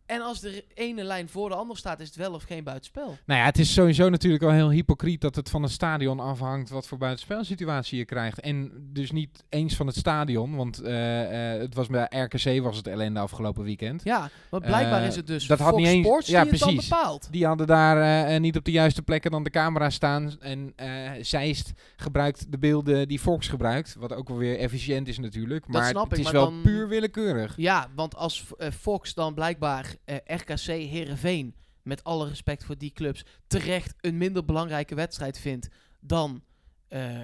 En 0.06 0.20
als 0.20 0.40
de 0.40 0.64
ene 0.74 1.02
lijn 1.04 1.28
voor 1.28 1.48
de 1.48 1.54
ander 1.54 1.76
staat, 1.76 2.00
is 2.00 2.06
het 2.06 2.16
wel 2.16 2.32
of 2.32 2.42
geen 2.42 2.64
buitenspel. 2.64 3.16
Nou 3.26 3.40
ja, 3.40 3.46
het 3.46 3.58
is 3.58 3.72
sowieso 3.72 4.08
natuurlijk 4.08 4.42
al 4.42 4.50
heel 4.50 4.70
hypocriet 4.70 5.20
dat 5.20 5.36
het 5.36 5.50
van 5.50 5.62
het 5.62 5.72
stadion 5.72 6.20
afhangt 6.20 6.70
wat 6.70 6.86
voor 6.86 6.98
buitenspelsituatie 6.98 7.98
je 7.98 8.04
krijgt. 8.04 8.40
En 8.40 8.72
dus 8.92 9.10
niet 9.10 9.44
eens 9.48 9.76
van 9.76 9.86
het 9.86 9.96
stadion, 9.96 10.56
want 10.56 10.80
eh, 10.82 11.52
eh, 11.54 11.60
het 11.60 11.74
was 11.74 11.86
bij 11.86 12.06
RKC 12.10 12.62
was 12.62 12.76
het 12.76 12.86
ellende 12.86 13.20
afgelopen 13.20 13.64
weekend. 13.64 14.00
Ja, 14.04 14.30
maar 14.50 14.60
blijkbaar 14.60 15.00
Eh, 15.00 15.06
is 15.06 15.16
het 15.16 15.26
dus 15.26 15.46
dat 15.46 15.58
had 15.58 15.68
Fox 15.68 15.82
niet 15.82 15.92
eens- 15.92 16.06
Sports 16.06 16.28
ja, 16.28 16.42
die 16.42 16.50
het 16.50 16.60
dan 16.60 16.68
precies. 16.72 16.88
bepaalt. 16.90 17.28
Die 17.30 17.46
hadden 17.46 17.66
daar 17.66 18.40
niet 18.40 18.56
op 18.56 18.64
de 18.64 18.70
juiste 18.70 19.02
plekken 19.02 19.30
dan 19.30 19.44
de 19.44 19.50
camera 19.50 19.90
staan. 19.90 20.36
En 20.40 20.74
Zeist 21.20 21.72
gebruikt 21.96 22.52
de 22.52 22.58
beelden 22.58 23.08
die 23.08 23.18
Fox 23.18 23.48
gebruikt. 23.48 23.96
Wat 23.98 24.12
ook 24.12 24.28
wel 24.28 24.36
weer 24.38 24.58
efficiënt 24.58 25.08
is 25.08 25.18
natuurlijk. 25.18 25.66
Maar 25.68 25.84
snap 25.86 26.04
het 26.10 26.12
ik, 26.12 26.18
is 26.18 26.24
maar 26.24 26.32
wel 26.32 26.50
dan- 26.50 26.62
puur 26.62 26.88
willekeurig. 26.88 27.54
Ja, 27.56 27.88
want 27.94 28.16
als 28.16 28.44
Fox 28.80 29.14
dan 29.14 29.34
blijkbaar 29.34 29.94
RKC 30.26 30.66
Herenveen, 30.66 31.54
met 31.82 32.04
alle 32.04 32.28
respect 32.28 32.64
voor 32.64 32.78
die 32.78 32.92
clubs, 32.92 33.24
terecht 33.46 33.94
een 34.00 34.16
minder 34.16 34.44
belangrijke 34.44 34.94
wedstrijd 34.94 35.38
vindt 35.38 35.68
dan 36.00 36.42
eh 36.88 37.20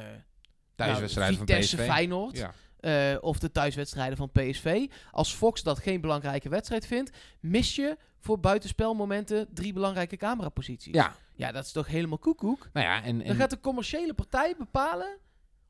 Thuiswedstrijden 0.74 1.34
nou, 1.34 1.46
van 1.46 1.56
Vitesse 1.56 1.76
PSV. 1.76 1.86
Feyenoord. 1.86 2.36
Ja. 2.36 2.52
eh, 2.80 3.16
of 3.20 3.38
de 3.38 3.50
thuiswedstrijden 3.50 4.16
van 4.16 4.30
PSV. 4.30 4.86
Als 5.10 5.34
Fox 5.34 5.62
dat 5.62 5.78
geen 5.78 6.00
belangrijke 6.00 6.48
wedstrijd 6.48 6.86
vindt, 6.86 7.10
mis 7.40 7.74
je 7.74 7.96
voor 8.18 8.40
buitenspelmomenten 8.40 9.48
drie 9.54 9.72
belangrijke 9.72 10.16
cameraposities. 10.16 10.94
ja, 10.94 11.14
ja, 11.34 11.52
dat 11.52 11.64
is 11.64 11.72
toch 11.72 11.86
helemaal 11.86 12.18
koekoek? 12.18 12.68
nou 12.72 12.86
ja, 12.86 13.02
en, 13.02 13.18
Dan 13.18 13.36
gaat 13.36 13.50
de 13.50 13.60
commerciële 13.60 14.14
partij 14.14 14.54
bepalen 14.58 15.18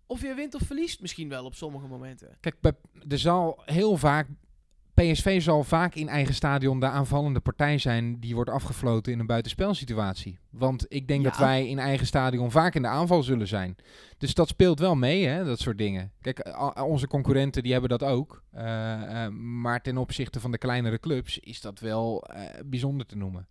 of 0.07 0.23
je 0.23 0.35
wint 0.35 0.55
of 0.55 0.62
verliest 0.62 1.01
misschien 1.01 1.29
wel 1.29 1.45
op 1.45 1.55
sommige 1.55 1.87
momenten. 1.87 2.37
Kijk, 2.41 2.57
er 3.09 3.19
zal 3.19 3.62
heel 3.65 3.97
vaak. 3.97 4.29
PSV 4.94 5.42
zal 5.42 5.64
vaak 5.64 5.94
in 5.94 6.09
eigen 6.09 6.35
stadion 6.35 6.81
de 6.81 6.87
aanvallende 6.87 7.40
partij 7.40 7.78
zijn 7.78 8.20
die 8.20 8.35
wordt 8.35 8.50
afgefloten 8.50 9.12
in 9.12 9.18
een 9.18 9.26
buitenspelsituatie. 9.26 10.38
Want 10.50 10.87
ik 10.88 11.09
denk 11.09 11.22
Ja. 11.22 11.28
dat 11.28 11.38
wij 11.38 11.68
in 11.68 11.78
eigen 11.78 12.07
stadion 12.07 12.50
vaak 12.50 12.74
in 12.74 12.83
de 12.83 12.88
aanval 12.88 13.22
zullen 13.22 13.48
zijn. 13.48 13.76
Dus 14.18 14.35
dat 14.35 14.48
speelt 14.48 14.78
wel 14.78 14.94
mee, 14.94 15.26
hè, 15.26 15.44
dat 15.44 15.59
soort 15.59 15.78
dingen. 15.78 16.12
Kijk, 16.20 16.57
onze 16.85 17.07
concurrenten 17.07 17.62
die 17.62 17.72
hebben 17.72 17.90
dat 17.90 18.02
ook. 18.02 18.42
Eh, 18.50 19.24
eh, 19.24 19.33
maar 19.33 19.81
ten 19.81 19.96
opzichte 19.96 20.40
van 20.40 20.50
de 20.50 20.59
kleinere 20.59 20.98
clubs 20.98 21.38
is 21.38 21.61
dat 21.61 21.81
wel 21.81 22.24
eh, 22.24 22.42
bijzonder 22.64 23.07
te 23.07 23.16
noemen. 23.16 23.46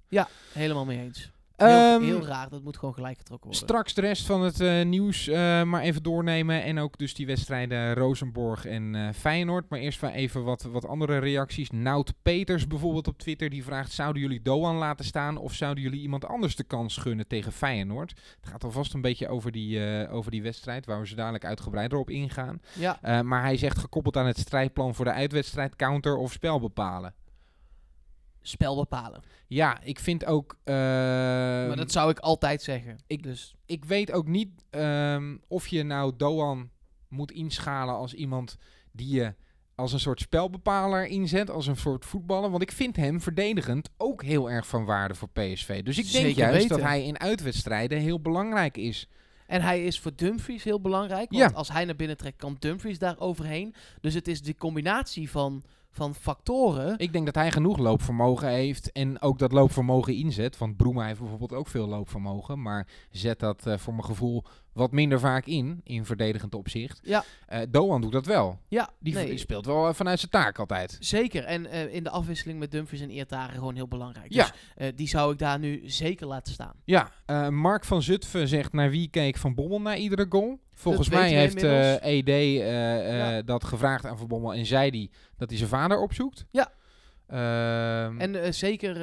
Helemaal 0.54 0.86
mee 0.86 1.00
eens. 1.00 1.32
Heel, 1.62 1.96
Ehm, 1.96 2.02
heel 2.04 2.26
raar, 2.26 2.50
dat 2.50 2.64
moet 2.64 2.78
gewoon 2.78 2.94
gelijk 2.94 3.18
getrokken 3.18 3.50
worden. 3.50 3.68
Straks 3.68 3.94
de 3.94 4.02
rest 4.02 4.26
van 4.26 4.42
het 4.42 4.60
eh, 4.60 4.82
nieuws 4.86 5.28
eh, 5.28 5.64
maar 5.64 5.82
even 5.82 6.04
doornemen. 6.04 6.64
En 6.64 6.80
ook 6.80 6.98
dus 6.98 7.14
die 7.14 7.26
wedstrijden 7.26 7.94
Rosenborg 7.94 8.66
en 8.66 8.96
eh, 8.96 9.14
Feyenoord. 9.14 9.70
Maar 9.70 9.80
eerst 9.80 10.02
wel 10.02 10.12
even 10.12 10.44
wat, 10.44 10.62
wat 10.64 10.88
andere 10.88 11.18
reacties. 11.18 11.70
Nout 11.72 12.14
Peters 12.22 12.68
bijvoorbeeld 12.68 13.08
op 13.08 13.18
Twitter. 13.18 13.50
Die 13.50 13.64
vraagt, 13.64 13.92
zouden 13.92 14.22
jullie 14.22 14.42
Doan 14.42 14.76
laten 14.76 15.06
staan? 15.06 15.38
Of 15.38 15.54
zouden 15.54 15.84
jullie 15.84 16.02
iemand 16.02 16.26
anders 16.26 16.56
de 16.56 16.64
kans 16.64 16.98
gunnen 16.98 17.28
tegen 17.28 17.52
Feyenoord? 17.52 18.10
Het 18.42 18.50
gaat 18.50 18.64
alvast 18.64 18.94
een 18.94 19.02
beetje 19.02 19.28
over 19.28 19.52
die, 19.52 19.86
eh, 19.86 20.14
over 20.14 20.32
die 20.32 20.42
wedstrijd. 20.44 20.86
Waar 20.86 21.00
we 21.00 21.08
zo 21.08 21.16
dadelijk 21.16 21.46
uitgebreider 21.46 21.98
op 21.98 22.10
ingaan. 22.10 22.62
Ja, 22.74 23.00
Eh, 23.02 23.20
maar 23.22 23.42
hij 23.42 23.58
zegt 23.58 23.78
gekoppeld 23.78 24.18
aan 24.18 24.26
het 24.26 24.40
strijdplan 24.40 24.96
voor 24.96 25.06
de 25.06 25.12
uitwedstrijd. 25.12 25.76
Counter 25.76 26.16
of 26.18 26.32
spel 26.32 26.60
bepalen. 26.60 27.14
Spel 28.42 28.76
bepalen. 28.76 29.22
Ja, 29.48 29.82
ik 29.84 30.00
vind 30.00 30.26
ook... 30.26 30.58
eh, 30.64 30.74
maar 30.76 31.76
dat 31.76 31.92
zou 31.92 32.10
ik 32.10 32.20
altijd 32.20 32.62
zeggen. 32.62 32.98
ik- 33.08 33.24
dus 33.24 33.56
ik 33.66 33.86
weet 33.86 34.12
ook 34.12 34.28
niet 34.28 34.50
ehm, 34.70 35.38
of 35.48 35.68
je 35.68 35.84
nou 35.84 36.14
Doan 36.18 36.70
moet 37.10 37.32
inschalen 37.32 37.96
als 37.96 38.14
iemand 38.14 38.58
die 38.92 39.16
je 39.16 39.34
als 39.76 39.94
een 39.94 40.00
soort 40.00 40.20
spelbepaler 40.20 41.06
inzet, 41.06 41.50
als 41.50 41.68
een 41.68 41.76
soort 41.78 42.06
voetballer. 42.06 42.50
Want 42.50 42.62
ik 42.64 42.72
vind 42.72 42.96
hem 42.96 43.22
verdedigend 43.22 43.90
ook 43.98 44.24
heel 44.24 44.50
erg 44.52 44.68
van 44.68 44.86
waarde 44.86 45.16
voor 45.16 45.30
PSV. 45.30 45.84
Dus 45.84 45.98
ik 45.98 46.12
denk 46.12 46.26
Zeker 46.26 46.38
juist 46.40 46.58
weten. 46.58 46.78
dat 46.78 46.86
hij 46.88 47.04
in 47.06 47.20
uitwedstrijden 47.20 48.00
heel 48.00 48.22
belangrijk 48.22 48.78
is. 48.78 49.08
En 49.48 49.62
hij 49.62 49.84
is 49.86 50.00
voor 50.00 50.12
Dumfries 50.16 50.64
heel 50.64 50.82
belangrijk. 50.82 51.32
Want 51.32 51.52
Ja. 51.52 51.58
als 51.58 51.72
hij 51.72 51.86
naar 51.86 51.96
binnen 51.96 52.18
trekt, 52.18 52.38
kan 52.38 52.56
Dumfries 52.60 53.00
daar 53.00 53.20
overheen. 53.20 53.76
Dus 54.02 54.14
het 54.14 54.28
is 54.28 54.42
de 54.42 54.56
combinatie 54.56 55.30
van, 55.30 55.64
van 55.92 56.16
factoren. 56.16 56.98
Ik 56.98 57.14
denk 57.14 57.26
dat 57.26 57.36
hij 57.36 57.52
genoeg 57.52 57.78
loopvermogen 57.78 58.48
heeft 58.50 58.92
en 58.92 59.22
ook 59.22 59.40
dat 59.40 59.52
loopvermogen 59.52 60.16
inzet. 60.16 60.58
Want 60.58 60.78
Broema 60.78 61.06
heeft 61.06 61.20
bijvoorbeeld 61.20 61.54
ook 61.54 61.68
veel 61.68 61.88
loopvermogen, 61.88 62.62
maar 62.62 62.88
zet 63.10 63.40
dat 63.40 63.66
eh, 63.66 63.78
voor 63.78 63.94
mijn 63.94 64.06
gevoel 64.06 64.44
wat 64.74 64.92
minder 64.92 65.20
vaak 65.20 65.46
in, 65.46 65.82
in 65.84 66.06
verdedigend 66.06 66.56
opzicht. 66.56 67.00
Ja. 67.04 67.24
Eh, 67.48 67.60
Doan 67.70 68.02
doet 68.02 68.12
dat 68.12 68.26
wel. 68.26 68.60
Ja, 68.68 68.90
Die, 69.00 69.14
nee, 69.14 69.26
die 69.30 69.38
speelt 69.38 69.66
wel 69.66 69.88
eh, 69.88 69.94
vanuit 69.94 70.20
zijn 70.20 70.32
taak 70.32 70.60
altijd. 70.60 70.98
zeker. 71.00 71.44
En 71.44 71.66
eh, 71.66 71.94
in 71.94 72.04
de 72.04 72.10
afwisseling 72.10 72.60
met 72.60 72.72
Dumfries 72.72 73.02
en 73.02 73.10
Eertaren 73.10 73.56
gewoon 73.56 73.76
heel 73.76 73.88
belangrijk. 73.88 74.34
Ja. 74.34 74.52
Dus 74.76 74.92
die 74.96 75.08
zou 75.08 75.32
ik 75.34 75.38
daar 75.40 75.60
nu 75.60 75.82
zeker 75.86 76.28
laten 76.28 76.54
staan. 76.54 76.74
Ja, 76.86 77.12
Mark 77.50 77.86
van 77.86 78.02
Zutphen 78.02 78.48
zegt 78.48 78.74
naar 78.74 78.90
wie 78.90 79.10
keek 79.10 79.38
Van 79.38 79.56
Bommel 79.56 79.82
na 79.82 79.96
iedere 79.96 80.26
goal. 80.30 80.60
Volgens 80.74 81.10
mij 81.10 81.30
heeft. 81.34 81.64
ED 82.04 82.58
Ja. 82.58 83.42
dat 83.42 83.64
gevraagd 83.64 84.06
aan 84.06 84.18
Van 84.18 84.28
Bommel 84.28 84.54
en 84.54 84.66
zei 84.66 84.90
hij 84.90 85.10
dat 85.38 85.50
hij 85.50 85.58
zijn 85.58 85.70
vader 85.70 86.00
opzoekt. 86.00 86.46
Ja. 86.52 86.72
Ehm, 87.28 88.20
En 88.20 88.54
zeker 88.54 88.94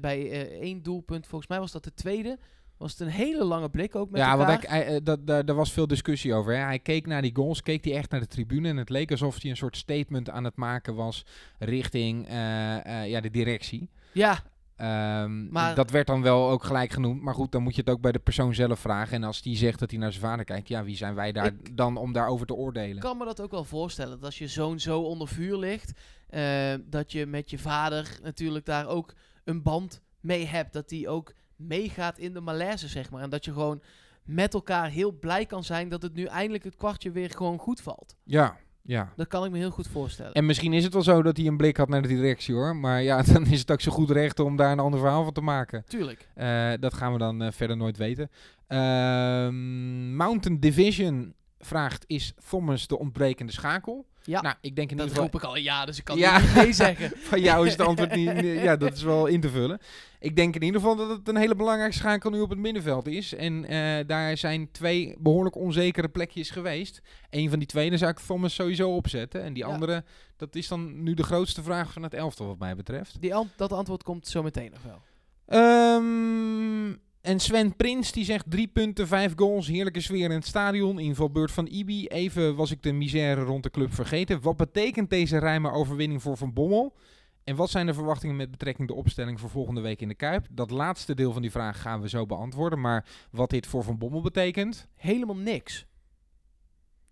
bij 0.00 0.48
één 0.60 0.82
doelpunt, 0.82 1.26
volgens 1.26 1.50
mij 1.50 1.58
was 1.58 1.72
dat 1.72 1.84
de 1.84 1.94
tweede, 1.94 2.38
was 2.80 2.90
het 2.90 3.00
een 3.00 3.08
hele 3.08 3.44
lange 3.44 3.68
blik 3.68 3.94
ook 3.96 4.10
met 4.10 4.20
ja, 4.20 4.30
elkaar. 4.30 4.46
want 4.46 4.66
hij, 4.66 4.78
hij, 4.82 4.94
eh, 4.94 5.00
dat, 5.02 5.26
daar, 5.26 5.44
daar 5.44 5.56
was 5.56 5.72
veel 5.72 5.86
discussie 5.86 6.34
over. 6.34 6.52
Hè. 6.52 6.62
Hij 6.62 6.78
keek 6.78 7.06
naar 7.06 7.22
die 7.22 7.34
goals, 7.36 7.62
keek 7.62 7.84
hij 7.84 7.94
echt 7.94 8.10
naar 8.10 8.20
de 8.20 8.26
tribune. 8.26 8.68
En 8.68 8.76
het 8.76 8.88
leek 8.88 9.10
alsof 9.10 9.42
hij 9.42 9.50
een 9.50 9.56
soort 9.56 9.76
statement 9.76 10.30
aan 10.30 10.44
het 10.44 10.56
maken 10.56 10.94
was 10.94 11.24
richting 11.58 12.28
eh, 12.28 13.02
eh, 13.02 13.08
ja, 13.10 13.20
de 13.20 13.30
directie. 13.30 13.90
Ja, 14.12 14.42
Ehm, 14.80 15.48
Maar- 15.50 15.74
dat 15.74 15.90
werd 15.90 16.06
dan 16.06 16.22
wel 16.22 16.50
ook 16.50 16.64
gelijk 16.64 16.92
genoemd. 16.92 17.22
Maar 17.22 17.34
goed, 17.34 17.52
dan 17.52 17.62
moet 17.62 17.74
je 17.74 17.80
het 17.80 17.90
ook 17.90 18.00
bij 18.00 18.12
de 18.12 18.18
persoon 18.18 18.54
zelf 18.54 18.78
vragen. 18.78 19.14
En 19.16 19.24
als 19.24 19.42
die 19.42 19.56
zegt 19.56 19.78
dat 19.78 19.90
hij 19.90 20.00
naar 20.00 20.12
zijn 20.12 20.24
vader 20.24 20.44
kijkt, 20.44 20.68
ja, 20.68 20.84
wie 20.84 20.96
zijn 20.96 21.14
wij 21.14 21.32
daar 21.32 21.52
dan 21.72 21.96
om 21.96 22.12
daarover 22.12 22.46
te 22.46 22.54
oordelen? 22.54 22.94
Ik 22.94 23.00
kan 23.00 23.18
me 23.18 23.24
dat 23.24 23.40
ook 23.40 23.50
wel 23.50 23.64
voorstellen. 23.64 24.10
Dat 24.10 24.24
als 24.24 24.38
je 24.38 24.48
zoon 24.48 24.80
zo 24.80 25.00
onder 25.00 25.28
vuur 25.28 25.56
ligt, 25.56 25.92
eh, 26.28 26.74
dat 26.84 27.12
je 27.12 27.26
met 27.26 27.50
je 27.50 27.58
vader 27.58 28.18
natuurlijk 28.22 28.64
daar 28.64 28.86
ook 28.86 29.14
een 29.44 29.62
band 29.62 30.00
mee 30.20 30.46
hebt. 30.46 30.72
Dat 30.72 30.88
die 30.88 31.08
ook 31.08 31.32
meegaat 31.60 32.18
in 32.18 32.32
de 32.32 32.40
malaise, 32.40 32.88
zeg 32.88 33.10
maar. 33.10 33.22
En 33.22 33.30
dat 33.30 33.44
je 33.44 33.52
gewoon 33.52 33.82
met 34.24 34.54
elkaar 34.54 34.88
heel 34.90 35.12
blij 35.12 35.46
kan 35.46 35.64
zijn 35.64 35.88
dat 35.88 36.02
het 36.02 36.14
nu 36.14 36.24
eindelijk 36.24 36.64
het 36.64 36.76
kwartje 36.76 37.10
weer 37.10 37.30
gewoon 37.30 37.58
goed 37.58 37.80
valt. 37.80 38.16
Ja, 38.24 38.56
ja. 38.82 39.12
Dat 39.16 39.26
kan 39.26 39.44
ik 39.44 39.50
me 39.50 39.58
heel 39.58 39.70
goed 39.70 39.88
voorstellen. 39.88 40.32
En 40.32 40.46
misschien 40.46 40.72
is 40.72 40.84
het 40.84 40.92
wel 40.92 41.02
zo 41.02 41.22
dat 41.22 41.36
hij 41.36 41.46
een 41.46 41.56
blik 41.56 41.76
had 41.76 41.88
naar 41.88 42.02
de 42.02 42.08
directie 42.08 42.54
hoor. 42.54 42.76
Maar 42.76 43.02
ja, 43.02 43.22
dan 43.32 43.46
is 43.46 43.60
het 43.60 43.70
ook 43.70 43.80
zo 43.80 43.92
goed 43.92 44.10
recht 44.10 44.40
om 44.40 44.56
daar 44.56 44.72
een 44.72 44.78
ander 44.78 45.00
verhaal 45.00 45.24
van 45.24 45.32
te 45.32 45.40
maken. 45.40 45.84
Tuurlijk. 45.86 46.28
Eh, 46.34 46.72
dat 46.80 46.94
gaan 46.94 47.12
we 47.12 47.18
dan 47.18 47.42
eh, 47.42 47.52
verder 47.52 47.76
nooit 47.76 47.96
weten. 47.96 48.30
Ehm, 48.66 50.16
Mountain 50.16 50.60
Division 50.60 51.34
vraagt: 51.58 52.04
Is 52.06 52.34
Thomas 52.48 52.86
de 52.86 52.98
ontbrekende 52.98 53.52
schakel? 53.52 54.06
Ja, 54.24 54.40
Nou, 54.40 54.54
ik 54.60 54.76
denk 54.76 54.90
in 54.90 54.96
dat 54.96 55.06
ieder 55.08 55.22
roep 55.22 55.32
geval. 55.34 55.50
ik 55.50 55.56
al 55.56 55.62
ja, 55.62 55.84
dus 55.84 55.98
ik 55.98 56.04
kan 56.04 56.18
Ja. 56.18 56.38
niet 56.38 56.54
nee 56.54 56.72
zeggen. 56.72 57.12
Van 57.30 57.40
jou 57.40 57.66
is 57.66 57.72
het 57.72 57.80
antwoord 57.80 58.14
niet. 58.14 58.30
Ja, 58.66 58.76
dat 58.76 58.92
is 58.92 59.02
wel 59.02 59.26
in 59.26 59.40
te 59.40 59.48
vullen. 59.48 59.78
Ik 60.18 60.36
denk 60.36 60.54
in 60.54 60.62
ieder 60.62 60.80
geval 60.80 60.96
dat 60.96 61.08
het 61.08 61.28
een 61.28 61.36
hele 61.36 61.54
belangrijke 61.54 61.94
schakel 61.96 62.30
nu 62.30 62.40
op 62.40 62.50
het 62.50 62.58
middenveld 62.58 63.06
is. 63.06 63.34
En 63.34 63.64
eh, 63.64 64.06
daar 64.06 64.36
zijn 64.36 64.70
twee 64.70 65.16
behoorlijk 65.18 65.56
onzekere 65.56 66.08
plekjes 66.08 66.50
geweest. 66.50 67.00
Eén 67.30 67.48
van 67.50 67.58
die 67.58 67.68
twee, 67.68 67.96
zou 67.96 68.10
ik 68.10 68.18
Thomas 68.18 68.54
sowieso 68.54 68.94
opzetten. 68.96 69.42
En 69.42 69.52
die 69.52 69.64
Ja. 69.64 69.68
andere, 69.72 70.04
dat 70.36 70.54
is 70.54 70.68
dan 70.68 71.02
nu 71.02 71.14
de 71.14 71.22
grootste 71.22 71.62
vraag 71.62 71.92
van 71.92 72.02
het 72.02 72.14
elftal, 72.14 72.46
wat 72.46 72.58
mij 72.58 72.76
betreft. 72.76 73.20
Die 73.20 73.34
dat 73.56 73.72
antwoord 73.72 74.02
komt 74.02 74.26
zo 74.28 74.42
meteen 74.42 74.70
nog 74.70 74.82
wel. 74.82 75.02
Ehm, 75.46 76.96
en 77.20 77.40
Sven 77.40 77.76
Prins 77.76 78.12
die 78.12 78.24
zegt 78.24 78.50
drie 78.50 78.68
punten, 78.68 79.06
vijf 79.06 79.32
goals, 79.36 79.66
heerlijke 79.66 80.00
sfeer 80.00 80.24
in 80.24 80.30
het 80.30 80.46
stadion, 80.46 80.98
invalbeurt 80.98 81.52
van 81.52 81.66
Ibi. 81.66 82.06
Even 82.06 82.56
was 82.56 82.70
ik 82.70 82.82
de 82.82 82.92
misère 82.92 83.42
rond 83.42 83.62
de 83.62 83.70
club 83.70 83.94
vergeten. 83.94 84.40
Wat 84.40 84.56
betekent 84.56 85.10
deze 85.10 85.38
ruime 85.38 85.70
overwinning 85.70 86.22
voor 86.22 86.36
Van 86.36 86.52
Bommel? 86.52 86.96
En 87.44 87.56
wat 87.56 87.70
zijn 87.70 87.86
de 87.86 87.94
verwachtingen 87.94 88.36
met 88.36 88.50
betrekking 88.50 88.88
de 88.88 88.94
opstelling 88.94 89.40
voor 89.40 89.50
volgende 89.50 89.80
week 89.80 90.00
in 90.00 90.08
de 90.08 90.14
Kuip? 90.14 90.46
Dat 90.50 90.70
laatste 90.70 91.14
deel 91.14 91.32
van 91.32 91.42
die 91.42 91.50
vraag 91.50 91.80
gaan 91.80 92.00
we 92.00 92.08
zo 92.08 92.26
beantwoorden. 92.26 92.80
Maar 92.80 93.06
wat 93.30 93.50
dit 93.50 93.66
voor 93.66 93.84
Van 93.84 93.98
Bommel 93.98 94.20
betekent? 94.20 94.88
Helemaal 94.94 95.36
niks. 95.36 95.86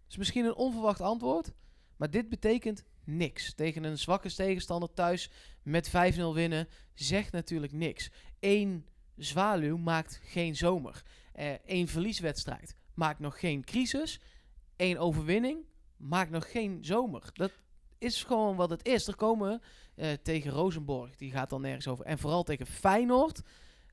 is 0.08 0.16
misschien 0.16 0.44
een 0.44 0.56
onverwacht 0.56 1.00
antwoord, 1.00 1.52
maar 1.96 2.10
dit 2.10 2.28
betekent 2.28 2.84
niks. 3.04 3.54
Tegen 3.54 3.84
een 3.84 3.98
zwakke 3.98 4.34
tegenstander 4.34 4.92
thuis 4.94 5.30
met 5.62 5.88
5-0 5.88 5.92
winnen 6.34 6.68
zegt 6.94 7.32
natuurlijk 7.32 7.72
niks. 7.72 8.10
Eén 8.40 8.84
zwaluw 9.18 9.76
maakt 9.76 10.20
geen 10.24 10.56
zomer. 10.56 11.02
Eén 11.66 11.88
verlieswedstrijd 11.88 12.76
maakt 12.94 13.18
nog 13.18 13.40
geen 13.40 13.64
crisis. 13.64 14.20
Eén 14.76 14.98
overwinning 14.98 15.58
maakt 15.96 16.30
nog 16.30 16.50
geen 16.50 16.78
zomer. 16.80 17.22
Dat 17.32 17.52
is 17.98 18.24
gewoon 18.24 18.56
wat 18.56 18.70
het 18.70 18.86
is. 18.86 19.06
Er 19.06 19.16
komen 19.16 19.62
eh, 19.94 20.08
tegen 20.22 20.50
Rosenborg, 20.50 21.16
die 21.16 21.30
gaat 21.30 21.50
dan 21.50 21.60
nergens 21.60 21.88
over. 21.88 22.04
En 22.04 22.18
vooral 22.18 22.42
tegen 22.42 22.66
Feyenoord 22.66 23.42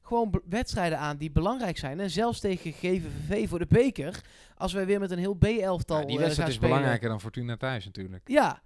gewoon 0.01 0.41
wedstrijden 0.49 0.99
aan 0.99 1.17
die 1.17 1.31
belangrijk 1.31 1.77
zijn. 1.77 1.99
En 1.99 2.09
zelfs 2.09 2.39
tegen 2.39 2.71
GVVV 2.71 3.49
voor 3.49 3.59
de 3.59 3.65
beker. 3.69 4.23
Als 4.55 4.73
wij 4.73 4.85
weer 4.85 4.99
met 4.99 5.11
een 5.11 5.17
heel 5.17 5.33
B-elftal 5.35 5.99
Ja, 5.99 6.05
die 6.05 6.15
eh, 6.15 6.21
wedstrijd 6.21 6.35
gaan 6.35 6.47
is 6.47 6.53
spelen. 6.53 6.69
belangrijker 6.69 7.09
dan 7.09 7.21
Fortuna 7.21 7.57
thuis 7.57 7.85
natuurlijk. 7.85 8.21
Ja. 8.29 8.61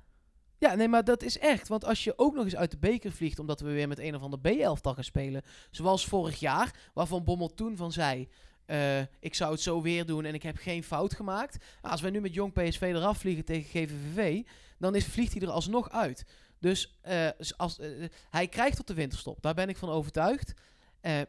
Ja, 0.59 0.75
nee, 0.75 0.87
maar 0.87 1.03
dat 1.03 1.23
is 1.23 1.39
echt. 1.39 1.67
Want 1.67 1.85
als 1.85 2.03
je 2.03 2.13
ook 2.15 2.35
nog 2.35 2.43
eens 2.43 2.55
uit 2.55 2.71
de 2.71 2.77
beker 2.77 3.11
vliegt... 3.11 3.39
omdat 3.39 3.59
we 3.59 3.71
weer 3.71 3.87
met 3.87 3.99
een 3.99 4.15
of 4.15 4.21
ander 4.21 4.39
B-elftal 4.39 4.93
gaan 4.93 5.03
spelen... 5.03 5.41
zoals 5.71 6.05
vorig 6.05 6.39
jaar, 6.39 6.75
waarvan 6.93 7.23
Bommel 7.23 7.53
toen 7.53 7.77
van 7.77 7.91
zei... 7.91 8.27
eh, 8.65 8.99
ik 9.19 9.35
zou 9.35 9.51
het 9.51 9.61
zo 9.61 9.81
weer 9.81 10.05
doen 10.05 10.25
en 10.25 10.33
ik 10.33 10.43
heb 10.43 10.57
geen 10.57 10.83
fout 10.83 11.13
gemaakt. 11.13 11.57
Nou, 11.57 11.91
als 11.91 12.01
wij 12.01 12.11
nu 12.11 12.21
met 12.21 12.33
Jong 12.33 12.53
PSV 12.53 12.81
eraf 12.81 13.17
vliegen 13.17 13.45
tegen 13.45 13.69
GVVV... 13.69 14.41
dan 14.77 14.95
is, 14.95 15.05
vliegt 15.05 15.33
hij 15.33 15.41
er 15.41 15.51
alsnog 15.51 15.89
uit. 15.91 16.25
Dus 16.59 16.97
eh, 17.01 17.27
als, 17.57 17.79
eh, 17.79 17.89
hij 18.29 18.47
krijgt 18.47 18.75
tot 18.75 18.87
de 18.87 18.93
winterstop. 18.93 19.41
Daar 19.41 19.53
ben 19.53 19.69
ik 19.69 19.77
van 19.77 19.89
overtuigd. 19.89 20.53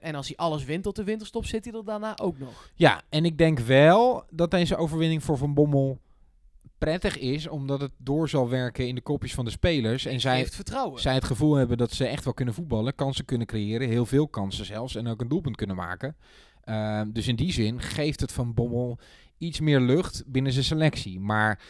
En 0.00 0.14
als 0.14 0.26
hij 0.26 0.36
alles 0.36 0.64
wint 0.64 0.82
tot 0.82 0.96
de 0.96 1.04
winterstop... 1.04 1.44
zit 1.44 1.64
hij 1.64 1.74
er 1.74 1.84
daarna 1.84 2.18
ook 2.18 2.38
nog. 2.38 2.70
Ja, 2.74 3.02
en 3.08 3.24
ik 3.24 3.38
denk 3.38 3.58
wel 3.58 4.24
dat 4.30 4.50
deze 4.50 4.76
overwinning 4.76 5.24
voor 5.24 5.36
Van 5.36 5.54
Bommel 5.54 5.98
prettig 6.80 7.18
is, 7.18 7.48
omdat 7.48 7.80
het 7.80 7.92
door 7.96 8.28
zal 8.28 8.48
werken 8.48 8.88
in 8.88 8.94
de 8.94 9.00
kopjes 9.00 9.34
van 9.34 9.44
de 9.44 9.50
spelers. 9.50 10.06
En 10.06 10.20
zij, 10.20 10.36
heeft 10.36 10.54
vertrouwen. 10.54 11.00
zij 11.00 11.14
het 11.14 11.24
gevoel 11.24 11.54
hebben 11.54 11.78
dat 11.78 11.92
ze 11.92 12.06
echt 12.06 12.24
wel 12.24 12.34
kunnen 12.34 12.54
voetballen, 12.54 12.94
kansen 12.94 13.24
kunnen 13.24 13.46
creëren, 13.46 13.88
heel 13.88 14.06
veel 14.06 14.28
kansen 14.28 14.64
zelfs, 14.64 14.94
en 14.94 15.06
ook 15.06 15.20
een 15.20 15.28
doelpunt 15.28 15.56
kunnen 15.56 15.76
maken. 15.76 16.16
Ehm, 16.64 17.10
dus 17.10 17.28
in 17.28 17.36
die 17.36 17.52
zin 17.52 17.80
geeft 17.80 18.20
het 18.20 18.32
Van 18.32 18.54
Bommel 18.54 18.98
iets 19.38 19.60
meer 19.60 19.80
lucht 19.80 20.22
binnen 20.26 20.52
zijn 20.52 20.64
selectie. 20.64 21.20
Maar 21.20 21.62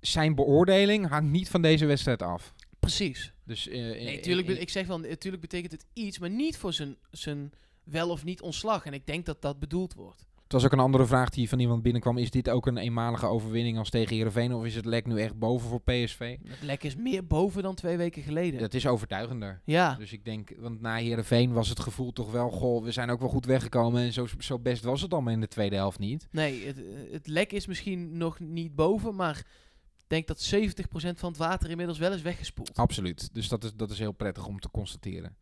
zijn 0.00 0.34
beoordeling 0.34 1.08
hangt 1.08 1.30
niet 1.30 1.48
van 1.48 1.62
deze 1.62 1.86
wedstrijd 1.86 2.22
af. 2.22 2.54
Precies. 2.78 3.32
Dus, 3.44 3.68
eh, 3.68 3.80
Nee, 3.80 4.16
eh, 4.16 4.22
tuurlijk, 4.22 4.48
eh, 4.48 4.60
ik 4.60 4.70
zeg 4.70 4.86
wel, 4.86 4.98
natuurlijk 4.98 5.42
betekent 5.42 5.72
het 5.72 5.86
iets, 5.92 6.18
maar 6.18 6.30
niet 6.30 6.56
voor 6.56 6.72
zijn, 6.72 6.96
zijn 7.10 7.52
wel 7.84 8.10
of 8.10 8.24
niet 8.24 8.40
ontslag. 8.40 8.84
En 8.86 8.92
ik 8.92 9.06
denk 9.06 9.26
dat 9.26 9.42
dat 9.42 9.58
bedoeld 9.58 9.94
wordt. 9.94 10.24
Het 10.46 10.54
was 10.54 10.64
ook 10.64 10.72
een 10.72 10.78
andere 10.78 11.06
vraag 11.06 11.30
die 11.30 11.48
van 11.48 11.58
iemand 11.58 11.82
binnenkwam. 11.82 12.18
Is 12.18 12.30
dit 12.30 12.48
ook 12.50 12.66
een 12.66 12.76
eenmalige 12.76 13.26
overwinning 13.26 13.78
als 13.78 13.90
tegen 13.90 14.14
Heerenveen? 14.16 14.54
Of 14.54 14.64
is 14.64 14.74
het 14.74 14.84
lek 14.84 15.06
nu 15.06 15.20
echt 15.20 15.38
boven 15.38 15.68
voor 15.68 15.80
PSV? 15.80 16.36
Het 16.44 16.62
lek 16.62 16.82
is 16.84 16.96
meer 16.96 17.26
boven 17.26 17.62
dan 17.62 17.74
twee 17.74 17.96
weken 17.96 18.22
geleden. 18.22 18.60
Dat 18.60 18.74
is 18.74 18.86
overtuigender. 18.86 19.60
Ja, 19.64 19.94
Dus 19.94 20.12
ik 20.12 20.24
denk, 20.24 20.52
want 20.58 20.80
na 20.80 20.96
Heerenveen 20.96 21.52
was 21.52 21.68
het 21.68 21.80
gevoel 21.80 22.12
toch 22.12 22.30
wel... 22.30 22.50
Goh, 22.50 22.82
we 22.82 22.90
zijn 22.90 23.10
ook 23.10 23.20
wel 23.20 23.28
goed 23.28 23.44
weggekomen. 23.44 24.02
En 24.02 24.12
zo, 24.12 24.26
zo 24.38 24.58
best 24.58 24.84
was 24.84 25.02
het 25.02 25.12
allemaal 25.12 25.32
in 25.32 25.40
de 25.40 25.48
tweede 25.48 25.76
helft 25.76 25.98
niet. 25.98 26.28
nee, 26.30 26.66
het, 26.66 26.80
het 27.10 27.26
lek 27.26 27.52
is 27.52 27.66
misschien 27.66 28.16
nog 28.16 28.40
niet 28.40 28.74
boven, 28.74 29.14
maar 29.14 29.38
ik 29.98 30.04
denk 30.06 30.26
dat 30.26 30.54
70% 30.54 30.58
van 30.90 31.28
het 31.28 31.36
water 31.38 31.70
inmiddels 31.70 31.98
wel 31.98 32.12
is 32.12 32.22
weggespoeld. 32.22 32.76
Absoluut. 32.76 33.34
Dus 33.34 33.48
dat 33.48 33.64
is, 33.64 33.74
dat 33.74 33.90
is 33.90 33.98
heel 33.98 34.12
prettig 34.12 34.46
om 34.46 34.60
te 34.60 34.70
constateren. 34.70 35.36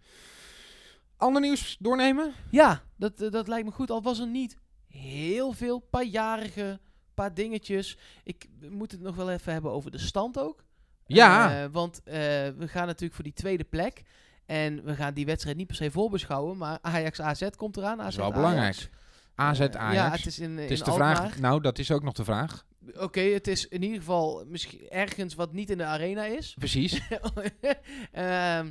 Ander 1.17 1.41
nieuws 1.43 1.77
doornemen? 1.81 2.33
Ja, 2.51 2.83
dat, 2.97 3.21
eh, 3.21 3.31
dat 3.31 3.49
lijkt 3.49 3.67
me 3.67 3.73
goed. 3.73 3.91
Al 3.91 4.03
was 4.03 4.19
er 4.19 4.27
niet 4.27 4.63
heel 4.99 5.53
veel, 5.53 5.79
paar 5.79 6.05
jarige, 6.05 6.81
paar 7.15 7.35
dingetjes. 7.35 7.99
Ik 8.25 8.47
moet 8.71 8.93
het 8.93 9.01
nog 9.01 9.17
wel 9.17 9.31
even 9.31 9.53
hebben 9.53 9.71
over 9.71 9.91
de 9.91 9.99
stand 9.99 10.39
ook. 10.39 10.65
Ja. 11.07 11.63
Eh, 11.63 11.69
want 11.73 12.03
eh, 12.05 12.15
we 12.57 12.65
gaan 12.69 12.87
natuurlijk 12.87 13.15
voor 13.15 13.25
die 13.25 13.33
tweede 13.33 13.65
plek. 13.65 14.03
En 14.47 14.85
we 14.85 14.95
gaan 14.95 15.15
die 15.15 15.27
wedstrijd 15.27 15.57
niet 15.57 15.67
per 15.67 15.77
se 15.77 15.91
voorbeschouwen. 15.91 16.57
Maar 16.57 16.79
Ajax 16.83 17.21
AZ 17.21 17.49
komt 17.57 17.77
eraan. 17.77 17.99
AZ 17.99 18.03
Dat 18.03 18.09
is 18.13 18.17
wel 18.17 18.33
belangrijk. 18.33 18.91
AZ 19.35 19.61
Eh, 19.61 19.67
Ajax. 19.75 19.95
Ja, 19.95 20.11
het 20.11 20.27
is 20.27 20.39
in, 20.39 20.51
Het 20.51 20.67
in 20.67 20.73
is 20.73 20.79
de 20.83 20.91
Alkmaar. 20.91 21.17
vraag. 21.17 21.39
Nou, 21.39 21.61
dat 21.61 21.79
is 21.79 21.91
ook 21.91 22.03
nog 22.03 22.13
de 22.13 22.25
vraag. 22.25 22.65
Oké, 22.97 23.21
het 23.21 23.47
is 23.47 23.69
in 23.69 23.83
ieder 23.83 23.99
geval 23.99 24.45
misschien 24.49 24.89
ergens 24.89 25.35
wat 25.35 25.53
niet 25.53 25.71
in 25.71 25.79
de 25.79 25.85
arena 25.85 26.25
is. 26.25 26.55
Precies. 26.59 27.01
Ehm, 28.13 28.71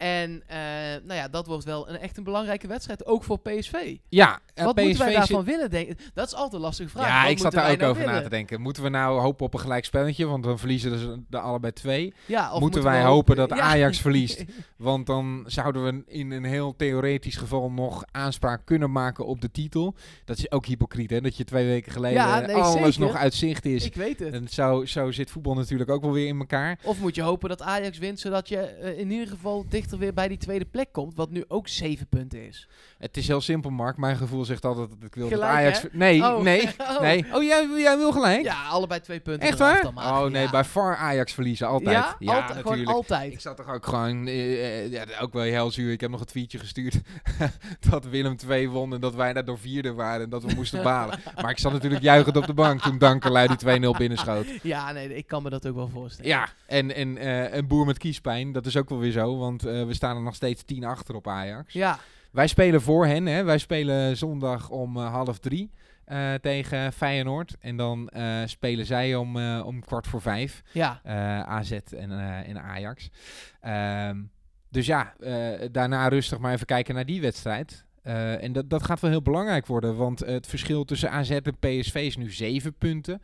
en 0.00 0.42
eh, 0.46 0.58
nou 1.04 1.14
ja, 1.14 1.28
dat 1.28 1.46
wordt 1.46 1.64
wel 1.64 1.88
een 1.88 1.98
echt 1.98 2.16
een 2.16 2.24
belangrijke 2.24 2.66
wedstrijd. 2.66 3.06
Ook 3.06 3.24
voor 3.24 3.38
PSV. 3.38 3.96
Ja, 4.08 4.40
Wat 4.54 4.74
PSV 4.74 4.84
moeten 4.84 5.04
wij 5.04 5.14
daarvan 5.14 5.44
willen, 5.44 5.70
denk 5.70 5.92
Dat 6.14 6.26
is 6.26 6.34
altijd 6.34 6.52
een 6.52 6.60
lastige 6.60 6.88
vraag. 6.88 7.06
Ja, 7.06 7.22
Wat 7.22 7.30
ik 7.30 7.38
zat 7.38 7.52
daar 7.52 7.70
ook 7.70 7.78
nou 7.78 7.90
over 7.90 8.04
na 8.04 8.22
te 8.22 8.28
denken. 8.28 8.60
Moeten 8.60 8.82
we 8.82 8.88
nou 8.88 9.20
hopen 9.20 9.46
op 9.46 9.54
een 9.54 9.60
gelijk 9.60 9.84
spelletje? 9.84 10.26
Want 10.26 10.44
dan 10.44 10.58
verliezen 10.58 10.98
ze 10.98 11.22
de 11.28 11.38
allebei 11.38 11.72
twee. 11.72 12.14
Ja, 12.26 12.52
of 12.52 12.60
Moeten 12.60 12.82
wij 12.82 13.02
hopen 13.02 13.36
dat 13.36 13.50
Ja. 13.56 13.60
Ajax 13.60 14.00
verliest? 14.00 14.44
Want 14.76 15.06
dan 15.06 15.44
zouden 15.46 15.84
we 15.84 16.02
in 16.06 16.30
een 16.30 16.44
heel 16.44 16.76
theoretisch 16.76 17.36
geval 17.36 17.70
nog 17.70 18.04
aanspraak 18.10 18.60
kunnen 18.64 18.92
maken 18.92 19.26
op 19.26 19.40
de 19.40 19.50
titel. 19.50 19.94
Dat 20.24 20.38
is 20.38 20.50
ook 20.50 20.66
hypocriet, 20.66 21.10
hè? 21.10 21.20
Dat 21.20 21.36
je 21.36 21.44
twee 21.44 21.66
weken 21.66 21.92
geleden 21.92 22.18
Ja, 22.18 22.40
nee, 22.40 22.56
alles 22.56 22.94
zeker. 22.94 23.00
nog 23.00 23.14
uit 23.14 23.34
zicht 23.34 23.64
is. 23.64 23.84
Ik 23.84 23.94
weet 23.94 24.18
het. 24.18 24.32
En 24.32 24.48
zo, 24.48 24.84
zo 24.84 25.10
zit 25.10 25.30
voetbal 25.30 25.54
natuurlijk 25.54 25.90
ook 25.90 26.02
wel 26.02 26.12
weer 26.12 26.26
in 26.26 26.38
elkaar. 26.38 26.78
Of 26.84 27.00
moet 27.00 27.14
je 27.14 27.22
hopen 27.22 27.48
dat 27.48 27.62
Ajax 27.62 27.98
wint, 27.98 28.20
zodat 28.20 28.48
je 28.48 28.56
eh, 28.56 28.98
in 28.98 29.10
ieder 29.10 29.28
geval 29.28 29.64
dichter 29.90 29.98
weer 29.98 30.14
bij 30.14 30.28
die 30.28 30.46
tweede 30.46 30.64
plek 30.64 30.92
komt. 30.92 31.14
Wat 31.14 31.30
nu 31.30 31.44
ook 31.48 31.68
zeven 31.68 32.06
punten 32.08 32.46
is. 32.46 32.68
Het 32.98 33.16
is 33.16 33.26
heel 33.28 33.40
simpel, 33.40 33.70
Mark. 33.70 33.96
Mijn 33.96 34.16
gevoel 34.16 34.44
zegt 34.44 34.64
altijd 34.64 34.88
dat 34.88 34.98
ik 35.06 35.14
wil 35.14 35.28
Gelijk, 35.28 35.42
dat 35.42 35.50
Ajax... 35.50 35.82
hè? 35.82 35.88
Nee, 35.92 36.22
Oh. 36.22 36.42
nee, 36.42 36.62
Oh. 36.90 37.00
nee. 37.00 37.24
Oh, 37.32 37.42
jij, 37.42 37.68
jij 37.76 37.96
wil 37.96 38.12
gelijk? 38.12 38.42
Ja, 38.42 38.66
allebei 38.68 39.00
twee 39.00 39.20
punten. 39.20 39.48
Echt 39.48 39.58
waar? 39.58 39.82
dan. 39.82 39.96
Oh 39.98 40.24
nee, 40.24 40.42
Ja. 40.42 40.50
bij 40.50 40.64
far 40.64 40.96
Ajax 40.96 41.32
verliezen, 41.32 41.66
altijd. 41.66 41.96
Ja, 41.96 42.34
altijd, 42.34 42.44
gewoon 42.44 42.62
natuurlijk. 42.62 42.90
altijd. 42.96 43.32
Ik 43.32 43.40
zat 43.40 43.56
toch 43.56 43.68
ook 43.74 43.86
gewoon, 43.86 44.26
eh, 44.26 44.84
eh, 44.84 44.92
ja, 44.92 45.04
ook 45.20 45.32
wel 45.32 45.42
heel 45.42 45.70
zuur. 45.70 45.92
Ik 45.92 46.00
heb 46.00 46.10
nog 46.10 46.20
een 46.20 46.26
tweetje 46.26 46.58
gestuurd 46.58 47.00
dat 47.90 48.04
Willem 48.04 48.36
2 48.36 48.68
won 48.70 48.94
en 48.94 49.00
dat 49.00 49.14
wij 49.14 49.32
daardoor 49.32 49.58
vierde 49.58 49.92
waren 49.92 50.24
en 50.24 50.30
dat 50.30 50.42
we 50.44 50.54
moesten 50.54 50.82
balen. 50.82 51.18
Maar 51.42 51.50
ik 51.50 51.58
zat 51.58 51.72
natuurlijk 51.72 52.02
juichend 52.02 52.36
op 52.36 52.46
de 52.46 52.54
bank 52.54 52.80
toen 52.80 52.98
Dankelui 52.98 53.48
die 53.56 53.80
2-0 53.94 53.96
binnenschoot. 53.98 54.46
Ja, 54.62 54.92
nee, 54.92 55.16
ik 55.16 55.26
kan 55.26 55.42
me 55.42 55.50
dat 55.50 55.66
ook 55.66 55.74
wel 55.74 55.88
voorstellen. 55.88 56.30
Ja, 56.30 56.48
en, 56.66 56.94
en 56.94 57.16
eh, 57.18 57.56
een 57.56 57.66
boer 57.66 57.86
met 57.86 57.98
kiespijn, 57.98 58.52
dat 58.52 58.66
is 58.66 58.76
ook 58.76 58.88
wel 58.88 58.98
weer 58.98 59.12
zo, 59.12 59.38
want 59.38 59.62
we 59.86 59.94
staan 59.94 60.16
er 60.16 60.22
nog 60.22 60.34
steeds 60.34 60.62
10 60.62 60.84
achter 60.84 61.14
op 61.14 61.28
Ajax. 61.28 61.72
Ja, 61.72 61.98
Wij 62.30 62.46
spelen 62.46 62.82
voor 62.82 63.06
hen, 63.06 63.26
hè. 63.26 63.42
wij 63.42 63.58
spelen 63.58 64.16
zondag 64.16 64.68
om 64.70 64.96
eh, 64.96 65.12
half 65.12 65.38
drie. 65.38 65.70
eh, 66.04 66.34
tegen 66.34 66.92
Feyenoord. 66.92 67.56
En 67.60 67.76
dan 67.76 68.08
eh, 68.08 68.36
spelen 68.44 68.86
zij 68.86 69.14
om, 69.14 69.36
eh, 69.36 69.62
om 69.66 69.84
kwart 69.84 70.06
voor 70.06 70.20
vijf. 70.20 70.62
ja. 70.72 71.00
eh, 71.04 71.40
AZ 71.40 71.70
en, 71.72 72.10
eh, 72.10 72.48
en 72.48 72.62
Ajax. 72.62 73.08
Ehm, 73.60 74.16
dus 74.68 74.86
ja, 74.86 75.14
eh, 75.20 75.68
daarna 75.72 76.08
rustig 76.08 76.38
maar 76.38 76.52
even 76.52 76.66
kijken 76.66 76.94
naar 76.94 77.06
die 77.06 77.20
wedstrijd. 77.20 77.84
Eh, 78.02 78.42
en 78.42 78.52
dat, 78.52 78.70
dat 78.70 78.82
gaat 78.82 79.00
wel 79.00 79.10
heel 79.10 79.22
belangrijk 79.22 79.66
worden, 79.66 79.96
want 79.96 80.18
het 80.20 80.46
verschil 80.46 80.84
tussen 80.84 81.10
AZ 81.10 81.30
en 81.30 81.58
PSV 81.58 81.94
is 81.94 82.16
nu 82.16 82.30
zeven 82.32 82.74
punten. 82.74 83.22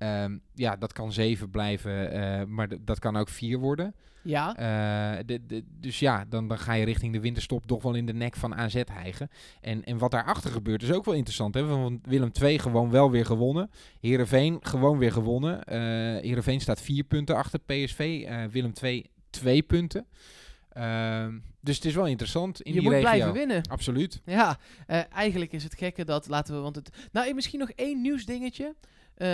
Ehm, 0.00 0.38
ja, 0.54 0.76
dat 0.76 0.92
kan 0.92 1.12
zeven 1.12 1.50
blijven, 1.50 2.12
eh, 2.12 2.44
maar 2.46 2.68
dat 2.80 2.98
kan 2.98 3.16
ook 3.16 3.28
vier 3.28 3.58
worden. 3.58 3.94
Ja, 4.22 4.56
Eh, 4.56 5.22
de, 5.26 5.46
de, 5.46 5.64
dus 5.80 5.98
ja, 5.98 6.24
dan, 6.28 6.48
dan 6.48 6.58
ga 6.58 6.72
je 6.72 6.84
richting 6.84 7.12
de 7.12 7.20
winterstop 7.20 7.66
toch 7.66 7.82
wel 7.82 7.94
in 7.94 8.06
de 8.06 8.12
nek 8.12 8.36
van 8.36 8.54
AZ 8.54 8.82
hijgen. 8.92 9.28
En, 9.60 9.84
en 9.84 9.98
wat 9.98 10.10
daarachter 10.10 10.50
gebeurt 10.50 10.82
is 10.82 10.92
ook 10.92 11.04
wel 11.04 11.14
interessant. 11.14 11.54
Hè? 11.54 11.64
Want 11.66 12.06
Willem 12.06 12.30
II 12.42 12.58
gewoon 12.58 12.90
wel 12.90 13.10
weer 13.10 13.26
gewonnen. 13.26 13.70
Heerenveen 14.00 14.58
gewoon 14.60 14.98
weer 14.98 15.12
gewonnen. 15.12 15.64
Eh 15.64 15.78
Heerenveen 16.22 16.60
staat 16.60 16.80
vier 16.80 17.04
punten 17.04 17.36
achter 17.36 17.58
PSV. 17.58 18.28
Willem 18.50 18.72
II 18.82 19.06
twee 19.30 19.62
punten. 19.62 20.06
Ehm, 20.68 21.38
dus 21.60 21.76
het 21.76 21.84
is 21.84 21.94
wel 21.94 22.06
interessant 22.06 22.60
in 22.60 22.72
je 22.74 22.80
die 22.80 22.88
moet 22.88 22.98
regio. 22.98 23.10
blijven 23.10 23.32
winnen. 23.32 23.68
Absoluut. 23.68 24.22
Ja, 24.24 24.58
eigenlijk 25.12 25.52
is 25.52 25.62
het 25.64 25.74
gekke 25.74 26.04
dat, 26.04 26.28
laten 26.28 26.54
we, 26.54 26.60
want 26.60 26.76
het... 26.76 26.90
Nou, 27.12 27.34
misschien 27.34 27.58
nog 27.58 27.70
één 27.70 28.00
nieuwsdingetje. 28.00 28.74
Eh, 29.20 29.26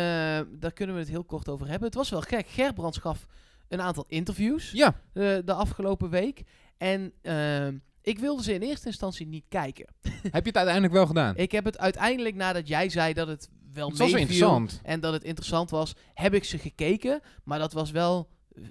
daar 0.50 0.72
kunnen 0.72 0.94
we 0.94 1.00
het 1.00 1.10
heel 1.10 1.24
kort 1.24 1.48
over 1.48 1.66
hebben. 1.68 1.86
Het 1.86 1.96
was 1.96 2.10
wel 2.10 2.20
gek. 2.20 2.46
Gerbrands 2.48 2.98
gaf 2.98 3.26
een 3.68 3.80
aantal 3.80 4.04
interviews 4.08 4.70
Ja, 4.70 4.86
eh, 5.12 5.36
de 5.44 5.52
afgelopen 5.52 6.10
week. 6.10 6.42
En 6.76 7.12
ehm, 7.22 7.76
ik 8.02 8.18
wilde 8.18 8.42
ze 8.42 8.54
in 8.54 8.62
eerste 8.62 8.86
instantie 8.86 9.26
niet 9.26 9.44
kijken. 9.48 9.86
heb 10.22 10.42
je 10.42 10.48
het 10.48 10.56
uiteindelijk 10.56 10.92
wel 10.92 11.06
gedaan? 11.06 11.36
Ik 11.36 11.52
heb 11.52 11.64
het 11.64 11.78
uiteindelijk, 11.78 12.34
nadat 12.34 12.68
jij 12.68 12.88
zei 12.88 13.12
dat 13.12 13.28
het 13.28 13.48
wel 13.72 13.88
het 13.88 13.98
was 13.98 14.12
interessant. 14.12 14.80
en 14.82 15.00
dat 15.00 15.12
het 15.12 15.24
interessant 15.24 15.70
was, 15.70 15.94
heb 16.14 16.34
ik 16.34 16.44
ze 16.44 16.58
gekeken. 16.58 17.20
Maar 17.44 17.58
dat 17.58 17.72
was 17.72 17.90
wel 17.90 18.28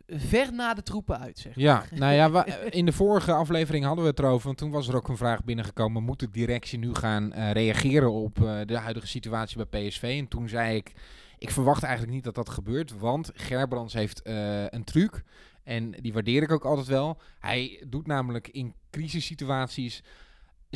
ver 0.08 0.54
na 0.54 0.74
de 0.74 0.84
troepen 0.84 1.20
uit, 1.20 1.40
zeg 1.40 1.56
Ja, 1.56 1.84
nou 1.92 2.14
ja, 2.14 2.46
in 2.70 2.86
de 2.86 2.92
vorige 2.92 3.32
aflevering 3.32 3.86
hadden 3.86 4.04
we 4.04 4.10
het 4.10 4.20
erover. 4.20 4.46
Want 4.46 4.58
toen 4.58 4.72
was 4.72 4.88
er 4.88 4.96
ook 4.96 5.08
een 5.08 5.18
vraag 5.18 5.44
binnengekomen. 5.44 6.04
Moet 6.04 6.20
de 6.20 6.30
directie 6.30 6.80
nu 6.80 6.94
gaan 6.94 7.34
eh, 7.34 7.52
reageren 7.52 8.12
op 8.12 8.44
eh, 8.44 8.60
de 8.66 8.78
huidige 8.78 9.08
situatie 9.08 9.66
bij 9.66 9.88
PSV? 9.88 10.16
En 10.20 10.28
toen 10.28 10.50
zei 10.50 10.76
ik, 10.76 10.94
ik 11.38 11.52
verwacht 11.52 11.84
eigenlijk 11.84 12.14
niet 12.14 12.24
dat 12.24 12.36
dat 12.36 12.50
gebeurt. 12.50 13.00
Want 13.00 13.32
Gerbrands 13.34 13.94
heeft 13.94 14.22
eh, 14.22 14.66
een 14.68 14.84
truc. 14.84 15.24
En 15.64 15.92
die 15.92 16.14
waardeer 16.14 16.44
ik 16.44 16.52
ook 16.52 16.66
altijd 16.66 16.88
wel. 16.88 17.18
Hij 17.40 17.84
doet 17.88 18.08
namelijk 18.08 18.48
in 18.48 18.74
crisissituaties... 18.90 20.04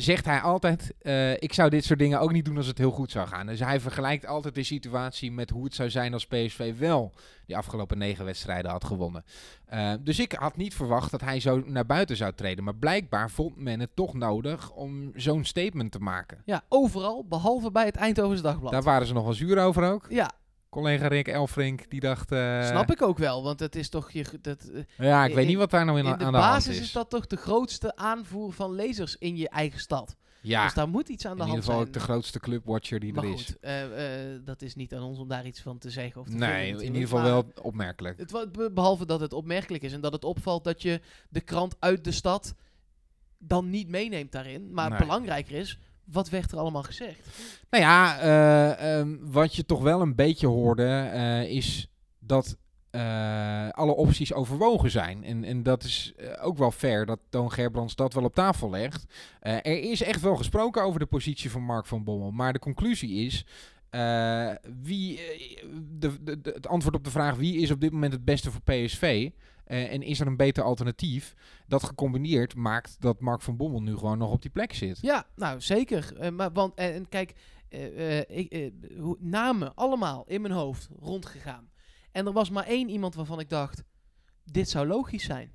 Zegt 0.00 0.24
hij 0.24 0.40
altijd, 0.40 0.94
eh, 0.98 1.32
ik 1.32 1.52
zou 1.52 1.70
dit 1.70 1.84
soort 1.84 1.98
dingen 1.98 2.20
ook 2.20 2.32
niet 2.32 2.44
doen 2.44 2.56
als 2.56 2.66
het 2.66 2.78
heel 2.78 2.90
goed 2.90 3.10
zou 3.10 3.28
gaan. 3.28 3.46
Dus 3.46 3.60
hij 3.60 3.80
vergelijkt 3.80 4.26
altijd 4.26 4.54
de 4.54 4.62
situatie 4.62 5.32
met 5.32 5.50
hoe 5.50 5.64
het 5.64 5.74
zou 5.74 5.90
zijn 5.90 6.12
als 6.12 6.26
PSV 6.26 6.78
wel 6.78 7.12
die 7.46 7.56
afgelopen 7.56 7.98
negen 7.98 8.24
wedstrijden 8.24 8.70
had 8.70 8.84
gewonnen. 8.84 9.24
Uh, 9.74 9.92
dus 10.00 10.18
ik 10.18 10.32
had 10.32 10.56
niet 10.56 10.74
verwacht 10.74 11.10
dat 11.10 11.20
hij 11.20 11.40
zo 11.40 11.62
naar 11.66 11.86
buiten 11.86 12.16
zou 12.16 12.32
treden. 12.34 12.64
Maar 12.64 12.74
blijkbaar 12.74 13.30
vond 13.30 13.56
men 13.56 13.80
het 13.80 13.96
toch 13.96 14.14
nodig 14.14 14.72
om 14.72 15.12
zo'n 15.14 15.44
statement 15.44 15.92
te 15.92 15.98
maken. 15.98 16.42
Ja, 16.44 16.62
overal, 16.68 17.24
behalve 17.28 17.70
bij 17.70 17.84
het 17.84 17.96
Eindhoven's 17.96 18.42
Dagblad. 18.42 18.72
Daar 18.72 18.82
waren 18.82 19.06
ze 19.06 19.12
nog 19.12 19.24
wel 19.24 19.32
zuur 19.32 19.58
over 19.58 19.92
ook. 19.92 20.06
Ja, 20.08 20.30
Collega 20.70 21.06
Rick 21.06 21.28
Elfrink, 21.28 21.90
die 21.90 22.00
dacht... 22.00 22.32
Uh, 22.32 22.66
snap 22.66 22.90
ik 22.90 23.02
ook 23.02 23.18
wel, 23.18 23.42
want 23.42 23.60
het 23.60 23.76
is 23.76 23.88
toch... 23.88 24.10
Je, 24.10 24.24
dat, 24.40 24.70
uh, 24.72 24.82
ja, 24.98 25.24
ik 25.24 25.30
in, 25.30 25.36
weet 25.36 25.46
niet 25.46 25.56
wat 25.56 25.70
daar 25.70 25.84
nou 25.84 25.98
in, 25.98 26.04
in 26.04 26.10
de 26.18 26.24
aan 26.24 26.32
de 26.32 26.38
hand 26.38 26.52
basis 26.52 26.76
is. 26.76 26.80
is 26.80 26.92
dat 26.92 27.10
toch 27.10 27.26
de 27.26 27.36
grootste 27.36 27.96
aanvoer 27.96 28.52
van 28.52 28.72
lezers 28.74 29.16
in 29.16 29.36
je 29.36 29.48
eigen 29.48 29.80
stad. 29.80 30.16
Ja, 30.42 30.64
Dus 30.64 30.74
daar 30.74 30.88
moet 30.88 31.08
iets 31.08 31.26
aan 31.26 31.36
de 31.36 31.42
in 31.42 31.48
hand 31.48 31.54
ieder 31.54 31.64
geval 31.64 31.78
zijn. 31.80 31.88
ook 31.88 32.00
de 32.00 32.12
grootste 32.12 32.40
clubwatcher 32.40 33.00
die 33.00 33.12
maar 33.12 33.24
er 33.24 33.30
goed, 33.30 33.56
is. 33.60 33.68
uh, 33.70 34.32
uh, 34.34 34.40
dat 34.44 34.62
is 34.62 34.74
niet 34.74 34.94
aan 34.94 35.02
ons 35.02 35.18
om 35.18 35.28
daar 35.28 35.46
iets 35.46 35.60
van 35.60 35.78
te 35.78 35.90
zeggen 35.90 36.20
of 36.20 36.28
te 36.28 36.36
Nee, 36.36 36.70
in 36.70 36.82
ieder 36.82 37.00
geval 37.00 37.22
wel 37.22 37.52
opmerkelijk. 37.62 38.18
Het, 38.18 38.74
behalve 38.74 39.06
dat 39.06 39.20
het 39.20 39.32
opmerkelijk 39.32 39.82
is 39.82 39.92
en 39.92 40.00
dat 40.00 40.12
het 40.12 40.24
opvalt 40.24 40.64
dat 40.64 40.82
je 40.82 41.00
de 41.28 41.40
krant 41.40 41.76
uit 41.78 42.04
de 42.04 42.12
stad 42.12 42.54
dan 43.38 43.70
niet 43.70 43.88
meeneemt 43.88 44.32
daarin. 44.32 44.72
Maar 44.72 44.90
Nee. 44.90 44.98
belangrijker 44.98 45.54
is, 45.56 45.78
wat 46.12 46.28
werd 46.28 46.52
er 46.52 46.58
allemaal 46.58 46.82
gezegd? 46.82 47.28
Nou 47.70 47.84
ja, 47.84 48.24
uh, 48.24 48.98
um, 48.98 49.18
wat 49.22 49.54
je 49.54 49.64
toch 49.64 49.82
wel 49.82 50.00
een 50.00 50.14
beetje 50.14 50.46
hoorde, 50.46 51.10
uh, 51.14 51.42
is 51.42 51.88
dat 52.18 52.56
uh, 52.90 53.68
alle 53.68 53.94
opties 53.94 54.32
overwogen 54.32 54.90
zijn. 54.90 55.24
En, 55.24 55.44
en 55.44 55.62
dat 55.62 55.82
is 55.84 56.14
ook 56.40 56.58
wel 56.58 56.70
fair 56.70 57.06
dat 57.06 57.18
Toon 57.28 57.52
Gerbrands 57.52 57.94
dat 57.94 58.14
wel 58.14 58.24
op 58.24 58.34
tafel 58.34 58.70
legt. 58.70 59.04
er 59.40 59.82
is 59.90 60.02
echt 60.02 60.20
wel 60.20 60.36
gesproken 60.36 60.82
over 60.82 61.00
de 61.00 61.06
positie 61.06 61.50
van 61.50 61.62
Mark 61.62 61.86
van 61.86 62.04
Bommel. 62.04 62.30
Maar 62.30 62.52
de 62.52 62.58
conclusie 62.58 63.26
is. 63.26 63.46
Wie, 64.82 65.20
de, 65.98 66.38
het 66.42 66.68
antwoord 66.68 66.94
op 66.94 67.04
de 67.04 67.10
vraag 67.10 67.36
wie 67.36 67.60
is 67.60 67.70
op 67.70 67.80
dit 67.80 67.92
moment 67.92 68.12
het 68.12 68.24
beste 68.24 68.50
voor 68.50 68.62
PSV 68.62 69.30
uh, 69.70 69.92
en 69.92 70.02
is 70.02 70.20
er 70.20 70.26
een 70.26 70.36
beter 70.36 70.62
alternatief, 70.64 71.34
dat 71.66 71.82
gecombineerd 71.82 72.54
maakt 72.54 73.00
dat 73.00 73.20
Mark 73.20 73.42
van 73.42 73.56
Bommel 73.56 73.82
nu 73.82 73.96
gewoon 73.96 74.18
nog 74.18 74.32
op 74.32 74.42
die 74.42 74.50
plek 74.50 74.72
zit. 74.72 74.98
Ja, 75.00 75.26
nou 75.36 75.60
zeker. 75.60 76.12
Uh, 76.20 76.30
maar, 76.30 76.52
want, 76.52 76.74
en, 76.74 76.94
en 76.94 77.08
kijk, 77.08 77.32
ik, 78.28 78.72
namen 79.18 79.74
allemaal 79.74 80.24
in 80.26 80.40
mijn 80.40 80.54
hoofd 80.54 80.88
rondgegaan. 80.98 81.70
En 82.12 82.26
er 82.26 82.32
was 82.32 82.50
maar 82.50 82.66
één 82.66 82.88
iemand 82.88 83.14
waarvan 83.14 83.40
ik 83.40 83.48
dacht, 83.48 83.82
dit 84.44 84.68
zou 84.68 84.86
logisch 84.86 85.24
zijn. 85.24 85.52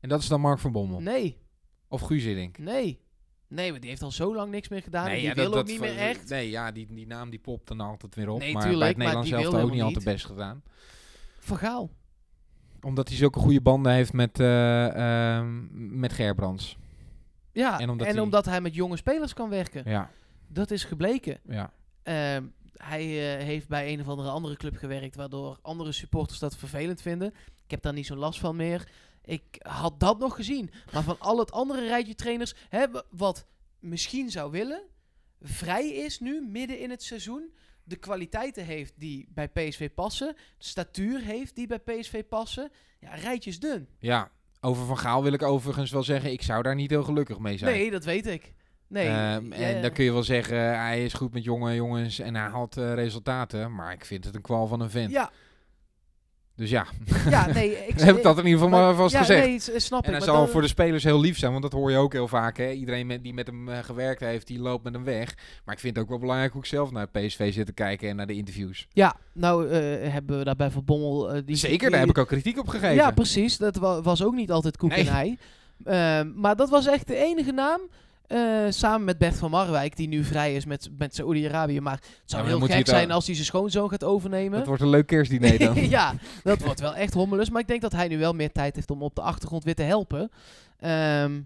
En 0.00 0.08
dat 0.08 0.20
is 0.20 0.28
dan 0.28 0.40
Mark 0.40 0.58
van 0.58 0.72
Bommel? 0.72 1.00
Nee. 1.00 1.38
Of 1.88 2.00
Guus 2.00 2.24
Hiddink? 2.24 2.58
Nee. 2.58 3.00
Nee, 3.48 3.70
maar 3.70 3.80
die 3.80 3.90
heeft 3.90 4.02
al 4.02 4.10
zo 4.10 4.34
lang 4.34 4.50
niks 4.50 4.68
meer 4.68 4.82
gedaan. 4.82 5.06
en 5.06 5.14
die 5.14 5.22
ja, 5.22 5.34
wil 5.34 5.44
dat- 5.44 5.52
ook 5.52 5.58
dat 5.58 5.66
niet 5.66 5.80
meer 5.80 5.96
echt. 5.96 6.28
Nee, 6.28 6.50
ja, 6.50 6.72
die, 6.72 6.94
die 6.94 7.06
naam 7.06 7.30
die 7.30 7.38
popt 7.38 7.68
dan 7.68 7.80
altijd 7.80 8.14
weer 8.14 8.28
op. 8.28 8.38
Nee, 8.38 8.52
maar 8.52 8.62
bij 8.62 8.70
tuurlijk, 8.70 8.88
het 8.88 8.98
maar 8.98 9.06
Nederlands 9.14 9.50
zelf 9.50 9.64
ook 9.64 9.70
niet 9.70 9.82
altijd 9.82 10.04
best 10.04 10.24
gedaan. 10.24 10.62
Van 11.38 11.56
Gaal. 11.56 11.90
Omdat 12.88 13.08
hij 13.08 13.16
zulke 13.16 13.38
goede 13.38 13.60
banden 13.60 13.92
heeft 13.92 14.12
met, 14.12 14.40
eh, 14.40 15.36
ehm, 15.36 15.98
met 16.00 16.12
Gerbrands. 16.12 16.76
Ja, 17.52 17.72
En 17.74 17.80
en 17.80 17.90
omdat 17.90 18.18
omdat, 18.18 18.44
hij- 18.44 18.52
hij 18.54 18.62
met 18.62 18.74
jonge 18.74 18.96
spelers 18.96 19.32
kan 19.34 19.48
werken. 19.48 19.82
Ja, 19.90 20.10
Dat 20.46 20.70
is 20.70 20.84
gebleken. 20.84 21.40
ja. 21.48 21.72
Ehm, 22.02 22.44
hij 22.76 23.02
eh, 23.38 23.44
heeft 23.44 23.68
bij 23.68 23.92
een 23.92 24.00
of 24.00 24.08
andere 24.08 24.28
andere 24.30 24.56
club 24.56 24.76
gewerkt, 24.76 25.16
waardoor 25.16 25.58
andere 25.62 25.92
supporters 25.92 26.38
dat 26.38 26.56
vervelend 26.56 27.02
vinden. 27.02 27.28
Ik 27.64 27.70
heb 27.70 27.82
daar 27.82 27.92
niet 27.92 28.06
zo'n 28.06 28.18
last 28.18 28.40
van 28.40 28.56
meer. 28.56 28.88
Ik 29.24 29.42
had 29.58 30.00
dat 30.00 30.18
nog 30.18 30.34
gezien. 30.36 30.70
Maar 30.92 31.02
van 31.02 31.16
al 31.18 31.38
het 31.38 31.52
andere 31.52 31.86
rijtje 31.86 32.14
trainers 32.14 32.54
hebben 32.68 33.04
wat 33.10 33.46
misschien 33.78 34.30
zou 34.30 34.50
willen, 34.50 34.82
vrij 35.42 35.88
is 35.88 36.20
nu, 36.20 36.46
midden 36.48 36.80
in 36.80 36.90
het 36.90 37.02
seizoen. 37.02 37.52
De 37.88 37.96
kwaliteiten 37.96 38.64
heeft 38.64 38.92
die 38.96 39.28
bij 39.34 39.48
PSV 39.48 39.90
passen. 39.94 40.34
De 40.58 40.64
statuur 40.64 41.20
heeft 41.20 41.54
die 41.54 41.66
bij 41.66 41.78
PSV 41.78 42.24
passen. 42.28 42.70
Ja, 43.00 43.14
rijtjes 43.14 43.60
dun. 43.60 43.88
ja, 43.98 44.30
over 44.60 44.86
Van 44.86 44.98
Gaal 44.98 45.22
wil 45.22 45.32
ik 45.32 45.42
overigens 45.42 45.90
wel 45.90 46.02
zeggen, 46.02 46.32
ik 46.32 46.42
zou 46.42 46.62
daar 46.62 46.74
niet 46.74 46.90
heel 46.90 47.02
gelukkig 47.02 47.38
mee 47.38 47.58
zijn. 47.58 47.74
Nee, 47.74 47.90
dat 47.90 48.04
weet 48.04 48.26
ik. 48.26 48.52
Nee. 48.86 49.06
Ehm, 49.08 49.52
en 49.52 49.74
ja. 49.74 49.80
dan 49.80 49.92
kun 49.92 50.04
je 50.04 50.12
wel 50.12 50.22
zeggen, 50.22 50.58
hij 50.78 51.04
is 51.04 51.12
goed 51.12 51.32
met 51.32 51.44
jonge 51.44 51.74
jongens 51.74 52.18
en 52.18 52.34
hij 52.34 52.48
haalt 52.48 52.76
eh, 52.76 52.94
resultaten. 52.94 53.74
Maar 53.74 53.92
ik 53.92 54.04
vind 54.04 54.24
het 54.24 54.34
een 54.34 54.42
kwal 54.42 54.66
van 54.66 54.80
een 54.80 54.90
vent. 54.90 55.10
Ja, 55.10 55.30
Dus 56.58 56.70
ja, 56.70 56.86
ja, 57.30 57.46
nee. 57.52 57.70
Ik, 57.88 58.00
heb 58.00 58.16
ik 58.16 58.22
dat 58.22 58.38
in 58.38 58.44
ieder 58.46 58.60
geval 58.62 58.78
maar 58.80 58.94
vast 58.94 59.12
ja, 59.12 59.18
gezegd. 59.18 59.46
Nee, 59.46 59.80
snap 59.80 60.04
En 60.04 60.12
maar 60.12 60.22
zal 60.22 60.40
dat- 60.40 60.50
voor 60.50 60.60
de 60.60 60.68
spelers 60.68 61.04
heel 61.04 61.20
lief 61.20 61.38
zijn, 61.38 61.50
want 61.50 61.62
dat 61.62 61.72
hoor 61.72 61.90
je 61.90 61.96
ook 61.96 62.12
heel 62.12 62.28
vaak. 62.28 62.56
Hè? 62.56 62.70
Iedereen 62.70 63.06
met, 63.06 63.22
die 63.22 63.34
met 63.34 63.46
hem 63.46 63.68
eh, 63.68 63.78
gewerkt 63.78 64.20
heeft, 64.20 64.46
die 64.46 64.58
loopt 64.60 64.84
met 64.84 64.92
hem 64.94 65.04
weg. 65.04 65.34
Maar 65.64 65.74
ik 65.74 65.80
vind 65.80 65.94
het 65.94 66.04
ook 66.04 66.10
wel 66.10 66.18
belangrijk 66.18 66.52
hoe 66.52 66.60
ik 66.62 66.66
zelf 66.68 66.90
naar 66.90 67.06
PSV 67.08 67.52
zit 67.52 67.66
te 67.66 67.72
kijken 67.72 68.08
en 68.08 68.16
naar 68.16 68.26
de 68.26 68.34
interviews. 68.34 68.86
Ja, 68.92 69.16
nou 69.32 69.68
eh, 69.68 69.78
hebben 70.12 70.38
we 70.38 70.44
daarbij 70.44 70.70
Van 70.70 70.84
Bommel... 70.84 71.32
eh, 71.32 71.42
die, 71.44 71.56
Zeker, 71.56 71.78
die- 71.78 71.90
daar 71.90 72.00
heb 72.00 72.08
ik 72.08 72.18
ook 72.18 72.28
kritiek 72.28 72.58
op 72.58 72.68
gegeven. 72.68 72.94
Ja, 72.94 73.10
precies. 73.10 73.56
Dat 73.56 73.76
wa- 73.76 74.02
was 74.02 74.22
ook 74.24 74.34
niet 74.34 74.50
altijd 74.50 74.76
koek 74.76 74.90
Nee. 74.90 75.08
en 75.08 75.14
ei. 75.14 75.38
Ehm, 75.84 76.30
maar 76.40 76.56
dat 76.56 76.68
was 76.70 76.86
echt 76.86 77.06
de 77.06 77.16
enige 77.16 77.52
naam. 77.52 77.80
Eh, 78.28 78.64
samen 78.68 79.04
met 79.04 79.18
Bert 79.18 79.36
van 79.36 79.50
Marwijk, 79.50 79.96
die 79.96 80.08
nu 80.08 80.24
vrij 80.24 80.54
is 80.54 80.64
met, 80.64 80.90
met 80.98 81.14
Saoedi-Arabië. 81.14 81.80
Maar 81.80 81.92
het 81.92 82.22
zou 82.24 82.42
maar 82.42 82.50
heel 82.50 82.60
gek 82.66 82.86
zijn 82.86 83.10
als 83.10 83.26
hij 83.26 83.34
zijn 83.34 83.46
schoonzoon 83.46 83.88
gaat 83.88 84.04
overnemen. 84.04 84.58
Dat 84.58 84.66
wordt 84.66 84.82
een 84.82 84.88
leuk 84.88 85.06
kerstdiner 85.06 85.58
dan. 85.58 85.88
ja, 85.88 86.14
dat 86.42 86.62
wordt 86.62 86.80
wel 86.80 86.94
echt 86.94 87.14
hommelus. 87.14 87.50
Maar 87.50 87.60
ik 87.60 87.68
denk 87.68 87.80
dat 87.80 87.92
hij 87.92 88.08
nu 88.08 88.18
wel 88.18 88.32
meer 88.32 88.52
tijd 88.52 88.74
heeft 88.74 88.90
om 88.90 89.02
op 89.02 89.14
de 89.14 89.20
achtergrond 89.20 89.64
weer 89.64 89.74
te 89.74 89.82
helpen. 89.82 90.30
Ehm, 90.78 91.40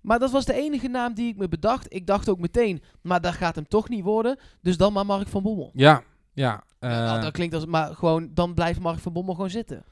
maar 0.00 0.18
dat 0.18 0.30
was 0.30 0.44
de 0.44 0.54
enige 0.54 0.88
naam 0.88 1.14
die 1.14 1.28
ik 1.28 1.36
me 1.36 1.48
bedacht. 1.48 1.86
Ik 1.88 2.06
dacht 2.06 2.28
ook 2.28 2.38
meteen, 2.38 2.82
maar 3.00 3.20
dat 3.20 3.34
gaat 3.34 3.54
hem 3.54 3.68
toch 3.68 3.88
niet 3.88 4.04
worden. 4.04 4.38
Dus 4.62 4.76
dan 4.76 4.92
maar 4.92 5.06
Mark 5.06 5.28
van 5.28 5.42
Bommel. 5.42 5.70
Ja, 5.74 6.02
ja. 6.32 6.64
eh, 6.78 6.90
nou, 6.90 7.20
dat 7.20 7.32
klinkt 7.32 7.54
als, 7.54 7.66
maar 7.66 7.94
gewoon, 7.94 8.30
dan 8.34 8.54
blijft 8.54 8.80
Mark 8.80 8.98
van 8.98 9.12
Bommel 9.12 9.34
gewoon 9.34 9.50
zitten. 9.50 9.84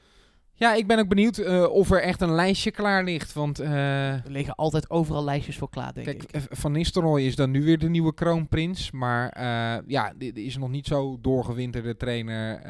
Ja, 0.55 0.73
ik 0.73 0.87
ben 0.87 0.99
ook 0.99 1.07
benieuwd 1.07 1.37
eh, 1.37 1.63
of 1.71 1.91
er 1.91 2.01
echt 2.01 2.21
een 2.21 2.31
lijstje 2.33 2.71
klaar 2.71 3.03
ligt. 3.03 3.33
Want 3.33 3.59
eh, 3.59 4.13
Er 4.13 4.23
liggen 4.31 4.55
altijd 4.55 4.89
overal 4.89 5.23
lijstjes 5.23 5.57
voor 5.57 5.69
klaar, 5.69 5.93
denk 5.93 6.05
kijk, 6.05 6.23
ik. 6.23 6.31
eh, 6.31 6.41
Van 6.49 6.71
Nistelrooy 6.71 7.21
is 7.21 7.35
dan 7.35 7.51
nu 7.51 7.63
weer 7.63 7.77
de 7.79 7.89
nieuwe 7.89 8.13
kroonprins. 8.13 8.91
Maar 8.91 9.29
eh, 9.29 9.83
ja, 9.87 10.13
dit 10.17 10.37
is 10.37 10.57
nog 10.57 10.69
niet 10.69 10.85
zo 10.87 11.17
doorgewinterde 11.21 11.97
trainer 11.97 12.61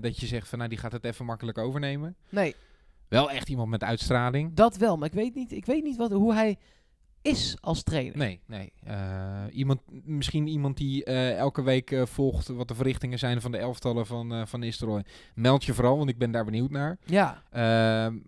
dat 0.00 0.18
je 0.18 0.26
zegt 0.26 0.48
van 0.48 0.58
nou 0.58 0.70
die 0.70 0.78
gaat 0.78 0.92
het 0.92 1.04
even 1.04 1.24
makkelijk 1.24 1.58
overnemen. 1.58 2.16
Nee, 2.28 2.54
Wel 3.08 3.30
echt 3.30 3.48
iemand 3.48 3.68
met 3.70 3.84
uitstraling. 3.84 4.54
dat 4.54 4.76
wel. 4.76 4.96
Maar 4.96 5.08
ik 5.08 5.14
weet 5.14 5.34
niet, 5.34 5.52
ik 5.52 5.66
weet 5.66 5.82
niet 5.84 5.96
wat, 5.96 6.10
hoe 6.12 6.34
hij 6.34 6.56
is 7.22 7.56
als 7.60 7.82
trainer. 7.82 8.16
Nee, 8.16 8.40
nee. 8.46 8.72
Eh, 8.84 9.44
iemand, 9.52 9.80
misschien 10.04 10.46
iemand 10.46 10.76
die 10.76 11.04
eh, 11.04 11.36
elke 11.36 11.62
week 11.62 11.90
eh, 11.90 12.06
volgt 12.06 12.48
wat 12.48 12.68
de 12.68 12.74
verrichtingen 12.74 13.18
zijn 13.18 13.40
van 13.40 13.52
de 13.52 13.58
elftallen 13.58 14.06
van, 14.06 14.46
van 14.48 14.60
Nistelrooy. 14.60 15.04
Meld 15.34 15.64
je 15.64 15.74
vooral, 15.74 15.96
want 15.96 16.08
ik 16.10 16.18
ben 16.18 16.30
daar 16.30 16.44
benieuwd 16.44 16.70
naar. 16.70 16.98
Ja, 17.04 17.42
Ehm, 17.50 18.18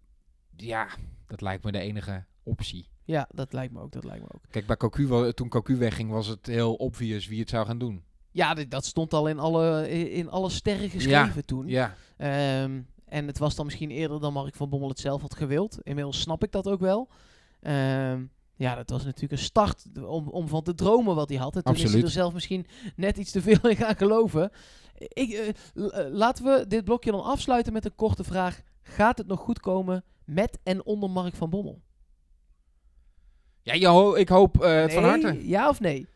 ja, 0.57 0.89
dat 1.27 1.41
lijkt 1.41 1.65
me 1.65 1.73
de 1.73 1.79
enige 1.79 2.25
optie. 2.43 2.89
ja, 3.05 3.29
dat 3.35 3.53
lijkt 3.53 3.73
me 3.73 3.81
ook. 3.81 3.93
Dat 3.93 4.05
lijkt 4.05 4.23
me 4.23 4.29
ook. 4.35 4.43
Kijk, 4.51 4.67
bij 4.67 4.77
Cocu, 4.77 5.33
toen 5.33 5.49
Cocu 5.49 5.77
wegging, 5.77 6.11
was 6.11 6.27
het 6.27 6.47
heel 6.47 6.75
obvious 6.75 7.27
wie 7.27 7.41
het 7.41 7.49
zou 7.49 7.67
gaan 7.67 7.79
doen. 7.79 8.03
Ja, 8.31 8.55
dat 8.55 8.85
stond 8.85 9.13
al 9.15 9.29
in 9.29 9.39
alle, 9.39 9.91
in 10.11 10.29
alle 10.31 10.51
sterren 10.51 10.91
geschreven 10.91 11.45
toen. 11.45 11.67
Ja, 11.69 11.95
Ehm, 12.17 12.81
en 13.05 13.27
het 13.27 13.39
was 13.39 13.55
dan 13.55 13.65
misschien 13.65 13.91
eerder 13.91 14.21
dan 14.21 14.33
Mark 14.33 14.55
van 14.55 14.69
Bommel 14.69 14.89
het 14.89 14.99
zelf 14.99 15.21
had 15.23 15.35
gewild. 15.35 15.79
Inmiddels 15.83 16.21
snap 16.21 16.45
ik 16.45 16.53
dat 16.53 16.69
ook 16.69 16.81
wel. 16.81 17.09
Ehm, 17.61 18.25
ja, 18.61 18.75
dat 18.75 18.91
was 18.91 19.05
natuurlijk 19.05 19.33
een 19.33 19.47
start 19.47 19.85
om, 20.07 20.29
om 20.29 20.49
van 20.49 20.63
te 20.63 20.75
dromen 20.75 21.15
wat 21.15 21.29
hij 21.29 21.39
had. 21.39 21.57
En 21.57 21.63
toen 21.63 21.75
is 21.75 21.93
hij 21.93 22.03
er 22.03 22.11
zelf 22.11 22.33
misschien 22.33 22.67
net 22.97 23.17
iets 23.17 23.31
te 23.31 23.43
veel 23.43 23.59
in 23.71 23.77
gaan 23.77 23.97
geloven. 23.97 24.51
Ik, 24.99 25.31
eh, 25.33 25.49
eh, 25.49 25.55
laten 26.13 26.45
we 26.45 26.65
dit 26.69 26.85
blokje 26.85 27.11
dan 27.11 27.23
afsluiten 27.23 27.73
met 27.73 27.85
een 27.85 27.95
korte 27.95 28.25
vraag. 28.25 28.61
Gaat 28.83 29.19
het 29.19 29.27
nog 29.27 29.41
goed 29.41 29.61
komen 29.61 30.05
met 30.25 30.59
en 30.63 30.85
onder 30.85 31.11
Mark 31.11 31.35
van 31.35 31.51
Bommel? 31.51 31.81
ja 33.63 34.15
ik 34.17 34.29
hoop 34.29 34.63
eh, 34.63 34.81
het 34.81 34.93
van 34.93 35.03
Nee? 35.03 35.11
harte. 35.11 35.49
Ja 35.49 35.69
of 35.69 35.81
nee? 35.81 36.09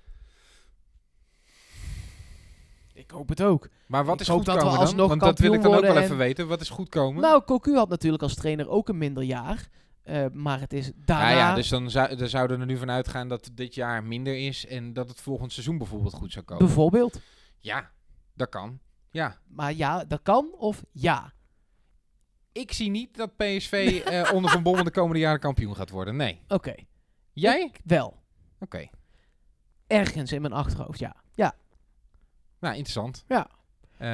Ik 2.95 3.11
hoop 3.11 3.28
het 3.28 3.42
ook. 3.42 3.68
Maar 3.86 4.05
wat 4.05 4.14
Ik 4.14 4.20
is 4.20 4.28
hoop 4.28 4.36
goed 4.36 4.47
dat 4.47 4.55
we 4.55 4.61
komen 4.61 4.76
dan? 4.78 4.86
alsnog 4.86 5.09
Want 5.09 5.20
dat 5.20 5.38
wil 5.38 5.53
ik 5.53 5.62
dan 5.62 5.74
ook 5.74 5.80
wel 5.80 5.97
even 5.97 6.11
en- 6.11 6.16
weten. 6.16 6.49
Wat 6.49 6.61
is 6.61 6.68
goed 6.68 6.88
komen? 6.88 7.22
Nou, 7.22 7.45
Cocu 7.45 7.74
had 7.76 7.88
natuurlijk 7.88 8.22
als 8.22 8.34
trainer 8.34 8.68
ook 8.68 8.88
een 8.88 8.99
minder 8.99 9.22
jaar. 9.22 9.68
Eh, 10.05 10.26
maar 10.32 10.61
het 10.61 10.72
is 10.72 10.92
daarna... 10.94 11.30
Ah 11.30 11.36
ja, 11.36 11.55
dus 11.55 11.68
dan, 11.68 11.90
zou, 11.90 12.16
dan 12.16 12.28
zouden 12.28 12.57
we 12.57 12.62
er 12.62 12.68
nu 12.68 12.78
van 12.78 12.90
uitgaan 12.90 13.28
dat 13.28 13.50
dit 13.52 13.74
jaar 13.74 14.05
minder 14.05 14.46
is 14.46 14.66
en 14.66 14.92
dat 14.92 15.09
het 15.09 15.20
volgend 15.20 15.52
seizoen 15.52 15.78
bijvoorbeeld 15.78 16.14
goed 16.14 16.32
zou 16.32 16.44
komen. 16.44 16.66
Bijvoorbeeld. 16.66 17.20
ja, 17.59 17.90
dat 18.34 18.48
kan. 18.48 18.78
Ja. 19.11 19.38
Maar 19.46 19.72
ja, 19.74 20.05
dat 20.05 20.22
kan 20.22 20.52
of 20.59 20.84
ja. 20.92 21.32
Ik 22.52 22.72
zie 22.72 22.90
niet 22.90 23.16
dat 23.16 23.36
PSV 23.36 24.02
eh, 24.05 24.30
onder 24.34 24.50
Van 24.50 24.62
Bommel 24.62 24.84
de 24.84 24.90
komende 24.90 25.18
jaren 25.20 25.40
kampioen 25.40 25.76
gaat 25.76 25.90
worden. 25.90 26.16
Nee. 26.16 26.40
Oké. 26.48 26.74
Jij? 27.32 27.61
Ik 27.64 27.80
wel. 27.84 28.22
Oké. 28.61 28.88
Ergens 29.86 30.32
in 30.32 30.40
mijn 30.40 30.52
achterhoofd, 30.52 30.98
ja. 30.98 31.16
Ja, 31.34 31.55
Nou, 32.61 32.74
interessant. 32.74 33.24
Ja. 33.28 33.50
Eh, 33.99 34.09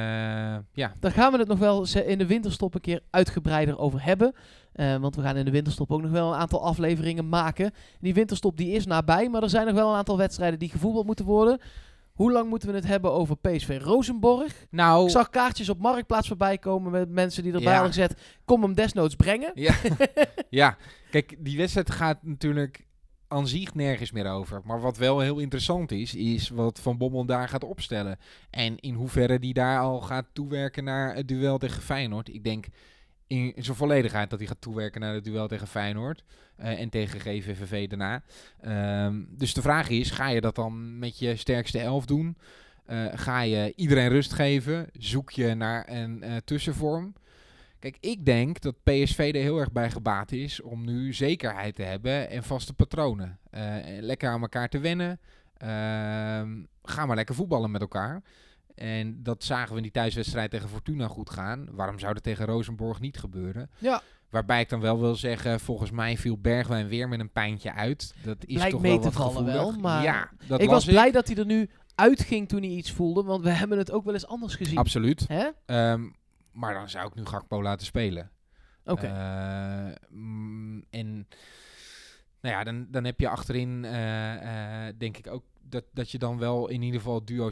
ja. 0.73 0.93
daar 0.99 1.11
gaan 1.11 1.31
we 1.31 1.37
het 1.37 1.47
nog 1.47 1.59
wel 1.59 1.85
in 2.05 2.17
de 2.17 2.25
winterstop 2.25 2.75
een 2.75 2.81
keer 2.81 3.01
uitgebreider 3.09 3.77
over 3.77 4.03
hebben. 4.03 4.33
Eh, 4.73 4.95
want 4.95 5.15
we 5.15 5.21
gaan 5.21 5.37
in 5.37 5.45
de 5.45 5.51
winterstop 5.51 5.91
ook 5.91 6.01
nog 6.01 6.11
wel 6.11 6.33
een 6.33 6.39
aantal 6.39 6.63
afleveringen 6.65 7.29
maken. 7.29 7.71
Die 7.99 8.13
winterstop 8.13 8.57
die 8.57 8.71
is 8.71 8.85
nabij, 8.85 9.29
maar 9.29 9.43
er 9.43 9.49
zijn 9.49 9.65
nog 9.65 9.75
wel 9.75 9.89
een 9.89 9.95
aantal 9.97 10.17
wedstrijden 10.17 10.59
die 10.59 10.69
gevoetbald 10.69 11.05
moeten 11.05 11.25
worden. 11.25 11.59
Hoe 12.11 12.31
lang 12.31 12.49
moeten 12.49 12.69
we 12.69 12.75
het 12.75 12.87
hebben 12.87 13.11
over 13.11 13.37
PSV 13.37 13.79
Rosenborg? 13.83 14.65
Nou, 14.69 15.05
Ik 15.05 15.11
zag 15.11 15.29
kaartjes 15.29 15.69
op 15.69 15.79
Marktplaats 15.79 16.27
voorbij 16.27 16.57
komen 16.57 16.91
met 16.91 17.09
mensen 17.09 17.43
die 17.43 17.51
erbij 17.53 17.67
Ja. 17.71 17.73
hadden 17.73 17.93
gezet. 17.93 18.21
Kom 18.45 18.61
hem 18.61 18.73
desnoods 18.73 19.15
brengen. 19.15 19.51
Ja. 19.55 19.73
ja, 20.49 20.77
kijk, 21.11 21.35
die 21.39 21.57
wedstrijd 21.57 21.91
gaat 21.91 22.17
natuurlijk 22.23 22.85
aan 23.31 23.47
nergens 23.73 24.11
meer 24.11 24.31
over. 24.31 24.61
Maar 24.63 24.81
wat 24.81 24.97
wel 24.97 25.19
heel 25.19 25.39
interessant 25.39 25.91
is, 25.91 26.15
is 26.15 26.49
wat 26.49 26.79
Van 26.79 26.97
Bommel 26.97 27.25
daar 27.25 27.49
gaat 27.49 27.63
opstellen. 27.63 28.19
En 28.49 28.79
in 28.79 28.93
hoeverre 28.93 29.39
die 29.39 29.53
daar 29.53 29.79
al 29.79 30.01
gaat 30.01 30.25
toewerken 30.33 30.83
naar 30.83 31.15
het 31.15 31.27
duel 31.27 31.57
tegen 31.57 31.81
Feyenoord. 31.81 32.33
Ik 32.33 32.43
denk 32.43 32.65
in 33.27 33.53
zijn 33.57 33.77
volledigheid 33.77 34.29
dat 34.29 34.39
hij 34.39 34.47
gaat 34.47 34.61
toewerken 34.61 35.01
naar 35.01 35.13
het 35.13 35.23
duel 35.23 35.47
tegen 35.47 35.67
Feyenoord. 35.67 36.23
eh, 36.55 36.79
en 36.79 36.89
tegen 36.89 37.19
GVVV 37.19 37.87
daarna. 37.87 38.23
Ehm, 38.61 39.21
dus 39.29 39.53
de 39.53 39.61
vraag 39.61 39.89
is, 39.89 40.11
ga 40.11 40.27
je 40.27 40.41
dat 40.41 40.55
dan 40.55 40.99
met 40.99 41.19
je 41.19 41.35
sterkste 41.35 41.79
elf 41.79 42.05
doen? 42.05 42.37
Eh, 42.85 43.05
ga 43.13 43.41
je 43.41 43.73
iedereen 43.75 44.09
rust 44.09 44.33
geven? 44.33 44.89
Zoek 44.93 45.31
je 45.31 45.53
naar 45.53 45.89
een 45.89 46.23
eh, 46.23 46.35
tussenvorm? 46.45 47.13
Kijk, 47.81 47.97
ik 47.99 48.25
denk 48.25 48.61
dat 48.61 48.83
PSV 48.83 49.31
er 49.33 49.41
heel 49.41 49.59
erg 49.59 49.71
bij 49.71 49.91
gebaat 49.91 50.31
is 50.31 50.61
om 50.61 50.85
nu 50.85 51.13
zekerheid 51.13 51.75
te 51.75 51.83
hebben 51.83 52.29
en 52.29 52.43
vaste 52.43 52.73
patronen. 52.73 53.39
Eh, 53.49 53.63
lekker 53.99 54.29
aan 54.29 54.41
elkaar 54.41 54.69
te 54.69 54.79
wennen. 54.79 55.19
Ehm, 55.57 56.63
ga 56.83 57.05
maar 57.05 57.15
lekker 57.15 57.35
voetballen 57.35 57.71
met 57.71 57.81
elkaar. 57.81 58.21
En 58.75 59.23
dat 59.23 59.43
zagen 59.43 59.69
we 59.69 59.75
in 59.75 59.81
die 59.81 59.91
thuiswedstrijd 59.91 60.51
tegen 60.51 60.69
Fortuna 60.69 61.07
goed 61.07 61.29
gaan. 61.29 61.67
Waarom 61.71 61.99
zou 61.99 62.13
dat 62.13 62.23
tegen 62.23 62.45
Rosenborg 62.45 62.99
niet 62.99 63.17
gebeuren? 63.17 63.69
Ja. 63.77 64.01
Waarbij 64.29 64.61
ik 64.61 64.69
dan 64.69 64.79
wel 64.79 64.99
wil 64.99 65.15
zeggen, 65.15 65.59
volgens 65.59 65.91
mij 65.91 66.17
viel 66.17 66.37
Bergwijn 66.37 66.87
weer 66.87 67.07
met 67.07 67.19
een 67.19 67.31
pijntje 67.31 67.73
uit. 67.73 68.13
Dat 68.23 68.45
is 68.45 68.69
toch 68.69 68.81
mee 68.81 68.91
wel 68.91 68.99
te 68.99 69.03
wat 69.03 69.13
vallen 69.13 69.31
gevoelig. 69.31 69.53
wel, 69.53 69.71
maar 69.71 70.03
ja, 70.03 70.29
dat 70.47 70.61
ik 70.61 70.69
was 70.69 70.85
blij 70.85 71.11
dat 71.11 71.27
hij 71.27 71.37
er 71.37 71.45
nu 71.45 71.69
uitging 71.95 72.47
toen 72.47 72.61
hij 72.61 72.69
iets 72.69 72.91
voelde. 72.91 73.23
Want 73.23 73.43
we 73.43 73.49
hebben 73.49 73.77
het 73.77 73.91
ook 73.91 74.03
wel 74.03 74.13
eens 74.13 74.27
anders 74.27 74.55
gezien. 74.55 74.77
Absoluut. 74.77 75.25
Hè? 75.27 75.49
Maar 76.51 76.73
dan 76.73 76.89
zou 76.89 77.07
ik 77.07 77.15
nu 77.15 77.25
Gakpo 77.25 77.61
laten 77.61 77.85
spelen. 77.85 78.31
Oké. 78.85 79.05
Eh, 79.07 79.95
mm, 80.09 80.85
en 80.89 81.27
nou 82.41 82.55
ja, 82.55 82.63
dan, 82.63 82.87
dan 82.89 83.03
heb 83.03 83.19
je 83.19 83.29
achterin, 83.29 83.85
eh, 83.85 84.87
eh, 84.87 84.93
denk 84.97 85.17
ik 85.17 85.27
ook, 85.27 85.43
dat, 85.61 85.83
dat 85.93 86.11
je 86.11 86.17
dan 86.17 86.37
wel 86.37 86.67
in 86.67 86.81
ieder 86.81 86.99
geval 86.99 87.25
duo 87.25 87.49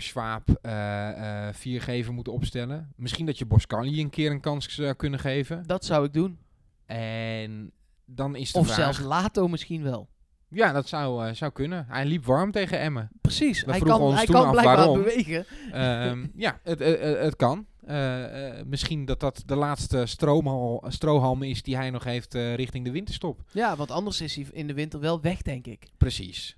eh 0.61 1.49
viergever 1.51 2.13
moet 2.13 2.27
opstellen. 2.27 2.93
Misschien 2.95 3.25
dat 3.25 3.37
je 3.37 3.45
Boscali 3.45 4.01
een 4.01 4.09
keer 4.09 4.31
een 4.31 4.39
kans 4.39 4.67
zou 4.75 4.93
kunnen 4.93 5.19
geven. 5.19 5.63
dat 5.67 5.85
zou 5.85 6.05
ik 6.05 6.13
doen. 6.13 6.39
En 6.85 7.71
dan 8.05 8.35
is 8.35 8.51
de 8.51 8.59
Of 8.59 8.65
vraag... 8.65 8.77
zelfs 8.77 8.99
Lato 8.99 9.47
misschien 9.47 9.83
wel. 9.83 10.09
Ja, 10.47 10.71
dat 10.71 10.87
zou, 10.87 11.35
zou 11.35 11.51
kunnen. 11.51 11.85
Hij 11.87 12.05
liep 12.05 12.25
warm 12.25 12.51
tegen 12.51 12.79
Emmen. 12.79 13.09
Precies. 13.21 13.63
We 13.63 13.71
Hij 13.71 13.79
kan, 13.79 14.01
ons 14.01 14.15
hij 14.15 14.25
toen 14.25 14.35
kan 14.35 14.45
af 14.45 14.51
blijkbaar 14.51 14.75
waarom. 14.75 14.97
bewegen. 15.03 15.45
Ehm, 15.71 16.27
ja, 16.35 16.59
het, 16.63 16.79
het 17.19 17.35
kan. 17.35 17.65
Eh, 17.89 18.59
eh, 18.59 18.65
misschien 18.65 19.05
dat 19.05 19.19
dat 19.19 19.43
de 19.45 19.55
laatste 19.55 20.05
stroomhal, 20.05 20.83
strohalm 20.87 21.43
is 21.43 21.63
die 21.63 21.75
hij 21.75 21.89
nog 21.89 22.03
heeft 22.03 22.35
eh, 22.35 22.55
richting 22.55 22.85
de 22.85 22.91
winterstop. 22.91 23.41
Ja, 23.51 23.75
want 23.75 23.91
anders 23.91 24.21
is 24.21 24.35
hij 24.35 24.45
in 24.51 24.67
de 24.67 24.73
winter 24.73 24.99
wel 24.99 25.21
weg, 25.21 25.41
denk 25.41 25.65
ik. 25.67 25.87
Precies. 25.97 26.57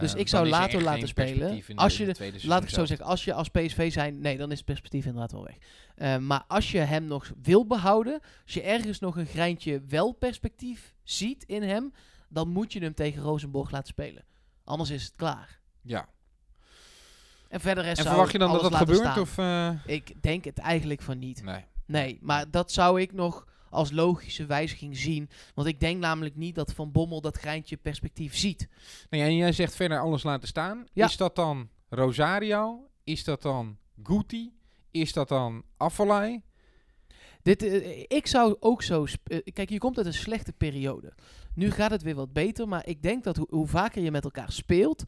Dus 0.00 0.14
ik 0.14 0.28
zou 0.28 0.46
er 0.46 0.52
echt 0.52 0.72
laten 0.82 1.08
spelen. 1.08 1.76
Als 1.76 1.96
je 1.96 2.04
de- 2.04 2.40
Laat 2.42 2.62
ik 2.62 2.68
zo 2.68 2.74
zelf. 2.74 2.88
zeggen, 2.88 3.06
als 3.06 3.24
je 3.24 3.32
als 3.32 3.48
PSV 3.48 3.92
zijn, 3.92 4.20
nee, 4.20 4.36
dan 4.36 4.50
is 4.50 4.56
het 4.56 4.66
perspectief 4.66 5.04
inderdaad 5.04 5.32
wel 5.32 5.48
weg. 5.96 6.20
Maar 6.20 6.44
als 6.48 6.70
je 6.72 6.78
hem 6.78 7.04
nog 7.04 7.32
wil 7.42 7.66
behouden, 7.66 8.20
als 8.44 8.54
je 8.54 8.62
ergens 8.62 8.98
nog 8.98 9.16
een 9.16 9.26
greintje 9.26 9.80
wel 9.88 10.12
perspectief 10.12 10.94
ziet 11.02 11.42
in 11.44 11.62
hem, 11.62 11.92
dan 12.28 12.48
moet 12.48 12.72
je 12.72 12.80
hem 12.80 12.94
tegen 12.94 13.22
Rosenborg 13.22 13.70
laten 13.70 13.88
spelen. 13.88 14.24
Anders 14.64 14.90
is 14.90 15.04
het 15.04 15.16
klaar. 15.16 15.60
Ja. 15.82 16.08
En 17.48 17.60
verder 17.60 17.84
En 17.84 17.96
verwacht 17.96 18.32
je 18.32 18.38
dan 18.38 18.52
dat 18.52 18.62
dat 18.62 18.74
gebeurt? 18.74 18.98
staan. 18.98 19.20
Of, 19.20 19.38
eh, 19.38 19.70
Ik 19.86 20.22
denk 20.22 20.44
het 20.44 20.58
eigenlijk 20.58 21.02
van 21.02 21.18
niet. 21.18 21.42
nee. 21.42 21.64
Nee, 21.86 22.18
maar 22.22 22.50
dat 22.50 22.72
zou 22.72 23.00
ik 23.00 23.12
nog 23.12 23.46
als 23.70 23.90
logische 23.90 24.46
wijziging 24.46 24.96
zien. 24.96 25.28
Want 25.54 25.68
ik 25.68 25.80
denk 25.80 26.00
namelijk 26.00 26.36
niet 26.36 26.54
dat 26.54 26.72
Van 26.72 26.92
Bommel 26.92 27.20
dat 27.20 27.36
greintje 27.36 27.76
perspectief 27.76 28.36
ziet. 28.36 28.68
Nee, 29.10 29.22
en 29.22 29.36
jij 29.36 29.52
zegt 29.52 29.74
verder 29.74 30.00
alles 30.00 30.22
laten 30.22 30.48
staan. 30.48 30.84
Ja. 30.92 31.06
Is 31.06 31.16
dat 31.16 31.36
dan 31.36 31.68
Rosario? 31.88 32.88
Is 33.04 33.24
dat 33.24 33.42
dan 33.42 33.76
Guti? 34.02 34.52
Is 34.90 35.12
dat 35.12 35.28
dan 35.28 35.62
Affolai? 35.76 36.42
Dit, 37.42 37.62
eh, 37.62 37.98
ik 38.08 38.26
zou 38.26 38.56
ook 38.60 38.82
zo... 38.82 39.06
eh, 39.24 39.38
kijk, 39.52 39.70
je 39.70 39.78
komt 39.78 39.96
uit 39.96 40.06
een 40.06 40.14
slechte 40.14 40.52
periode. 40.52 41.12
Nu 41.54 41.70
gaat 41.70 41.90
het 41.90 42.02
weer 42.02 42.14
wat 42.14 42.32
beter, 42.32 42.68
maar 42.68 42.86
ik 42.86 43.02
denk 43.02 43.24
dat 43.24 43.36
hoe 43.50 43.66
vaker 43.66 44.02
je 44.02 44.10
met 44.10 44.24
elkaar 44.24 44.52
speelt, 44.52 45.04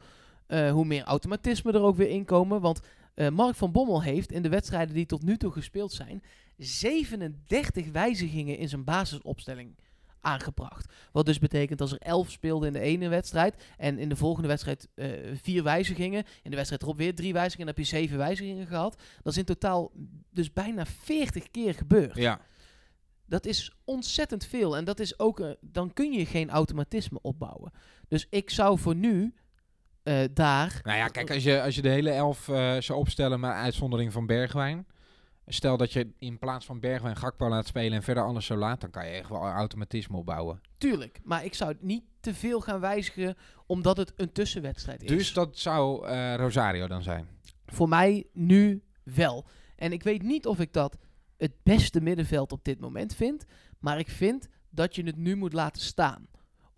eh, 0.51 0.71
hoe 0.71 0.85
meer 0.85 1.03
automatisme 1.03 1.71
er 1.71 1.81
ook 1.81 1.95
weer 1.95 2.09
in 2.09 2.25
komen. 2.25 2.61
Want 2.61 2.79
eh, 3.13 3.29
Mark 3.29 3.55
van 3.55 3.71
Bommel 3.71 4.01
heeft 4.01 4.31
in 4.31 4.41
de 4.41 4.49
wedstrijden 4.49 4.95
die 4.95 5.05
tot 5.05 5.23
nu 5.23 5.37
toe 5.37 5.51
gespeeld 5.51 5.91
zijn, 5.91 6.23
37 6.57 7.91
wijzigingen 7.91 8.57
in 8.57 8.69
zijn 8.69 8.83
basisopstelling 8.83 9.75
aangebracht. 10.21 10.93
Wat 11.11 11.25
dus 11.25 11.39
betekent 11.39 11.81
als 11.81 11.91
er 11.91 11.99
11 11.99 12.31
speelden 12.31 12.67
in 12.67 12.73
de 12.73 12.79
ene 12.79 13.07
wedstrijd 13.07 13.63
en 13.77 13.99
in 13.99 14.09
de 14.09 14.15
volgende 14.15 14.47
wedstrijd 14.47 14.87
eh, 14.95 15.09
vier 15.41 15.63
wijzigingen, 15.63 16.23
in 16.43 16.49
de 16.49 16.55
wedstrijd 16.55 16.81
erop 16.81 16.97
weer 16.97 17.15
drie 17.15 17.33
wijzigingen, 17.33 17.65
dan 17.65 17.75
heb 17.75 17.85
je 17.85 17.97
zeven 17.97 18.17
wijzigingen 18.17 18.67
gehad. 18.67 19.01
Dat 19.21 19.33
is 19.33 19.39
in 19.39 19.45
totaal 19.45 19.91
dus 20.29 20.53
bijna 20.53 20.85
40 20.85 21.51
keer 21.51 21.73
gebeurd. 21.73 22.15
Ja. 22.15 22.41
Dat 23.25 23.45
is 23.45 23.71
ontzettend 23.83 24.45
veel. 24.45 24.77
En 24.77 24.85
dat 24.85 24.99
is 24.99 25.19
ook, 25.19 25.55
dan 25.61 25.93
kun 25.93 26.11
je 26.11 26.25
geen 26.25 26.49
automatisme 26.49 27.21
opbouwen. 27.21 27.71
Dus 28.07 28.27
ik 28.29 28.49
zou 28.49 28.79
voor 28.79 28.95
nu 28.95 29.33
eh, 30.03 30.23
daar. 30.33 30.79
Nou 30.83 30.97
ja, 30.97 31.07
kijk, 31.07 31.31
als 31.31 31.43
je, 31.43 31.61
als 31.61 31.75
je 31.75 31.81
de 31.81 31.89
hele 31.89 32.11
elf 32.11 32.49
eh, 32.49 32.75
zou 32.79 32.99
opstellen 32.99 33.39
met 33.39 33.51
uitzondering 33.51 34.11
van 34.11 34.25
Bergwijn. 34.25 34.85
Stel 35.47 35.77
dat 35.77 35.93
je 35.93 36.07
in 36.19 36.39
plaats 36.39 36.65
van 36.65 36.79
Bergwijn 36.79 37.15
Gakpo 37.15 37.49
laat 37.49 37.67
spelen 37.67 37.93
en 37.93 38.03
verder 38.03 38.23
alles 38.23 38.45
zo 38.45 38.55
laat, 38.55 38.81
dan 38.81 38.89
kan 38.89 39.05
je 39.05 39.11
echt 39.11 39.29
wel 39.29 39.41
automatisme 39.41 40.17
opbouwen. 40.17 40.61
Tuurlijk. 40.77 41.19
Maar 41.23 41.45
ik 41.45 41.53
zou 41.53 41.71
het 41.71 41.81
niet 41.81 42.03
te 42.19 42.33
veel 42.33 42.59
gaan 42.59 42.79
wijzigen, 42.79 43.35
omdat 43.65 43.97
het 43.97 44.13
een 44.15 44.31
tussenwedstrijd 44.31 45.03
is. 45.03 45.09
Dus 45.09 45.33
dat 45.33 45.57
zou 45.57 46.07
eh, 46.07 46.35
Rosario 46.35 46.87
dan 46.87 47.03
zijn. 47.03 47.27
Voor 47.65 47.89
mij 47.89 48.27
nu 48.33 48.83
wel. 49.03 49.45
En 49.75 49.91
ik 49.91 50.03
weet 50.03 50.21
niet 50.21 50.45
of 50.45 50.59
ik 50.59 50.73
dat 50.73 50.97
het 51.37 51.53
beste 51.63 52.01
middenveld 52.01 52.51
op 52.51 52.63
dit 52.63 52.79
moment 52.79 53.15
vind. 53.15 53.45
Maar 53.79 53.99
ik 53.99 54.09
vind 54.09 54.47
dat 54.69 54.95
je 54.95 55.03
het 55.03 55.17
nu 55.17 55.35
moet 55.35 55.53
laten 55.53 55.81
staan. 55.81 56.27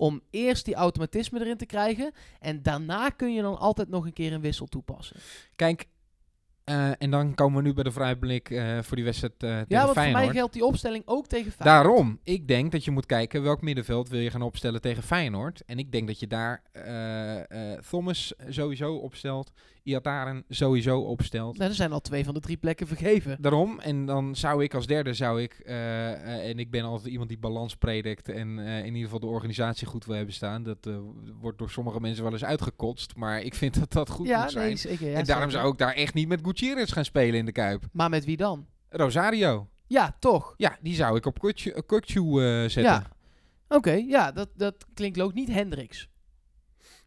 Om 0.04 0.22
eerst 0.30 0.66
die 0.66 0.76
automatisme 0.76 1.40
erin 1.40 1.58
te 1.58 1.66
krijgen. 1.66 2.12
En 2.40 2.62
daarna 2.62 3.10
kun 3.10 3.34
je 3.34 3.42
dan 3.42 3.60
altijd 3.60 3.90
nog 3.90 4.06
een 4.06 4.14
keer 4.14 4.34
een 4.34 4.42
wissel 4.42 4.66
toepassen. 4.66 5.16
Kijk, 5.56 5.88
eh, 6.64 6.92
en 6.98 7.12
dan 7.12 7.34
komen 7.34 7.62
we 7.62 7.68
nu 7.68 7.74
bij 7.74 7.84
de 7.84 7.92
vrijblik 7.92 8.50
eh, 8.50 8.80
voor 8.82 8.96
die 8.96 9.06
wedstrijd 9.06 9.34
eh 9.34 9.50
tegen 9.50 9.66
Ja, 9.68 9.86
want 9.86 10.00
voor 10.00 10.12
mij 10.12 10.30
geldt 10.30 10.54
die 10.54 10.66
opstelling 10.66 11.04
ook 11.06 11.28
tegen 11.28 11.52
Feyenoord. 11.52 11.86
Daarom, 11.86 12.20
ik 12.24 12.48
denk 12.48 12.72
dat 12.72 12.86
je 12.86 12.92
moet 12.92 13.06
kijken 13.06 13.44
welk 13.44 13.62
middenveld 13.62 14.10
wil 14.10 14.20
je 14.20 14.30
gaan 14.30 14.42
opstellen 14.42 14.82
tegen 14.82 15.04
Feyenoord. 15.04 15.62
En 15.66 15.80
ik 15.80 15.92
denk 15.92 16.08
dat 16.08 16.20
je 16.20 16.28
daar 16.28 16.64
Thomas 17.90 18.34
sowieso 18.50 18.96
opstelt, 18.96 19.52
Iataren 19.84 20.44
sowieso 20.50 21.00
opstelt. 21.00 21.58
Nou, 21.58 21.70
er 21.70 21.76
zijn 21.76 21.92
al 21.92 22.02
twee 22.02 22.26
van 22.26 22.34
de 22.34 22.40
drie 22.40 22.58
plekken 22.58 22.88
vergeven. 22.88 23.38
Daarom, 23.42 23.80
en 23.80 24.06
dan 24.06 24.36
zou 24.36 24.64
ik 24.64 24.74
als 24.74 24.88
derde, 24.88 25.14
zou 25.14 25.42
ik, 25.42 25.54
en 25.54 26.60
ik 26.60 26.72
ben 26.72 26.84
altijd 26.84 27.12
iemand 27.12 27.30
die 27.30 27.38
balans 27.38 27.76
predikt 27.76 28.30
en 28.30 28.60
in 28.60 28.86
ieder 28.86 29.04
geval 29.04 29.20
de 29.20 29.26
organisatie 29.26 29.88
goed 29.88 30.06
wil 30.06 30.16
hebben 30.16 30.34
staan. 30.34 30.64
Dat 30.64 30.90
wordt 31.40 31.58
door 31.58 31.70
sommige 31.70 32.00
mensen 32.00 32.24
wel 32.24 32.34
eens 32.34 32.44
uitgekotst, 32.44 33.16
maar 33.16 33.42
ik 33.42 33.56
vind 33.56 33.80
dat 33.80 33.92
dat 33.92 34.10
goed 34.10 34.28
ja, 34.28 34.42
moet 34.42 34.52
zijn. 34.52 34.68
nee, 34.68 34.76
zeker. 34.76 35.10
Ja, 35.10 35.18
en 35.18 35.26
daarom 35.26 35.50
zeker. 35.50 35.62
zou 35.62 35.74
ik 35.74 35.80
daar 35.80 35.94
echt 35.94 36.14
niet 36.14 36.28
met 36.28 36.42
Gutierrez 36.54 36.94
gaan 36.94 37.06
spelen 37.06 37.40
in 37.40 37.46
de 37.46 37.52
Kuip. 37.52 37.84
Maar 37.92 38.10
met 38.10 38.26
wie 38.26 38.38
dan? 38.38 38.68
Rosario. 38.90 39.70
Ja, 39.88 40.16
toch. 40.20 40.54
Ja, 40.58 40.78
die 40.82 40.96
zou 40.96 41.18
ik 41.18 41.26
op 41.26 41.40
Kukcu 41.86 42.22
eh 42.22 42.62
zetten. 42.62 42.84
Ja. 42.84 43.12
Oké, 43.68 43.92
ja, 43.92 44.32
dat, 44.32 44.50
dat 44.56 44.86
klinkt 44.94 45.22
ook 45.22 45.34
niet 45.34 45.48
Hendricks. 45.48 46.10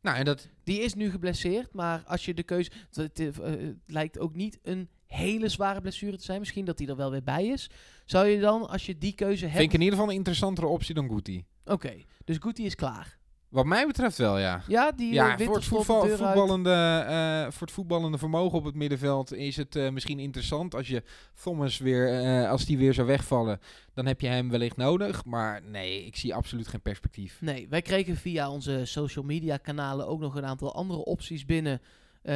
Nou, 0.00 0.16
en 0.16 0.24
dat, 0.24 0.48
Die 0.64 0.80
is 0.80 0.94
nu 0.94 1.10
geblesseerd, 1.10 1.72
maar 1.72 2.02
als 2.06 2.24
je 2.24 2.34
de 2.34 2.42
keuze... 2.42 2.70
Het, 2.92 3.20
eh, 3.20 3.26
eh, 3.26 3.34
het 3.44 3.76
lijkt 3.86 4.18
ook 4.18 4.34
niet 4.34 4.58
een 4.62 4.88
hele 5.06 5.48
zware 5.48 5.80
blessure 5.80 6.16
te 6.16 6.24
zijn. 6.24 6.38
Misschien 6.38 6.64
dat 6.64 6.78
hij 6.78 6.88
er 6.88 6.96
wel 6.96 7.10
weer 7.10 7.22
bij 7.22 7.46
is. 7.46 7.70
Zou 8.04 8.26
je 8.26 8.40
dan, 8.40 8.68
als 8.68 8.86
je 8.86 8.98
die 8.98 9.14
keuze 9.14 9.44
hebt... 9.44 9.56
vind 9.56 9.68
ik 9.68 9.74
in 9.74 9.80
ieder 9.80 9.94
geval 9.94 10.10
een 10.10 10.18
interessantere 10.18 10.66
optie 10.66 10.94
dan 10.94 11.08
Guti. 11.08 11.44
Oké, 11.64 11.94
dus 12.24 12.36
Guti 12.40 12.64
is 12.64 12.74
klaar. 12.74 13.18
Wat 13.48 13.66
mij 13.66 13.86
betreft 13.86 14.18
wel, 14.18 14.38
ja. 14.38 14.62
Ja, 14.68 14.92
die 14.92 15.12
Ja, 15.12 15.38
eh, 15.38 15.46
voor 15.46 15.54
het, 15.54 15.64
de 15.64 16.16
voetballende, 16.16 17.04
eh, 17.08 17.52
voor 17.52 17.66
het 17.66 17.76
voetballende 17.76 18.18
vermogen 18.18 18.58
op 18.58 18.64
het 18.64 18.74
middenveld 18.74 19.32
is 19.32 19.56
het 19.56 19.76
eh, 19.76 19.90
misschien 19.90 20.18
interessant. 20.18 20.74
Als 20.74 20.88
je 20.88 21.02
Thomas 21.42 21.78
weer, 21.78 22.46
als 22.48 22.64
die 22.64 22.78
weer 22.78 22.94
zou 22.94 23.06
wegvallen, 23.06 23.60
dan 23.94 24.06
heb 24.06 24.20
je 24.20 24.26
hem 24.26 24.50
wellicht 24.50 24.76
nodig. 24.76 25.24
Maar 25.24 25.62
nee, 25.62 26.06
ik 26.06 26.16
zie 26.16 26.34
absoluut 26.34 26.68
geen 26.68 26.82
perspectief. 26.82 27.38
Nee, 27.40 27.66
wij 27.68 27.82
kregen 27.82 28.16
via 28.16 28.50
onze 28.50 28.80
social 28.84 29.24
media 29.24 29.56
kanalen 29.56 30.06
ook 30.06 30.20
nog 30.20 30.34
een 30.34 30.46
aantal 30.46 30.74
andere 30.74 31.04
opties 31.04 31.44
binnen. 31.44 31.80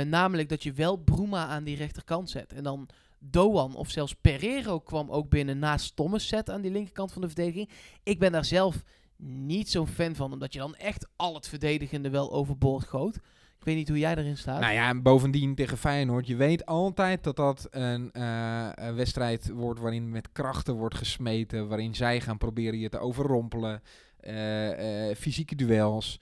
Namelijk 0.07 0.49
dat 0.49 0.63
je 0.63 0.73
wel 0.73 0.97
Bruma 0.97 1.47
aan 1.47 1.65
die 1.65 1.77
rechterkant 1.77 2.31
zet. 2.31 2.53
En 2.53 2.63
dan 2.63 2.89
Doan 3.19 3.75
of 3.75 3.91
zelfs 3.91 4.15
Pereiro 4.15 4.81
kwam 4.81 5.11
ook 5.11 5.29
binnen 5.29 5.59
naast 5.59 5.97
Thomas 5.97 6.29
zet 6.29 6.51
aan 6.51 6.61
die 6.61 6.71
linkerkant 6.71 7.13
van 7.13 7.23
de 7.23 7.29
verdediging. 7.29 7.69
Ik 8.03 8.19
ben 8.19 8.33
daar 8.33 8.45
zelf 8.45 8.83
niet 9.23 9.71
zo'n 9.71 9.87
fan 9.87 10.15
van, 10.15 10.33
omdat 10.33 10.53
je 10.53 10.59
dan 10.59 10.75
echt 10.75 11.09
al 11.17 11.35
het 11.35 11.49
verdedigende 11.49 12.11
wel 12.11 12.33
overboord 12.33 12.85
gooit. 12.85 13.17
Ik 13.59 13.67
weet 13.67 13.77
niet 13.77 13.89
hoe 13.89 13.99
jij 13.99 14.15
erin 14.17 14.37
staat. 14.37 14.61
Nou 14.61 14.73
ja, 14.73 14.89
en 14.89 15.03
bovendien 15.03 15.55
tegen 15.55 15.79
Feyenoord. 15.79 16.27
Je 16.27 16.37
weet 16.37 16.67
altijd 16.67 17.25
dat 17.25 17.37
dat 17.37 17.67
een, 17.71 18.13
eh, 18.13 18.69
een 18.75 18.95
wedstrijd 18.95 19.51
wordt 19.51 19.81
waarin 19.81 20.11
met 20.11 20.33
krachten 20.33 20.75
wordt 20.75 20.95
gesmeten. 20.95 21.69
Waarin 21.69 21.95
zij 21.95 22.21
gaan 22.21 22.39
proberen 22.39 22.79
je 22.79 22.89
te 22.89 22.99
overrompelen. 22.99 23.83
eh, 24.21 25.09
eh, 25.11 25.17
fysieke 25.17 25.55
duels. 25.55 26.21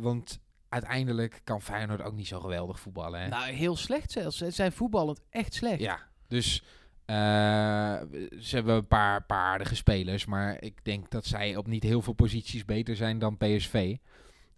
Want 0.00 0.40
uiteindelijk 0.68 1.40
kan 1.44 1.62
Feyenoord 1.62 2.02
ook 2.02 2.14
niet 2.14 2.26
zo 2.26 2.40
geweldig 2.40 2.80
voetballen. 2.80 3.20
Hè? 3.20 3.28
Nou, 3.28 3.50
heel 3.52 3.76
slecht 3.76 4.10
zelfs. 4.10 4.36
Ze 4.36 4.50
zijn 4.50 4.72
voetballend 4.72 5.20
echt 5.30 5.54
slecht. 5.54 5.80
Ja, 5.80 5.98
dus 6.28 6.62
ze 8.38 8.54
hebben 8.54 8.74
een 8.74 8.86
paar, 8.86 9.22
paar 9.22 9.44
aardige 9.44 9.76
spelers. 9.76 10.24
Maar 10.26 10.62
ik 10.62 10.84
denk 10.84 11.10
dat 11.10 11.24
zij 11.24 11.56
op 11.56 11.66
niet 11.66 11.82
heel 11.82 12.02
veel 12.02 12.12
posities 12.12 12.64
beter 12.64 12.96
zijn 12.96 13.18
dan 13.18 13.36
PSV. 13.36 13.96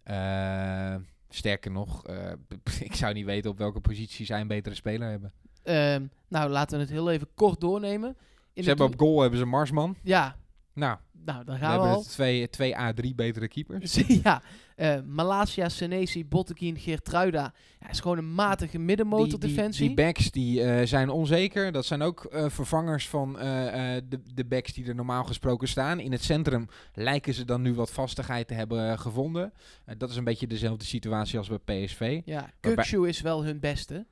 Eh, 0.03 0.95
sterker 1.29 1.71
nog, 1.71 2.05
eh, 2.05 2.31
ik 2.87 2.95
zou 2.95 3.13
niet 3.13 3.25
weten 3.25 3.51
op 3.51 3.57
welke 3.57 3.79
positie 3.79 4.25
zij 4.25 4.41
een 4.41 4.47
betere 4.47 4.75
speler 4.75 5.09
hebben. 5.09 5.31
Ehm, 5.63 6.05
nou, 6.27 6.49
laten 6.49 6.77
we 6.77 6.83
het 6.83 6.93
heel 6.93 7.11
even 7.11 7.27
kort 7.35 7.59
doornemen. 7.59 8.17
In 8.53 8.63
ze 8.63 8.69
hebben 8.69 8.87
op 8.87 8.99
goal 8.99 9.21
hebben 9.21 9.39
ze 9.39 9.45
Marsman. 9.45 9.95
Ja, 10.03 10.35
Nou, 10.73 10.97
nou, 11.25 11.43
dan 11.43 11.55
we 11.55 11.61
gaan 11.61 11.71
we, 11.73 11.77
hebben 11.79 11.89
al. 11.97 12.03
twee, 12.03 12.49
twee 12.49 12.75
A3 12.75 13.15
betere 13.15 13.47
keepers. 13.47 13.93
ja, 14.23 14.41
eh 14.75 15.01
Malasia, 15.05 15.69
Senesi, 15.69 16.25
Bottekin, 16.25 16.77
Geertruida. 16.79 17.53
Ja, 17.79 17.89
is 17.89 17.99
gewoon 17.99 18.17
een 18.17 18.33
matige 18.33 18.77
middenmotor 18.79 19.27
Die, 19.27 19.39
die, 19.39 19.49
defensie. 19.49 19.87
die 19.87 19.95
backs 19.95 20.31
die 20.31 20.63
eh, 20.63 20.85
zijn 20.87 21.09
onzeker. 21.09 21.71
Dat 21.71 21.85
zijn 21.85 22.01
ook 22.01 22.25
eh, 22.25 22.49
vervangers 22.49 23.09
van 23.09 23.33
de, 23.33 24.21
de 24.33 24.45
backs 24.45 24.73
die 24.73 24.85
er 24.87 24.95
normaal 24.95 25.23
gesproken 25.23 25.67
staan. 25.67 25.99
In 25.99 26.11
het 26.11 26.23
centrum 26.23 26.67
lijken 26.93 27.33
ze 27.33 27.45
dan 27.45 27.61
nu 27.61 27.73
wat 27.73 27.91
vastigheid 27.91 28.47
te 28.47 28.53
hebben 28.53 28.99
gevonden. 28.99 29.53
Dat 29.97 30.09
is 30.09 30.15
een 30.15 30.23
beetje 30.23 30.47
dezelfde 30.47 30.85
situatie 30.85 31.37
als 31.37 31.49
bij 31.63 31.85
PSV. 31.85 32.21
ja, 32.25 32.49
Kukçu 32.59 33.07
is 33.07 33.21
wel 33.21 33.43
hun 33.43 33.59
beste. 33.59 34.05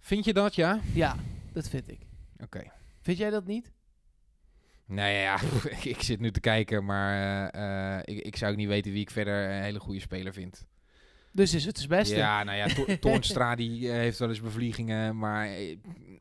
Vind 0.00 0.24
je 0.24 0.32
dat, 0.32 0.54
ja? 0.54 0.80
Ja, 0.94 1.16
dat 1.52 1.68
vind 1.68 1.88
ik. 1.90 1.98
Oké. 2.42 2.62
Vind 3.00 3.18
jij 3.18 3.30
dat 3.30 3.46
niet? 3.46 3.72
Nou 4.86 5.10
ja, 5.10 5.38
ik 5.82 6.02
zit 6.02 6.20
nu 6.20 6.30
te 6.30 6.40
kijken, 6.40 6.84
maar 6.84 7.50
eh, 7.52 7.96
eh, 7.96 8.02
ik, 8.04 8.18
ik 8.18 8.36
zou 8.36 8.50
ook 8.52 8.56
niet 8.56 8.68
weten 8.68 8.92
wie 8.92 9.00
ik 9.00 9.10
verder 9.10 9.50
een 9.50 9.62
hele 9.62 9.78
goede 9.80 10.00
speler 10.00 10.32
vind. 10.32 10.66
Dus 11.32 11.54
is 11.54 11.64
het 11.64 11.78
het 11.78 11.88
beste. 11.88 12.16
Ja, 12.16 12.44
nou 12.44 12.56
ja, 12.58 12.66
To- 12.66 12.96
Toornstra 13.00 13.54
die 13.54 13.90
eh, 13.90 13.96
heeft 13.96 14.18
wel 14.18 14.28
eens 14.28 14.40
bevliegingen, 14.40 15.18
maar 15.18 15.50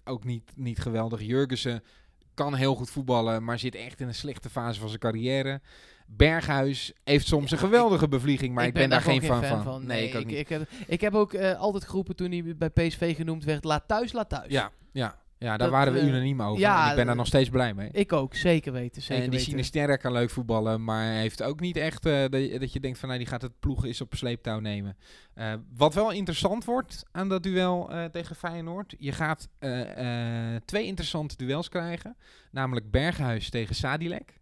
ook 0.03 0.23
niet, 0.23 0.51
niet 0.55 0.79
geweldig. 0.79 1.21
Jurgensen 1.21 1.83
kan 2.33 2.55
heel 2.55 2.75
goed 2.75 2.89
voetballen, 2.89 3.43
maar 3.43 3.59
zit 3.59 3.75
echt 3.75 3.99
in 3.99 4.07
een 4.07 4.15
slechte 4.15 4.49
fase 4.49 4.79
van 4.79 4.87
zijn 4.87 4.99
carrière. 4.99 5.61
Berghuis 6.07 6.93
heeft 7.03 7.27
soms 7.27 7.51
een 7.51 7.57
geweldige 7.57 8.07
bevlieging, 8.07 8.53
maar 8.53 8.65
ik, 8.65 8.73
ben, 8.73 8.89
daar 8.89 9.01
geen 9.01 9.21
fan, 9.21 9.63
van. 9.63 9.85
Nee, 9.85 10.07
ik 10.07 10.15
ook 10.15 10.21
ik, 10.21 10.27
niet. 10.27 10.37
ik, 10.37 10.49
heb, 10.49 10.69
ik 10.87 11.01
heb 11.01 11.13
ook 11.13 11.35
altijd 11.35 11.85
geroepen 11.85 12.15
toen 12.15 12.31
hij 12.31 12.55
bij 12.57 12.69
PSV 12.69 13.15
genoemd 13.15 13.43
werd, 13.43 13.63
laat 13.63 13.87
thuis, 13.87 14.11
laat 14.11 14.29
thuis. 14.29 14.51
Ja, 14.51 14.71
ja, 14.91 15.19
ja, 15.45 15.57
daar 15.57 15.67
Dat, 15.67 15.69
waren 15.69 15.93
we 15.93 15.99
eh, 15.99 16.07
unaniem 16.07 16.41
over. 16.41 16.59
ja, 16.59 16.83
en 16.83 16.89
ik 16.89 16.95
ben 16.95 17.03
daar 17.03 17.13
eh, 17.13 17.19
nog 17.19 17.27
steeds 17.27 17.49
blij 17.49 17.73
mee. 17.73 17.89
Ik 17.91 18.13
ook, 18.13 18.35
zeker 18.35 18.71
weten. 18.71 19.01
Zeker 19.01 19.23
en 19.23 19.29
die. 19.29 19.39
Sinisterra 19.39 19.95
kan 19.95 20.11
leuk 20.11 20.29
voetballen, 20.29 20.83
maar 20.83 21.11
heeft 21.11 21.43
ook 21.43 21.59
niet 21.59 21.77
echt 21.77 22.05
eh, 22.05 22.25
dat, 22.59 22.73
je, 22.73 22.79
denkt 22.79 22.99
van 22.99 23.07
nou, 23.07 23.19
die 23.19 23.29
gaat 23.29 23.41
het 23.41 23.59
ploegen 23.59 23.89
is 23.89 24.01
op 24.01 24.15
sleeptouw 24.15 24.59
nemen. 24.59 24.97
Wat 25.75 25.93
wel 25.93 26.11
interessant 26.11 26.65
wordt 26.65 27.03
aan 27.11 27.29
dat 27.29 27.43
duel 27.43 27.89
tegen 28.11 28.35
Feyenoord, 28.35 28.95
je 28.97 29.11
gaat 29.11 29.49
twee 30.65 30.85
interessante 30.85 31.35
duels 31.37 31.69
krijgen, 31.69 32.17
namelijk 32.51 32.91
Berghuis 32.91 33.49
tegen 33.49 33.75
Sadilek. 33.75 34.39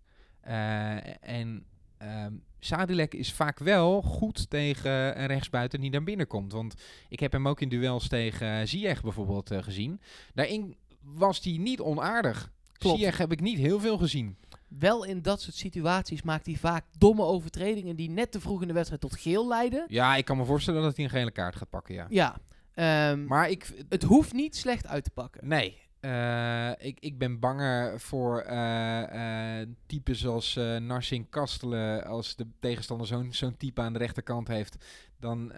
En 1.22 1.66
ehm 1.98 2.34
Sadilek 2.64 3.14
is 3.14 3.34
vaak 3.34 3.60
wel 3.60 4.02
goed 4.02 4.50
tegen 4.50 5.22
een 5.22 5.28
rechtsbuiten 5.28 5.82
die 5.82 5.90
naar 5.90 6.04
binnen 6.04 6.28
komt. 6.28 6.52
Want 6.52 6.76
ik 7.10 7.20
heb 7.20 7.32
hem 7.32 7.48
ook 7.48 7.62
in 7.62 7.70
duels 7.70 8.08
tegen 8.08 8.60
uh, 8.60 8.66
Ziyech 8.66 9.02
bijvoorbeeld 9.02 9.52
gezien. 9.54 10.02
Daarin 10.34 10.76
was 11.04 11.40
hij 11.44 11.58
niet 11.58 11.80
onaardig. 11.80 12.52
Klopt. 12.78 12.98
Ziyech 12.98 13.18
heb 13.18 13.32
ik 13.32 13.42
niet 13.42 13.58
heel 13.58 13.80
veel 13.80 13.98
gezien. 13.98 14.38
Wel 14.68 15.04
in 15.06 15.22
dat 15.22 15.42
soort 15.42 15.56
situaties 15.56 16.22
maakt 16.22 16.46
hij 16.46 16.56
vaak 16.56 16.86
domme 16.98 17.24
overtredingen 17.24 17.96
die 17.96 18.10
net 18.10 18.32
te 18.32 18.40
vroeg 18.40 18.62
in 18.62 18.68
de 18.68 18.74
wedstrijd 18.74 19.02
tot 19.02 19.16
geel 19.16 19.48
leiden. 19.48 19.86
Ja, 19.88 20.16
ik 20.16 20.26
kan 20.26 20.38
me 20.38 20.46
voorstellen 20.46 20.82
dat 20.82 20.96
hij 20.96 21.06
een 21.06 21.12
gele 21.12 21.32
kaart 21.32 21.56
gaat 21.56 21.70
pakken, 21.70 21.96
ja. 21.96 22.06
Ja, 22.10 22.38
ehm, 22.74 23.26
Maar 23.26 23.50
ik... 23.50 23.86
het 23.90 24.04
hoeft 24.04 24.34
niet 24.34 24.56
slecht 24.56 24.88
uit 24.88 25.04
te 25.04 25.10
pakken. 25.10 25.48
Nee. 25.48 25.82
Eh, 26.04 26.70
ik, 26.78 26.98
ik 27.00 27.18
ben 27.18 27.40
banger 27.40 28.00
voor 28.00 28.40
eh, 28.40 29.60
eh, 29.62 29.68
types 29.86 30.28
als 30.28 30.56
eh 30.56 30.76
Narsing 30.76 31.30
Kastelen. 31.30 32.06
Als 32.06 32.36
de 32.36 32.48
tegenstander 32.60 33.08
zo'n 33.08 33.34
zo'n 33.34 33.58
type 33.58 33.82
aan 33.82 33.94
de 33.94 34.00
rechterkant 34.00 34.48
heeft. 34.48 34.86
Dan 35.20 35.52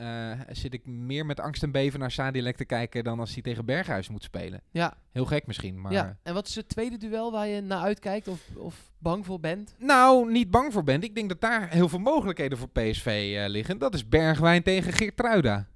zit 0.52 0.74
ik 0.74 0.86
meer 0.86 1.26
met 1.26 1.40
angst 1.40 1.64
en 1.64 1.72
beven 1.72 2.00
naar 2.00 2.12
Sadilek 2.12 2.56
te 2.56 2.66
kijken 2.66 3.04
dan 3.04 3.20
als 3.20 3.34
hij 3.34 3.42
tegen 3.42 3.66
Berghuis 3.66 4.10
moet 4.10 4.24
spelen. 4.24 4.62
Ja, 4.72 4.98
Heel 5.12 5.26
gek 5.26 5.48
misschien, 5.48 5.82
maar... 5.82 5.92
ja. 5.92 6.18
En 6.24 6.34
wat 6.34 6.48
is 6.48 6.56
het 6.56 6.70
tweede 6.70 6.98
duel 6.98 7.32
waar 7.32 7.48
je 7.48 7.62
naar 7.62 7.82
uitkijkt 7.82 8.28
of, 8.28 8.42
of 8.56 8.92
bang 8.98 9.26
voor 9.26 9.40
bent? 9.40 9.76
Nou, 9.80 10.32
niet 10.32 10.52
bang 10.52 10.74
voor 10.74 10.84
bent. 10.84 11.04
Ik 11.04 11.16
denk 11.16 11.30
dat 11.30 11.42
daar 11.42 11.70
heel 11.70 11.90
veel 11.90 12.00
mogelijkheden 12.00 12.58
voor 12.58 12.70
PSV 12.70 13.36
liggen. 13.48 13.78
Dat 13.78 13.94
is 13.94 14.10
Bergwijn 14.10 14.64
tegen 14.64 14.94
Geertruida. 14.94 15.68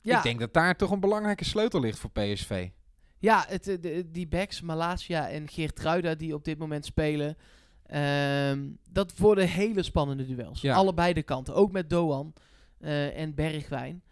Ja, 0.00 0.16
Ik 0.16 0.22
denk 0.22 0.40
dat 0.40 0.52
daar 0.52 0.76
toch 0.76 0.90
een 0.90 1.00
belangrijke 1.00 1.44
sleutel 1.44 1.80
ligt 1.80 1.98
voor 1.98 2.10
PSV. 2.10 2.68
Ja 3.22 3.44
het, 3.48 3.68
eh, 3.68 3.80
de, 3.80 4.10
die 4.10 4.26
backs, 4.26 4.60
Malasia 4.60 5.28
en 5.28 5.48
Geertruida 5.48 6.14
die 6.14 6.34
op 6.34 6.44
dit 6.44 6.58
moment 6.58 6.84
spelen. 6.84 7.36
ehm, 7.86 8.60
dat 8.90 9.16
worden 9.18 9.48
hele 9.48 9.82
spannende 9.82 10.26
duels. 10.26 10.60
Ja. 10.60 10.74
Allebei 10.74 11.12
de 11.12 11.22
kanten. 11.22 11.54
Ook 11.54 11.72
met 11.72 11.90
Doan 11.90 12.32
eh, 12.80 13.18
en 13.18 13.34
Bergwijn. 13.34 14.02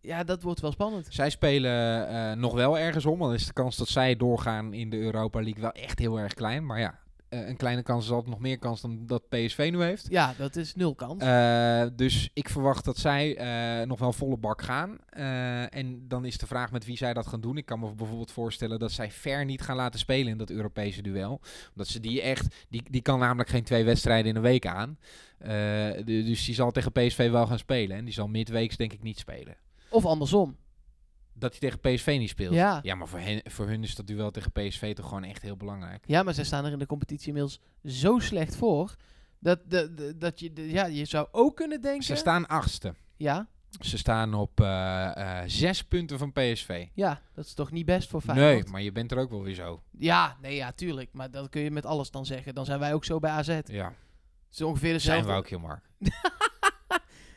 Ja, 0.00 0.24
dat 0.24 0.42
wordt 0.42 0.60
wel 0.60 0.72
spannend. 0.72 1.06
Zij 1.10 1.30
spelen 1.30 2.08
eh, 2.08 2.32
nog 2.36 2.54
wel 2.54 2.78
ergens 2.78 3.06
om. 3.06 3.18
Dan 3.18 3.32
is 3.32 3.46
de 3.46 3.52
kans 3.52 3.76
dat 3.76 3.88
zij 3.88 4.16
doorgaan 4.16 4.72
in 4.72 4.90
de 4.90 4.98
Europa 4.98 5.42
League 5.42 5.62
wel 5.62 5.72
echt 5.72 5.98
heel 5.98 6.18
erg 6.18 6.34
klein. 6.34 6.66
Maar 6.66 6.80
ja, 6.80 6.98
eh, 7.32 7.48
een 7.48 7.56
kleine 7.56 7.82
kans 7.82 8.04
is 8.04 8.10
altijd 8.10 8.30
nog 8.30 8.40
meer 8.40 8.58
kans 8.58 8.80
dan 8.80 9.06
dat 9.06 9.28
PSV 9.28 9.68
nu 9.72 9.82
heeft. 9.82 10.06
Ja, 10.10 10.34
dat 10.38 10.56
is 10.56 10.74
nul 10.74 10.94
kans. 10.94 11.22
Eh, 11.22 11.84
dus 11.96 12.30
ik 12.32 12.48
verwacht 12.48 12.84
dat 12.84 12.98
zij 12.98 13.36
eh, 13.36 13.86
nog 13.86 13.98
wel 13.98 14.12
volle 14.12 14.36
bak 14.36 14.62
gaan. 14.62 14.98
En 15.70 16.04
dan 16.08 16.24
is 16.24 16.38
de 16.38 16.46
vraag 16.46 16.72
met 16.72 16.84
wie 16.84 16.96
zij 16.96 17.12
dat 17.12 17.26
gaan 17.26 17.40
doen. 17.40 17.56
Ik 17.56 17.66
kan 17.66 17.80
me 17.80 17.94
bijvoorbeeld 17.94 18.30
voorstellen 18.30 18.78
dat 18.78 18.92
zij 18.92 19.10
Ver 19.10 19.44
niet 19.44 19.60
gaan 19.62 19.76
laten 19.76 19.98
spelen 20.00 20.32
in 20.32 20.38
dat 20.38 20.50
Europese 20.50 21.02
duel. 21.02 21.40
Omdat 21.70 21.88
ze 21.88 22.00
die 22.00 22.22
echt... 22.22 22.66
Die, 22.68 22.82
die 22.90 23.02
kan 23.02 23.18
namelijk 23.18 23.48
geen 23.48 23.64
twee 23.64 23.84
wedstrijden 23.84 24.30
in 24.30 24.36
een 24.36 24.42
week 24.42 24.66
aan. 24.66 24.98
Dus 26.04 26.44
die 26.44 26.54
zal 26.54 26.70
tegen 26.70 26.92
PSV 26.92 27.30
wel 27.30 27.46
gaan 27.46 27.58
spelen. 27.58 27.96
En 27.96 28.04
die 28.04 28.14
zal 28.14 28.28
midweeks 28.28 28.76
denk 28.76 28.92
ik 28.92 29.02
niet 29.02 29.18
spelen. 29.18 29.56
of 29.88 30.06
andersom. 30.06 30.56
Dat 31.34 31.50
hij 31.58 31.60
tegen 31.60 31.80
PSV 31.80 32.16
niet 32.18 32.28
speelt. 32.28 32.54
Ja. 32.54 32.94
maar 32.94 33.08
voor 33.08 33.18
hen, 33.18 33.40
voor 33.44 33.66
hun 33.66 33.82
is 33.82 33.94
dat 33.94 34.06
duel 34.06 34.30
tegen 34.30 34.52
PSV 34.52 34.94
toch 34.94 35.08
gewoon 35.08 35.24
echt 35.24 35.42
heel 35.42 35.56
belangrijk. 35.56 36.04
Ja, 36.06 36.22
maar 36.22 36.34
zij 36.34 36.44
staan 36.44 36.64
er 36.64 36.72
in 36.72 36.78
de 36.78 36.86
competitie 36.86 37.26
inmiddels 37.26 37.60
zo 37.84 38.18
slecht 38.18 38.56
voor. 38.56 38.94
Dat, 39.38 39.58
de, 39.70 39.94
de- 39.94 40.18
dat 40.18 40.40
je, 40.40 40.52
de- 40.52 40.70
ja, 40.70 40.86
je 40.86 41.04
zou 41.04 41.28
ook 41.30 41.56
kunnen 41.56 41.80
denken. 41.80 42.02
Ze 42.04 42.14
staan 42.14 42.46
achtste. 42.46 42.94
ja, 43.16 43.48
Ze 43.80 43.98
staan 43.98 44.34
op 44.34 44.60
eh, 44.60 45.40
eh, 45.40 45.48
zes 45.48 45.84
punten 45.84 46.18
van 46.18 46.32
PSV. 46.32 46.86
ja, 46.94 47.20
dat 47.34 47.44
is 47.44 47.54
toch 47.54 47.70
niet 47.70 47.86
best 47.86 48.08
voor 48.08 48.20
Feyenoord? 48.20 48.62
Nee, 48.64 48.72
maar 48.72 48.82
je 48.82 48.92
bent 48.92 49.12
er 49.12 49.18
ook 49.18 49.30
wel 49.30 49.42
weer 49.42 49.54
zo. 49.54 49.82
Ja, 49.98 50.36
nee, 50.40 50.54
ja, 50.54 50.72
tuurlijk. 50.72 51.08
Maar 51.12 51.30
dat 51.30 51.48
kun 51.48 51.62
je 51.62 51.70
met 51.70 51.86
alles 51.86 52.10
dan 52.10 52.26
zeggen. 52.26 52.54
Dan 52.54 52.64
zijn 52.64 52.78
wij 52.78 52.94
ook 52.94 53.04
zo 53.04 53.18
bij 53.18 53.30
AZ. 53.30 53.46
Het 53.48 53.68
Ja, 53.68 53.92
is 54.52 54.60
ongeveer 54.62 55.00
zijn 55.00 55.16
dezelfde. 55.16 55.30
we 55.32 55.38
ook 55.38 55.48
heel 55.48 55.58
Mark. 55.58 55.84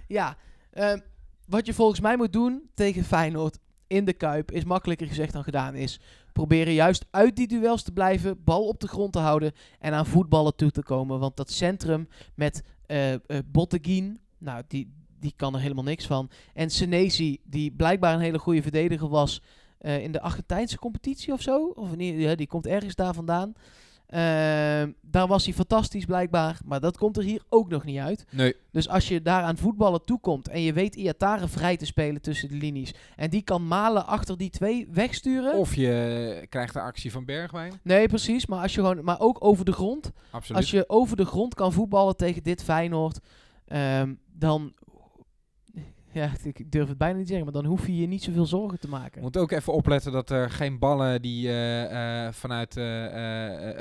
Ja, 0.07 0.37
ehm, 0.71 0.99
wat 1.47 1.65
je 1.65 1.73
volgens 1.73 1.99
mij 1.99 2.17
moet 2.17 2.33
doen 2.33 2.69
tegen 2.73 3.03
Feyenoord 3.03 3.57
in 3.87 4.05
de 4.05 4.13
Kuip 4.13 4.51
is 4.51 4.63
makkelijker 4.63 5.07
gezegd 5.07 5.33
dan 5.33 5.43
gedaan 5.43 5.75
is. 5.75 5.99
Proberen 6.33 6.73
juist 6.73 7.05
uit 7.11 7.35
die 7.35 7.47
duels 7.47 7.83
te 7.83 7.91
blijven, 7.91 8.43
bal 8.43 8.67
op 8.67 8.79
de 8.79 8.87
grond 8.87 9.13
te 9.13 9.19
houden 9.19 9.51
en 9.79 9.93
aan 9.93 10.05
voetballen 10.05 10.55
toe 10.55 10.71
te 10.71 10.83
komen. 10.83 11.19
Want 11.19 11.37
dat 11.37 11.51
centrum 11.51 12.07
met 12.35 12.63
eh 12.85 13.13
eh, 13.13 13.19
Botteguin, 13.45 14.19
nou, 14.37 14.63
die, 14.67 14.93
die 15.19 15.33
kan 15.35 15.53
er 15.53 15.61
helemaal 15.61 15.83
niks 15.83 16.05
van. 16.05 16.29
En 16.53 16.69
Senesi, 16.69 17.39
die 17.43 17.71
blijkbaar 17.71 18.13
een 18.13 18.19
hele 18.19 18.39
goede 18.39 18.61
verdediger 18.61 19.09
was 19.09 19.41
eh, 19.77 20.03
in 20.03 20.11
de 20.11 20.21
Argentijnse 20.21 20.77
competitie 20.77 21.33
of 21.33 21.41
zo. 21.41 21.65
Of 21.65 21.95
niet, 21.95 22.37
die 22.37 22.47
komt 22.47 22.67
ergens 22.67 22.95
daar 22.95 23.13
vandaan. 23.13 23.53
Daar 25.25 25.33
was 25.33 25.45
hij 25.45 25.53
fantastisch 25.53 26.05
blijkbaar, 26.05 26.59
maar 26.65 26.79
dat 26.79 26.97
komt 26.97 27.17
er 27.17 27.23
hier 27.23 27.41
ook 27.49 27.69
nog 27.69 27.83
niet 27.83 27.99
uit. 27.99 28.25
Nee. 28.31 28.55
Dus 28.71 28.89
als 28.89 29.07
je 29.07 29.21
daar 29.21 29.43
aan 29.43 29.57
voetballen 29.57 30.03
toekomt 30.03 30.47
en 30.47 30.61
je 30.61 30.73
weet 30.73 30.95
Iatare 30.95 31.47
vrij 31.47 31.77
te 31.77 31.85
spelen 31.85 32.21
tussen 32.21 32.49
de 32.49 32.55
linies 32.55 32.93
en 33.15 33.29
die 33.29 33.41
kan 33.41 33.67
Malen 33.67 34.05
achter 34.05 34.37
die 34.37 34.49
twee 34.49 34.87
wegsturen. 34.91 35.57
Of 35.57 35.75
je 35.75 36.45
krijgt 36.49 36.73
de 36.73 36.81
actie 36.81 37.11
van 37.11 37.25
Bergwijn. 37.25 37.79
Nee, 37.83 38.07
precies. 38.07 38.45
Maar 38.45 38.61
als 38.61 38.73
je 38.73 38.81
gewoon, 38.81 39.03
maar 39.03 39.19
ook 39.19 39.37
over 39.39 39.65
de 39.65 39.71
grond. 39.71 40.11
Absoluut. 40.31 40.61
Als 40.61 40.71
je 40.71 40.89
over 40.89 41.17
de 41.17 41.25
grond 41.25 41.53
kan 41.53 41.73
voetballen 41.73 42.15
tegen 42.15 42.43
dit 42.43 42.63
Feyenoord, 42.63 43.19
ehm, 43.65 44.13
dan, 44.33 44.73
ja, 46.15 46.31
ik 46.43 46.71
durf 46.71 46.87
het 46.87 46.97
bijna 46.97 47.17
niet 47.17 47.27
te 47.27 47.33
zeggen, 47.33 47.51
maar 47.51 47.61
dan 47.61 47.71
hoef 47.71 47.87
je 47.87 47.95
je 47.95 48.07
niet 48.07 48.23
zoveel 48.23 48.45
zorgen 48.45 48.79
te 48.79 48.87
maken. 48.87 49.21
moet 49.21 49.37
ook 49.37 49.51
even 49.51 49.73
opletten 49.73 50.11
dat 50.11 50.29
er 50.29 50.49
geen 50.49 50.79
ballen 50.79 51.21
die 51.21 51.47
eh, 51.47 52.25
eh, 52.25 52.33
vanuit 52.33 52.77
eh, 52.77 52.85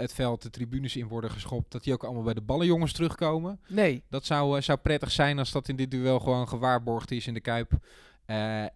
het 0.00 0.14
veld 0.14 0.42
de 0.42 0.50
tribunes 0.50 0.96
in 0.96 1.08
worden 1.08 1.30
geschopt, 1.30 1.72
dat 1.72 1.84
die 1.84 1.92
ook 1.92 2.04
allemaal 2.04 2.22
bij 2.22 2.34
de 2.34 2.40
ballenjongens 2.40 2.92
terugkomen. 2.92 3.60
Nee, 3.68 4.02
Dat 4.08 4.24
zou, 4.24 4.62
zou 4.62 4.78
prettig 4.78 5.10
zijn 5.10 5.38
als 5.38 5.52
dat 5.52 5.68
in 5.68 5.76
dit 5.76 5.90
duel 5.90 6.20
gewoon 6.20 6.48
gewaarborgd 6.48 7.10
is 7.10 7.26
in 7.26 7.34
de 7.34 7.40
Kuip. 7.40 7.72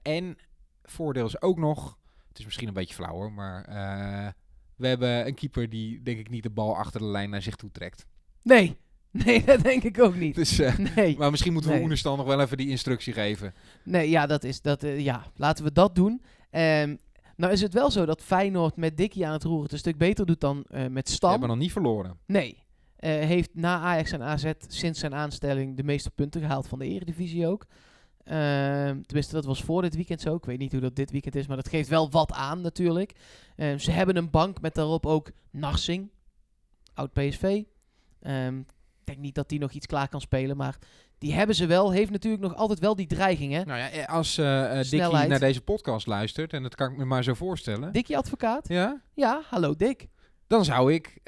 En 0.03 0.37
voordeel 0.83 1.27
is 1.27 1.43
ook 1.43 1.59
nog, 1.59 1.99
het 2.29 2.39
is 2.39 2.45
misschien 2.45 2.69
een 2.69 2.75
beetje 2.75 2.95
flauw 2.95 3.15
hoor, 3.15 3.33
maar 3.33 3.65
we 4.77 4.87
hebben 4.87 5.27
een 5.27 5.35
keeper 5.35 5.69
die 5.69 6.03
denk 6.03 6.19
ik 6.19 6.31
niet 6.31 6.43
de 6.43 6.51
bal 6.51 6.77
achter 6.77 7.01
de 7.01 7.07
lijn 7.07 7.31
naar 7.31 7.43
zich 7.43 7.57
toe 7.57 7.71
trekt. 7.71 8.07
nee, 8.43 8.77
nee, 9.25 9.45
dat 9.45 9.61
denk 9.63 9.83
ik 9.83 10.01
ook 10.01 10.15
niet. 10.17 10.35
Dus, 10.35 10.59
eh, 10.59 10.79
Nee, 10.97 11.17
maar 11.19 11.31
misschien 11.31 11.53
moeten 11.53 11.71
we 11.71 11.77
Nee. 11.77 11.97
Nog 12.03 12.27
wel 12.27 12.41
even 12.41 12.57
die 12.57 12.69
instructie 12.69 13.13
geven. 13.13 13.55
nee, 13.85 14.11
ja, 14.11 14.27
dat 14.27 14.45
is, 14.45 14.61
dat, 14.61 14.83
eh, 14.83 15.01
ja, 15.01 15.27
laten 15.37 15.65
we 15.65 15.73
dat 15.73 15.95
doen. 15.95 16.23
Ehm, 16.51 16.97
nou 17.37 17.53
is 17.53 17.61
het 17.61 17.75
wel 17.75 17.91
zo 17.91 18.05
dat 18.07 18.23
Feyenoord 18.23 18.77
met 18.77 18.97
Dikkie 18.97 19.27
aan 19.27 19.33
het 19.33 19.43
roeren 19.43 19.63
het 19.63 19.73
een 19.73 19.79
stuk 19.79 19.99
beter 19.99 20.27
doet 20.27 20.41
dan 20.41 20.65
eh, 20.71 20.87
met 20.87 21.09
We 21.09 21.15
Stam. 21.15 21.31
hebben 21.31 21.49
nog 21.49 21.59
niet 21.59 21.73
verloren. 21.73 22.19
Nee. 22.27 22.67
Heeft 23.01 23.51
na 23.55 23.79
Ajax 23.81 24.13
en 24.13 24.23
AZ 24.23 24.53
sinds 24.69 25.01
zijn 25.01 25.15
aanstelling 25.15 25.77
de 25.77 25.83
meeste 25.85 26.11
punten 26.11 26.41
gehaald 26.41 26.69
van 26.69 26.79
de 26.79 26.85
Eredivisie 26.87 27.47
ook. 27.47 27.67
Ehm, 28.25 29.01
tenminste, 29.03 29.35
dat 29.35 29.45
was 29.45 29.63
voor 29.63 29.83
dit 29.83 29.95
weekend 29.95 30.21
zo. 30.21 30.35
Ik 30.35 30.45
weet 30.45 30.59
niet 30.59 30.73
hoe 30.73 30.81
dat 30.81 30.97
dit 30.97 31.11
weekend 31.11 31.35
is, 31.35 31.47
maar 31.47 31.57
dat 31.57 31.69
geeft 31.69 31.89
wel 31.89 32.11
wat 32.11 32.33
aan 32.33 32.61
natuurlijk. 32.61 33.13
Ehm, 33.57 33.79
ze 33.79 33.91
hebben 33.91 34.17
een 34.17 34.31
bank 34.31 34.61
met 34.61 34.75
daarop 34.75 35.07
ook 35.07 35.31
Narsing, 35.51 36.11
oud 36.95 37.13
PSV. 37.13 37.43
Ik 37.43 37.67
denk 39.09 39.21
niet 39.21 39.35
dat 39.35 39.49
die 39.49 39.59
nog 39.59 39.73
iets 39.73 39.87
klaar 39.87 40.09
kan 40.09 40.21
spelen, 40.21 40.57
maar 40.57 40.79
die 41.19 41.35
hebben 41.35 41.57
ze 41.57 41.67
wel. 41.67 41.93
Heeft 41.93 42.11
natuurlijk 42.11 42.43
nog 42.43 42.55
altijd 42.55 42.79
wel 42.79 42.97
die 42.97 43.07
dreiging, 43.07 43.53
hè? 43.53 43.65
Nou 43.65 43.79
ja, 43.79 43.91
eh, 43.91 44.09
als 44.09 44.39
eh 44.39 44.81
eh, 44.81 44.91
Dickie 44.91 45.27
naar 45.27 45.39
deze 45.39 45.61
podcast 45.61 46.07
luistert, 46.07 46.53
en 46.53 46.63
dat 46.63 46.75
kan 46.75 46.91
ik 46.91 46.97
me 46.97 47.05
maar 47.05 47.25
zo 47.25 47.35
voorstellen. 47.35 47.93
Dikkie 47.93 48.17
advocaat? 48.17 48.69
Ja? 48.69 49.01
Ja, 49.15 49.43
hallo 49.51 49.75
Dick. 49.77 50.07
Dan 50.47 50.65
zou 50.65 50.93
ik, 50.93 51.19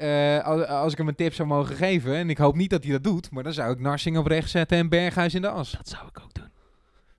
als, 0.43 0.65
als 0.65 0.91
ik 0.91 0.97
hem 0.97 1.07
een 1.07 1.15
tip 1.15 1.33
zou 1.33 1.47
mogen 1.47 1.75
geven, 1.75 2.15
en 2.15 2.29
ik 2.29 2.37
hoop 2.37 2.55
niet 2.55 2.69
dat 2.69 2.83
hij 2.83 2.91
dat 2.91 3.03
doet, 3.03 3.31
maar 3.31 3.43
dan 3.43 3.53
zou 3.53 3.73
ik 3.73 3.79
Narsing 3.79 4.17
op 4.17 4.25
rechts 4.25 4.51
zetten 4.51 4.77
en 4.77 4.89
Berghuis 4.89 5.33
in 5.33 5.41
de 5.41 5.49
as. 5.49 5.71
Dat 5.71 5.89
zou 5.89 6.07
ik 6.07 6.19
ook 6.23 6.33
doen. 6.33 6.49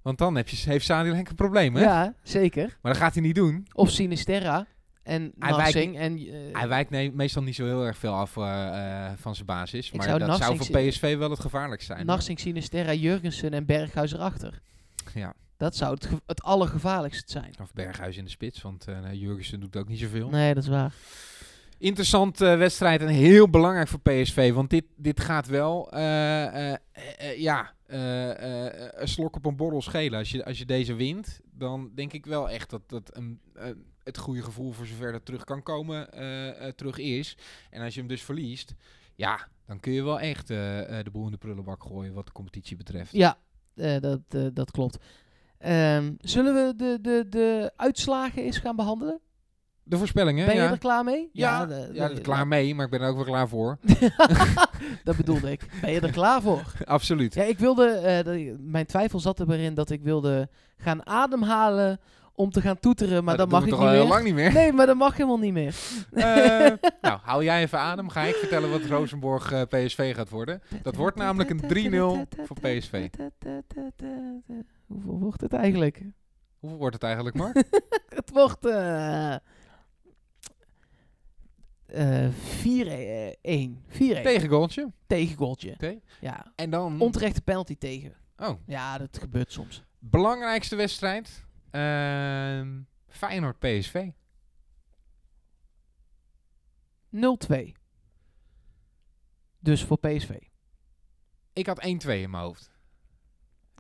Want 0.03 0.19
dan 0.19 0.37
heb 0.37 0.49
je, 0.49 0.71
heeft 0.71 0.85
Sadilek 0.85 1.29
een 1.29 1.35
probleem, 1.35 1.75
hè? 1.75 1.83
Ja, 1.83 2.15
zeker. 2.23 2.79
Maar 2.83 2.93
dat 2.93 3.03
gaat 3.03 3.15
hij 3.15 3.23
niet 3.23 3.35
doen. 3.35 3.67
Of 3.73 3.91
Sinisterra 3.91 4.67
en 5.03 5.33
Hij 5.39 5.55
wijkt. 5.55 5.97
En, 5.97 6.17
eh, 6.19 6.33
Hij 6.53 6.69
wijkt 6.69 6.91
nee, 6.91 7.13
meestal 7.13 7.43
niet 7.43 7.55
zo 7.55 7.65
heel 7.65 7.85
erg 7.87 7.97
veel 7.99 8.13
af 8.13 8.37
eh, 8.37 9.07
eh, 9.07 9.13
van 9.17 9.35
zijn 9.35 9.47
basis. 9.47 9.93
Maar 9.93 10.07
zou 10.07 10.19
dat 10.19 10.37
zou 10.39 10.57
voor. 10.57 10.81
PSV 10.81 11.17
wel 11.17 11.31
het 11.31 11.41
gevaarlijkst 11.41 11.87
zijn. 11.87 12.07
Narsing, 12.07 12.41
Sinisterra, 12.41 12.93
Jurgensen 12.93 13.53
en 13.53 13.67
Berghuis 13.67 14.13
erachter. 14.13 14.61
Ja. 15.15 15.35
Dat 15.57 15.77
zou 15.77 15.95
het, 15.95 16.09
het 16.27 16.43
allergevaarlijkst 16.43 17.31
zijn. 17.31 17.55
Of 17.61 17.73
Berghuis 17.73 18.17
in 18.17 18.25
de 18.25 18.31
spits, 18.31 18.63
want 18.63 18.87
Jurgensen 19.13 19.61
doet 19.61 19.77
ook 19.77 19.89
niet 19.89 19.99
zoveel. 19.99 20.29
Nee, 20.29 20.55
dat 20.55 20.63
is 20.63 20.69
waar. 20.69 20.93
Interessante 21.79 22.45
wedstrijd 22.47 23.01
en 23.01 23.09
heel 23.09 23.49
belangrijk 23.51 23.89
voor 23.89 24.01
PSV. 24.01 24.53
Want 24.53 24.71
dit, 24.71 24.85
dit 24.97 25.21
gaat 25.21 25.47
wel, 25.47 25.97
ja, 27.37 27.73
een 27.87 29.09
slok 29.09 29.37
op 29.37 29.47
een 29.47 29.57
borrel 29.57 29.83
schelen. 29.83 30.19
Als 30.19 30.31
je, 30.31 30.45
als 30.45 30.59
je 30.59 30.65
deze 30.65 30.95
wint, 30.95 31.41
dan 31.53 31.91
denk 31.95 32.13
ik 32.13 32.27
wel 32.27 32.51
echt 32.51 32.71
dat, 32.71 32.83
dat 32.87 33.17
een, 33.17 33.41
een- 33.55 33.85
het 34.05 34.19
goede 34.19 34.43
gevoel 34.43 34.73
voor 34.73 34.87
zover 34.87 35.13
dat 35.13 35.25
terug 35.25 35.45
kan 35.45 35.63
komen, 35.63 36.13
eh, 36.13 36.67
eh, 36.67 36.73
terug 36.75 36.99
is. 36.99 37.37
En 37.71 37.83
als 37.83 37.95
je 37.95 38.01
hem 38.01 38.09
dus 38.09 38.23
verliest, 38.23 38.75
ja, 39.15 39.49
dan 39.67 39.81
kun 39.81 39.93
je 39.93 40.03
wel 40.03 40.21
echt 40.21 40.51
eh, 40.51 40.57
de 40.57 41.11
boel 41.13 41.25
in 41.25 41.31
de 41.31 41.37
prullenbak 41.39 41.83
gooien 41.83 42.15
wat 42.15 42.27
de 42.27 42.33
competitie 42.33 42.77
betreft. 42.77 43.13
Ja, 43.13 43.37
dat, 44.01 44.21
dat 44.53 44.71
klopt. 44.71 44.99
Ehm, 45.59 46.13
zullen 46.21 46.55
we 46.55 46.75
de, 46.77 46.99
de, 47.01 47.27
de 47.29 47.73
uitslagen 47.77 48.43
eens 48.43 48.59
gaan 48.59 48.77
behandelen? 48.77 49.21
De 49.85 49.99
voorspellingen, 49.99 50.47
Ben 50.47 50.55
je 50.55 50.61
ja. 50.61 50.71
er 50.71 50.79
klaar 50.79 51.05
mee? 51.05 51.31
Ja, 51.33 51.67
de- 51.67 51.91
ja, 51.93 52.09
de- 52.09 52.21
klaar 52.21 52.47
mee, 52.49 52.75
maar 52.75 52.85
ik 52.85 52.91
ben 52.91 53.01
er 53.01 53.09
ook 53.09 53.17
wel 53.17 53.25
klaar 53.25 53.49
voor. 53.49 53.79
dat 55.05 55.17
bedoelde 55.17 55.51
ik. 55.51 55.67
Ben 55.81 55.93
je 55.93 56.01
er 56.01 56.11
klaar 56.13 56.43
voor? 56.43 56.73
Absoluut. 56.85 57.35
Ja, 57.35 57.43
ik 57.43 57.59
wilde, 57.59 58.57
mijn 58.61 58.87
twijfel 58.87 59.21
zat 59.21 59.39
er 59.41 59.47
weer 59.47 59.59
in 59.61 59.75
dat 59.75 59.91
ik 59.91 60.03
wilde 60.03 60.49
gaan 60.77 61.07
ademhalen 61.07 62.01
om 62.35 62.51
te 62.51 62.61
gaan 62.61 62.79
toeteren, 62.79 63.25
maar 63.25 63.37
dat, 63.37 63.51
mag 63.51 63.61
doen 63.65 63.69
ik 63.69 63.75
niet 63.75 63.85
meer. 63.85 63.95
heel 63.95 64.07
lang 64.09 64.25
niet 64.25 64.35
meer. 64.35 64.53
Nee, 64.53 64.73
maar 64.73 64.87
dat 64.87 64.97
mag 64.97 65.13
helemaal 65.17 65.39
niet 65.39 65.53
meer. 65.53 65.75
Eh, 66.13 66.73
nou, 67.01 67.19
hou 67.23 67.45
jij 67.45 67.63
even 67.63 67.79
adem. 67.79 68.09
Ga 68.09 68.21
ik 68.23 68.35
vertellen 68.35 68.71
wat 68.71 68.85
Rosenborg 68.85 69.53
eh, 69.53 69.63
PSV 69.63 70.15
gaat 70.15 70.29
worden. 70.29 70.63
Dat 70.83 70.97
wordt 70.97 71.17
namelijk 71.17 71.51
een 71.51 71.61
3-0 71.61 72.45
voor 72.47 72.57
PSV. 72.61 73.09
Hoeveel 74.87 75.19
wordt 75.19 75.41
het 75.41 75.53
eigenlijk? 75.53 76.03
Hoeveel 76.59 76.79
wordt 76.79 76.95
het 76.95 77.05
eigenlijk, 77.05 77.37
Mark? 77.37 77.57
Het 78.15 78.31
wordt 78.31 78.67
eh 78.67 79.35
eh 81.87 82.29
4-1. 82.29 82.33
4-1. 83.89 83.95
Tegengoaltje. 83.99 84.93
Tegengoaltje. 85.07 85.73
Oké. 85.73 85.99
Ja. 86.21 86.53
En 86.55 86.71
dan... 86.71 87.01
Onterechte 87.01 87.41
penalty 87.43 87.77
tegen. 87.79 88.13
Oh, 88.37 88.51
Ja, 88.67 88.99
dat 88.99 89.19
gebeurt 89.21 89.53
soms. 89.53 89.83
belangrijkste 89.99 90.77
wedstrijd. 90.77 91.45
Ehm 91.73 92.81
Feyenoord 93.09 93.59
PSV. 93.59 94.09
0-2. 97.11 97.73
Dus 99.59 99.85
voor 99.85 99.99
PSV. 99.99 100.31
Ik 101.53 101.67
had 101.67 101.79
1-2 101.79 101.87
in 101.87 102.31
mijn 102.31 102.43
hoofd. 102.43 102.71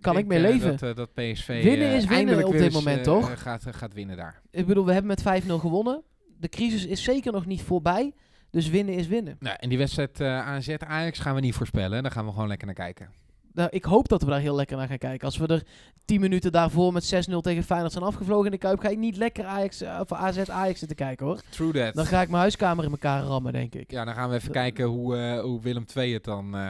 Kan 0.01 0.16
ik, 0.18 0.26
mee 0.26 0.38
eh, 0.38 0.51
leven. 0.51 0.70
Dat, 0.70 0.82
eh, 0.82 0.95
dat 0.95 1.12
PSV 1.14 1.47
Winnen 1.47 1.88
eh, 1.88 1.97
is 1.97 2.01
winnen 2.01 2.16
eindelijk 2.16 2.47
op 2.47 2.53
dit 2.53 2.62
eens, 2.62 2.74
moment, 2.74 2.99
eh, 2.99 3.05
toch? 3.05 3.43
Gaat, 3.43 3.66
gaat 3.70 3.93
winnen 3.93 4.16
daar. 4.16 4.43
Ik 4.51 4.66
bedoel, 4.66 4.84
we 4.84 4.93
hebben 4.93 5.16
met 5.22 5.45
5-0 5.45 5.59
gewonnen. 5.59 6.03
De 6.38 6.49
crisis 6.49 6.86
is 6.86 7.03
zeker 7.03 7.32
nog 7.32 7.47
niet 7.47 7.62
voorbij. 7.62 8.14
Dus 8.51 8.68
winnen 8.68 8.95
is 8.95 9.07
winnen. 9.07 9.36
Nou, 9.38 9.57
en 9.61 9.68
die 9.68 9.78
wedstrijd 9.78 10.20
eh 10.20 10.49
AZ 10.49 10.68
Ajax 10.68 11.18
gaan 11.18 11.34
we 11.34 11.40
niet 11.40 11.55
voorspellen. 11.55 12.03
Daar 12.03 12.12
gaan 12.12 12.24
we 12.24 12.32
gewoon 12.32 12.49
lekker 12.49 12.66
naar 12.66 12.76
kijken. 12.76 13.11
Nou, 13.55 13.68
ik 13.72 13.84
hoop 13.84 14.09
dat 14.09 14.22
we 14.22 14.30
daar 14.30 14.40
heel 14.40 14.55
lekker 14.55 14.76
naar 14.76 14.88
gaan 14.88 14.98
kijken. 14.98 15.26
Als 15.26 15.36
we 15.36 15.46
er 15.46 15.62
10 16.05 16.20
minuten 16.20 16.53
daarvoor 16.53 16.92
met 16.92 17.05
6-0 17.30 17.36
tegen 17.40 17.62
Feyenoord 17.62 17.92
zijn 17.92 18.05
afgevlogen 18.05 18.44
in 18.44 18.50
de 18.50 18.59
Kuip, 18.59 18.80
ga 18.80 18.88
ik 18.88 18.98
niet 18.98 19.16
lekker 19.16 19.44
Ajax, 19.44 19.80
eh, 19.80 19.98
of 20.00 20.12
AZ 20.12 20.38
Ajax 20.48 20.78
zitten 20.78 20.96
kijken 20.96 21.26
hoor. 21.26 21.40
True 21.48 21.72
that. 21.72 21.94
Dan 21.94 22.07
ga 22.07 22.20
ik 22.20 22.28
mijn 22.28 22.40
huiskamer 22.40 22.84
in 22.84 22.90
elkaar 22.90 23.22
rammen, 23.22 23.53
denk 23.53 23.74
ik. 23.74 23.90
Ja, 23.90 24.05
dan 24.05 24.14
gaan 24.14 24.28
we 24.28 24.34
even 24.34 24.50
kijken 24.50 24.84
hoe, 24.84 25.16
eh, 25.16 25.40
hoe 25.40 25.61
Willem 25.61 25.84
II 25.96 26.12
het 26.12 26.24
dan 26.24 26.44
eh, 26.55 26.61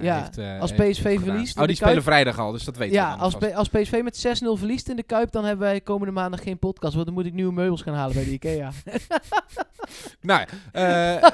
Ja, 0.00 0.20
heeft 0.34 0.60
als 0.60 0.72
PSV 0.72 1.20
verliest 1.20 1.58
Oh, 1.58 1.66
die 1.66 1.74
spelen 1.76 1.92
Kuip- 1.92 2.04
vrijdag 2.06 2.38
al, 2.38 2.52
dus 2.52 2.64
dat 2.64 2.76
weten 2.76 2.94
Ja, 2.94 3.16
we 3.16 3.22
als. 3.22 3.34
P- 3.34 3.52
als 3.54 3.68
PSV 3.68 4.00
met 4.04 4.16
6-0 4.16 4.56
verliest 4.56 4.88
in 4.88 4.96
de 4.96 5.02
Kuip, 5.02 5.32
dan 5.32 5.44
hebben 5.44 5.66
wij 5.66 5.80
komende 5.80 6.12
maandag 6.12 6.42
geen 6.42 6.58
podcast. 6.58 6.94
Want 6.94 7.06
dan 7.06 7.14
moet 7.14 7.26
ik 7.26 7.32
nieuwe 7.32 7.52
meubels 7.52 7.82
gaan 7.82 7.94
halen 7.94 8.14
bij 8.14 8.24
de 8.24 8.30
Ikea. 8.30 8.70
Nou, 10.20 10.44
eh, 10.72 11.24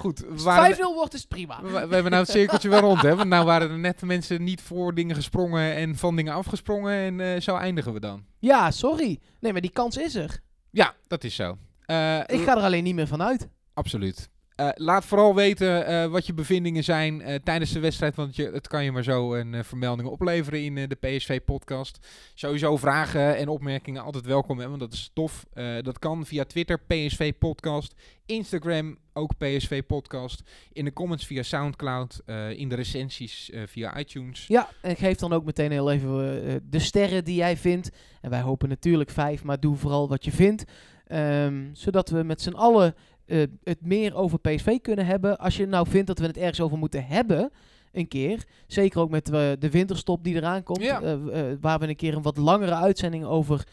goed. 0.00 0.18
We, 0.18 0.26
Als 0.32 0.42
waren, 0.42 0.64
het 0.70 0.76
5-0 0.78 0.80
wordt, 0.94 1.14
is 1.14 1.20
het 1.20 1.28
prima. 1.28 1.62
we, 1.62 1.68
we 1.70 1.94
hebben 1.94 2.10
nou 2.10 2.22
het 2.22 2.28
cirkeltje 2.30 2.68
wel 2.68 2.80
rond, 2.80 3.02
hè? 3.02 3.16
Want 3.16 3.28
nou 3.28 3.44
waren 3.44 3.70
er 3.70 3.78
net 3.78 4.02
mensen 4.02 4.44
niet 4.44 4.60
voor 4.62 4.94
dingen 4.94 5.14
gesprongen 5.16 5.74
en 5.74 5.96
van 5.96 6.16
dingen 6.16 6.34
afgesprongen. 6.34 6.92
En 6.94 7.20
eh, 7.20 7.40
zo 7.40 7.56
eindigen 7.56 7.92
we 7.92 8.00
dan. 8.00 8.24
Ja, 8.38 8.70
sorry. 8.70 9.18
Nee, 9.40 9.52
maar 9.52 9.60
die 9.60 9.70
kans 9.72 9.96
is 9.96 10.14
er. 10.14 10.40
Ja, 10.70 10.94
dat 11.06 11.24
is 11.24 11.34
zo. 11.34 11.58
Eh, 11.84 12.18
Ik 12.18 12.40
ga 12.42 12.56
er 12.56 12.62
alleen 12.62 12.84
niet 12.84 12.94
meer 12.94 13.06
van 13.06 13.22
uit. 13.22 13.48
Absoluut. 13.74 14.28
Eh, 14.60 14.68
laat 14.74 15.04
vooral 15.04 15.34
weten 15.34 15.86
eh, 15.86 16.06
wat 16.06 16.26
je 16.26 16.34
bevindingen 16.34 16.84
zijn 16.84 17.22
eh, 17.22 17.34
tijdens 17.44 17.72
de 17.72 17.80
wedstrijd. 17.80 18.14
Want 18.14 18.36
je, 18.36 18.50
het 18.52 18.68
kan 18.68 18.84
je 18.84 18.92
maar 18.92 19.02
zo 19.02 19.34
een 19.34 19.64
vermelding 19.64 20.08
opleveren 20.08 20.62
in 20.62 20.74
de 20.74 20.94
PSV-podcast. 20.94 22.06
Sowieso 22.34 22.76
vragen 22.76 23.36
en 23.36 23.48
opmerkingen 23.48 24.02
altijd 24.02 24.26
welkom, 24.26 24.58
hè, 24.58 24.68
want 24.68 24.80
dat 24.80 24.92
is 24.92 25.10
tof. 25.14 25.46
Dat 25.82 25.98
kan 25.98 26.26
via 26.26 26.44
Twitter, 26.44 26.80
PSV-podcast. 26.86 27.94
Instagram, 28.26 28.98
ook 29.12 29.36
PSV-podcast. 29.38 30.42
In 30.72 30.84
de 30.84 30.92
comments 30.92 31.26
via 31.26 31.42
Soundcloud. 31.42 32.22
in 32.56 32.68
de 32.68 32.74
recensies 32.74 33.50
via 33.66 33.98
iTunes. 33.98 34.44
Ja, 34.46 34.68
en 34.82 34.96
geef 34.96 35.16
dan 35.16 35.32
ook 35.32 35.44
meteen 35.44 35.70
heel 35.70 35.90
even 35.90 36.70
de 36.70 36.78
sterren 36.78 37.24
die 37.24 37.36
jij 37.36 37.56
vindt. 37.56 37.90
En 38.20 38.30
wij 38.30 38.40
hopen 38.40 38.68
natuurlijk 38.68 39.10
vijf, 39.10 39.42
maar 39.42 39.60
doe 39.60 39.76
vooral 39.76 40.08
wat 40.08 40.24
je 40.24 40.32
vindt. 40.32 40.64
Ehm, 41.06 41.68
zodat 41.72 42.08
we 42.08 42.22
met 42.22 42.40
z'n 42.40 42.54
allen 42.54 42.94
eh, 43.30 43.42
het 43.64 43.86
meer 43.86 44.14
over 44.14 44.38
PSV 44.38 44.80
kunnen 44.80 45.06
hebben. 45.06 45.38
Als 45.38 45.56
je 45.56 45.66
nou 45.66 45.88
vindt 45.88 46.06
dat 46.06 46.18
we 46.18 46.26
het 46.26 46.36
ergens 46.36 46.60
over 46.60 46.78
moeten 46.78 47.06
hebben, 47.06 47.50
een 47.92 48.08
keer. 48.08 48.44
Zeker 48.66 49.00
ook 49.00 49.10
met 49.10 49.30
eh, 49.30 49.50
de 49.58 49.70
winterstop 49.70 50.24
die 50.24 50.34
eraan 50.34 50.62
komt. 50.62 50.82
Ja. 50.82 51.00
eh, 51.02 51.42
waar 51.60 51.78
we 51.78 51.88
een 51.88 51.96
keer 51.96 52.14
een 52.14 52.22
wat 52.22 52.36
langere 52.36 52.74
uitzending 52.74 53.24
over 53.24 53.66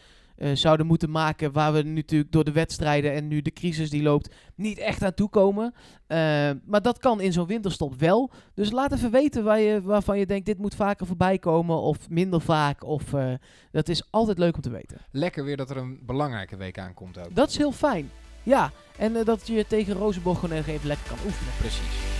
zouden 0.52 0.86
moeten 0.86 1.10
maken. 1.10 1.52
Waar 1.52 1.72
we 1.72 1.82
nu 1.82 1.92
natuurlijk 1.92 2.32
door 2.32 2.44
de 2.44 2.52
wedstrijden 2.52 3.12
en 3.12 3.28
nu 3.28 3.42
de 3.42 3.52
crisis 3.52 3.90
die 3.90 4.02
loopt 4.02 4.34
niet 4.54 4.78
echt 4.78 5.02
aan 5.02 5.14
toe 5.14 5.28
komen. 5.28 5.74
Maar 6.64 6.82
dat 6.82 6.98
kan 6.98 7.20
in 7.20 7.32
zo'n 7.32 7.46
winterstop 7.46 7.94
wel. 7.94 8.30
Dus 8.54 8.70
laat 8.70 8.92
even 8.92 9.10
weten 9.10 9.44
waar 9.44 9.60
je, 9.60 9.82
waarvan 9.82 10.18
je 10.18 10.26
denkt 10.26 10.46
dit 10.46 10.58
moet 10.58 10.74
vaker 10.74 11.06
voorbij 11.06 11.38
komen 11.38 11.80
of 11.80 12.10
minder 12.10 12.40
vaak. 12.40 12.84
Of, 12.84 13.14
dat 13.70 13.88
is 13.88 14.02
altijd 14.10 14.38
leuk 14.38 14.54
om 14.54 14.62
te 14.62 14.70
weten. 14.70 14.98
Lekker 15.10 15.44
weer 15.44 15.56
dat 15.56 15.70
er 15.70 15.76
een 15.76 15.98
belangrijke 16.06 16.56
week 16.56 16.78
aankomt 16.78 17.18
ook. 17.18 17.34
Dat 17.34 17.48
is 17.48 17.56
heel 17.56 17.72
fijn. 17.72 18.10
Ja, 18.48 18.70
en 18.96 19.16
eh, 19.16 19.24
dat 19.24 19.46
je 19.46 19.66
tegen 19.66 19.94
Rozenborg 19.94 20.38
gewoon 20.38 20.58
even 20.58 20.86
lekker 20.86 21.06
kan 21.08 21.18
oefenen. 21.26 21.52
Precies. 21.58 22.17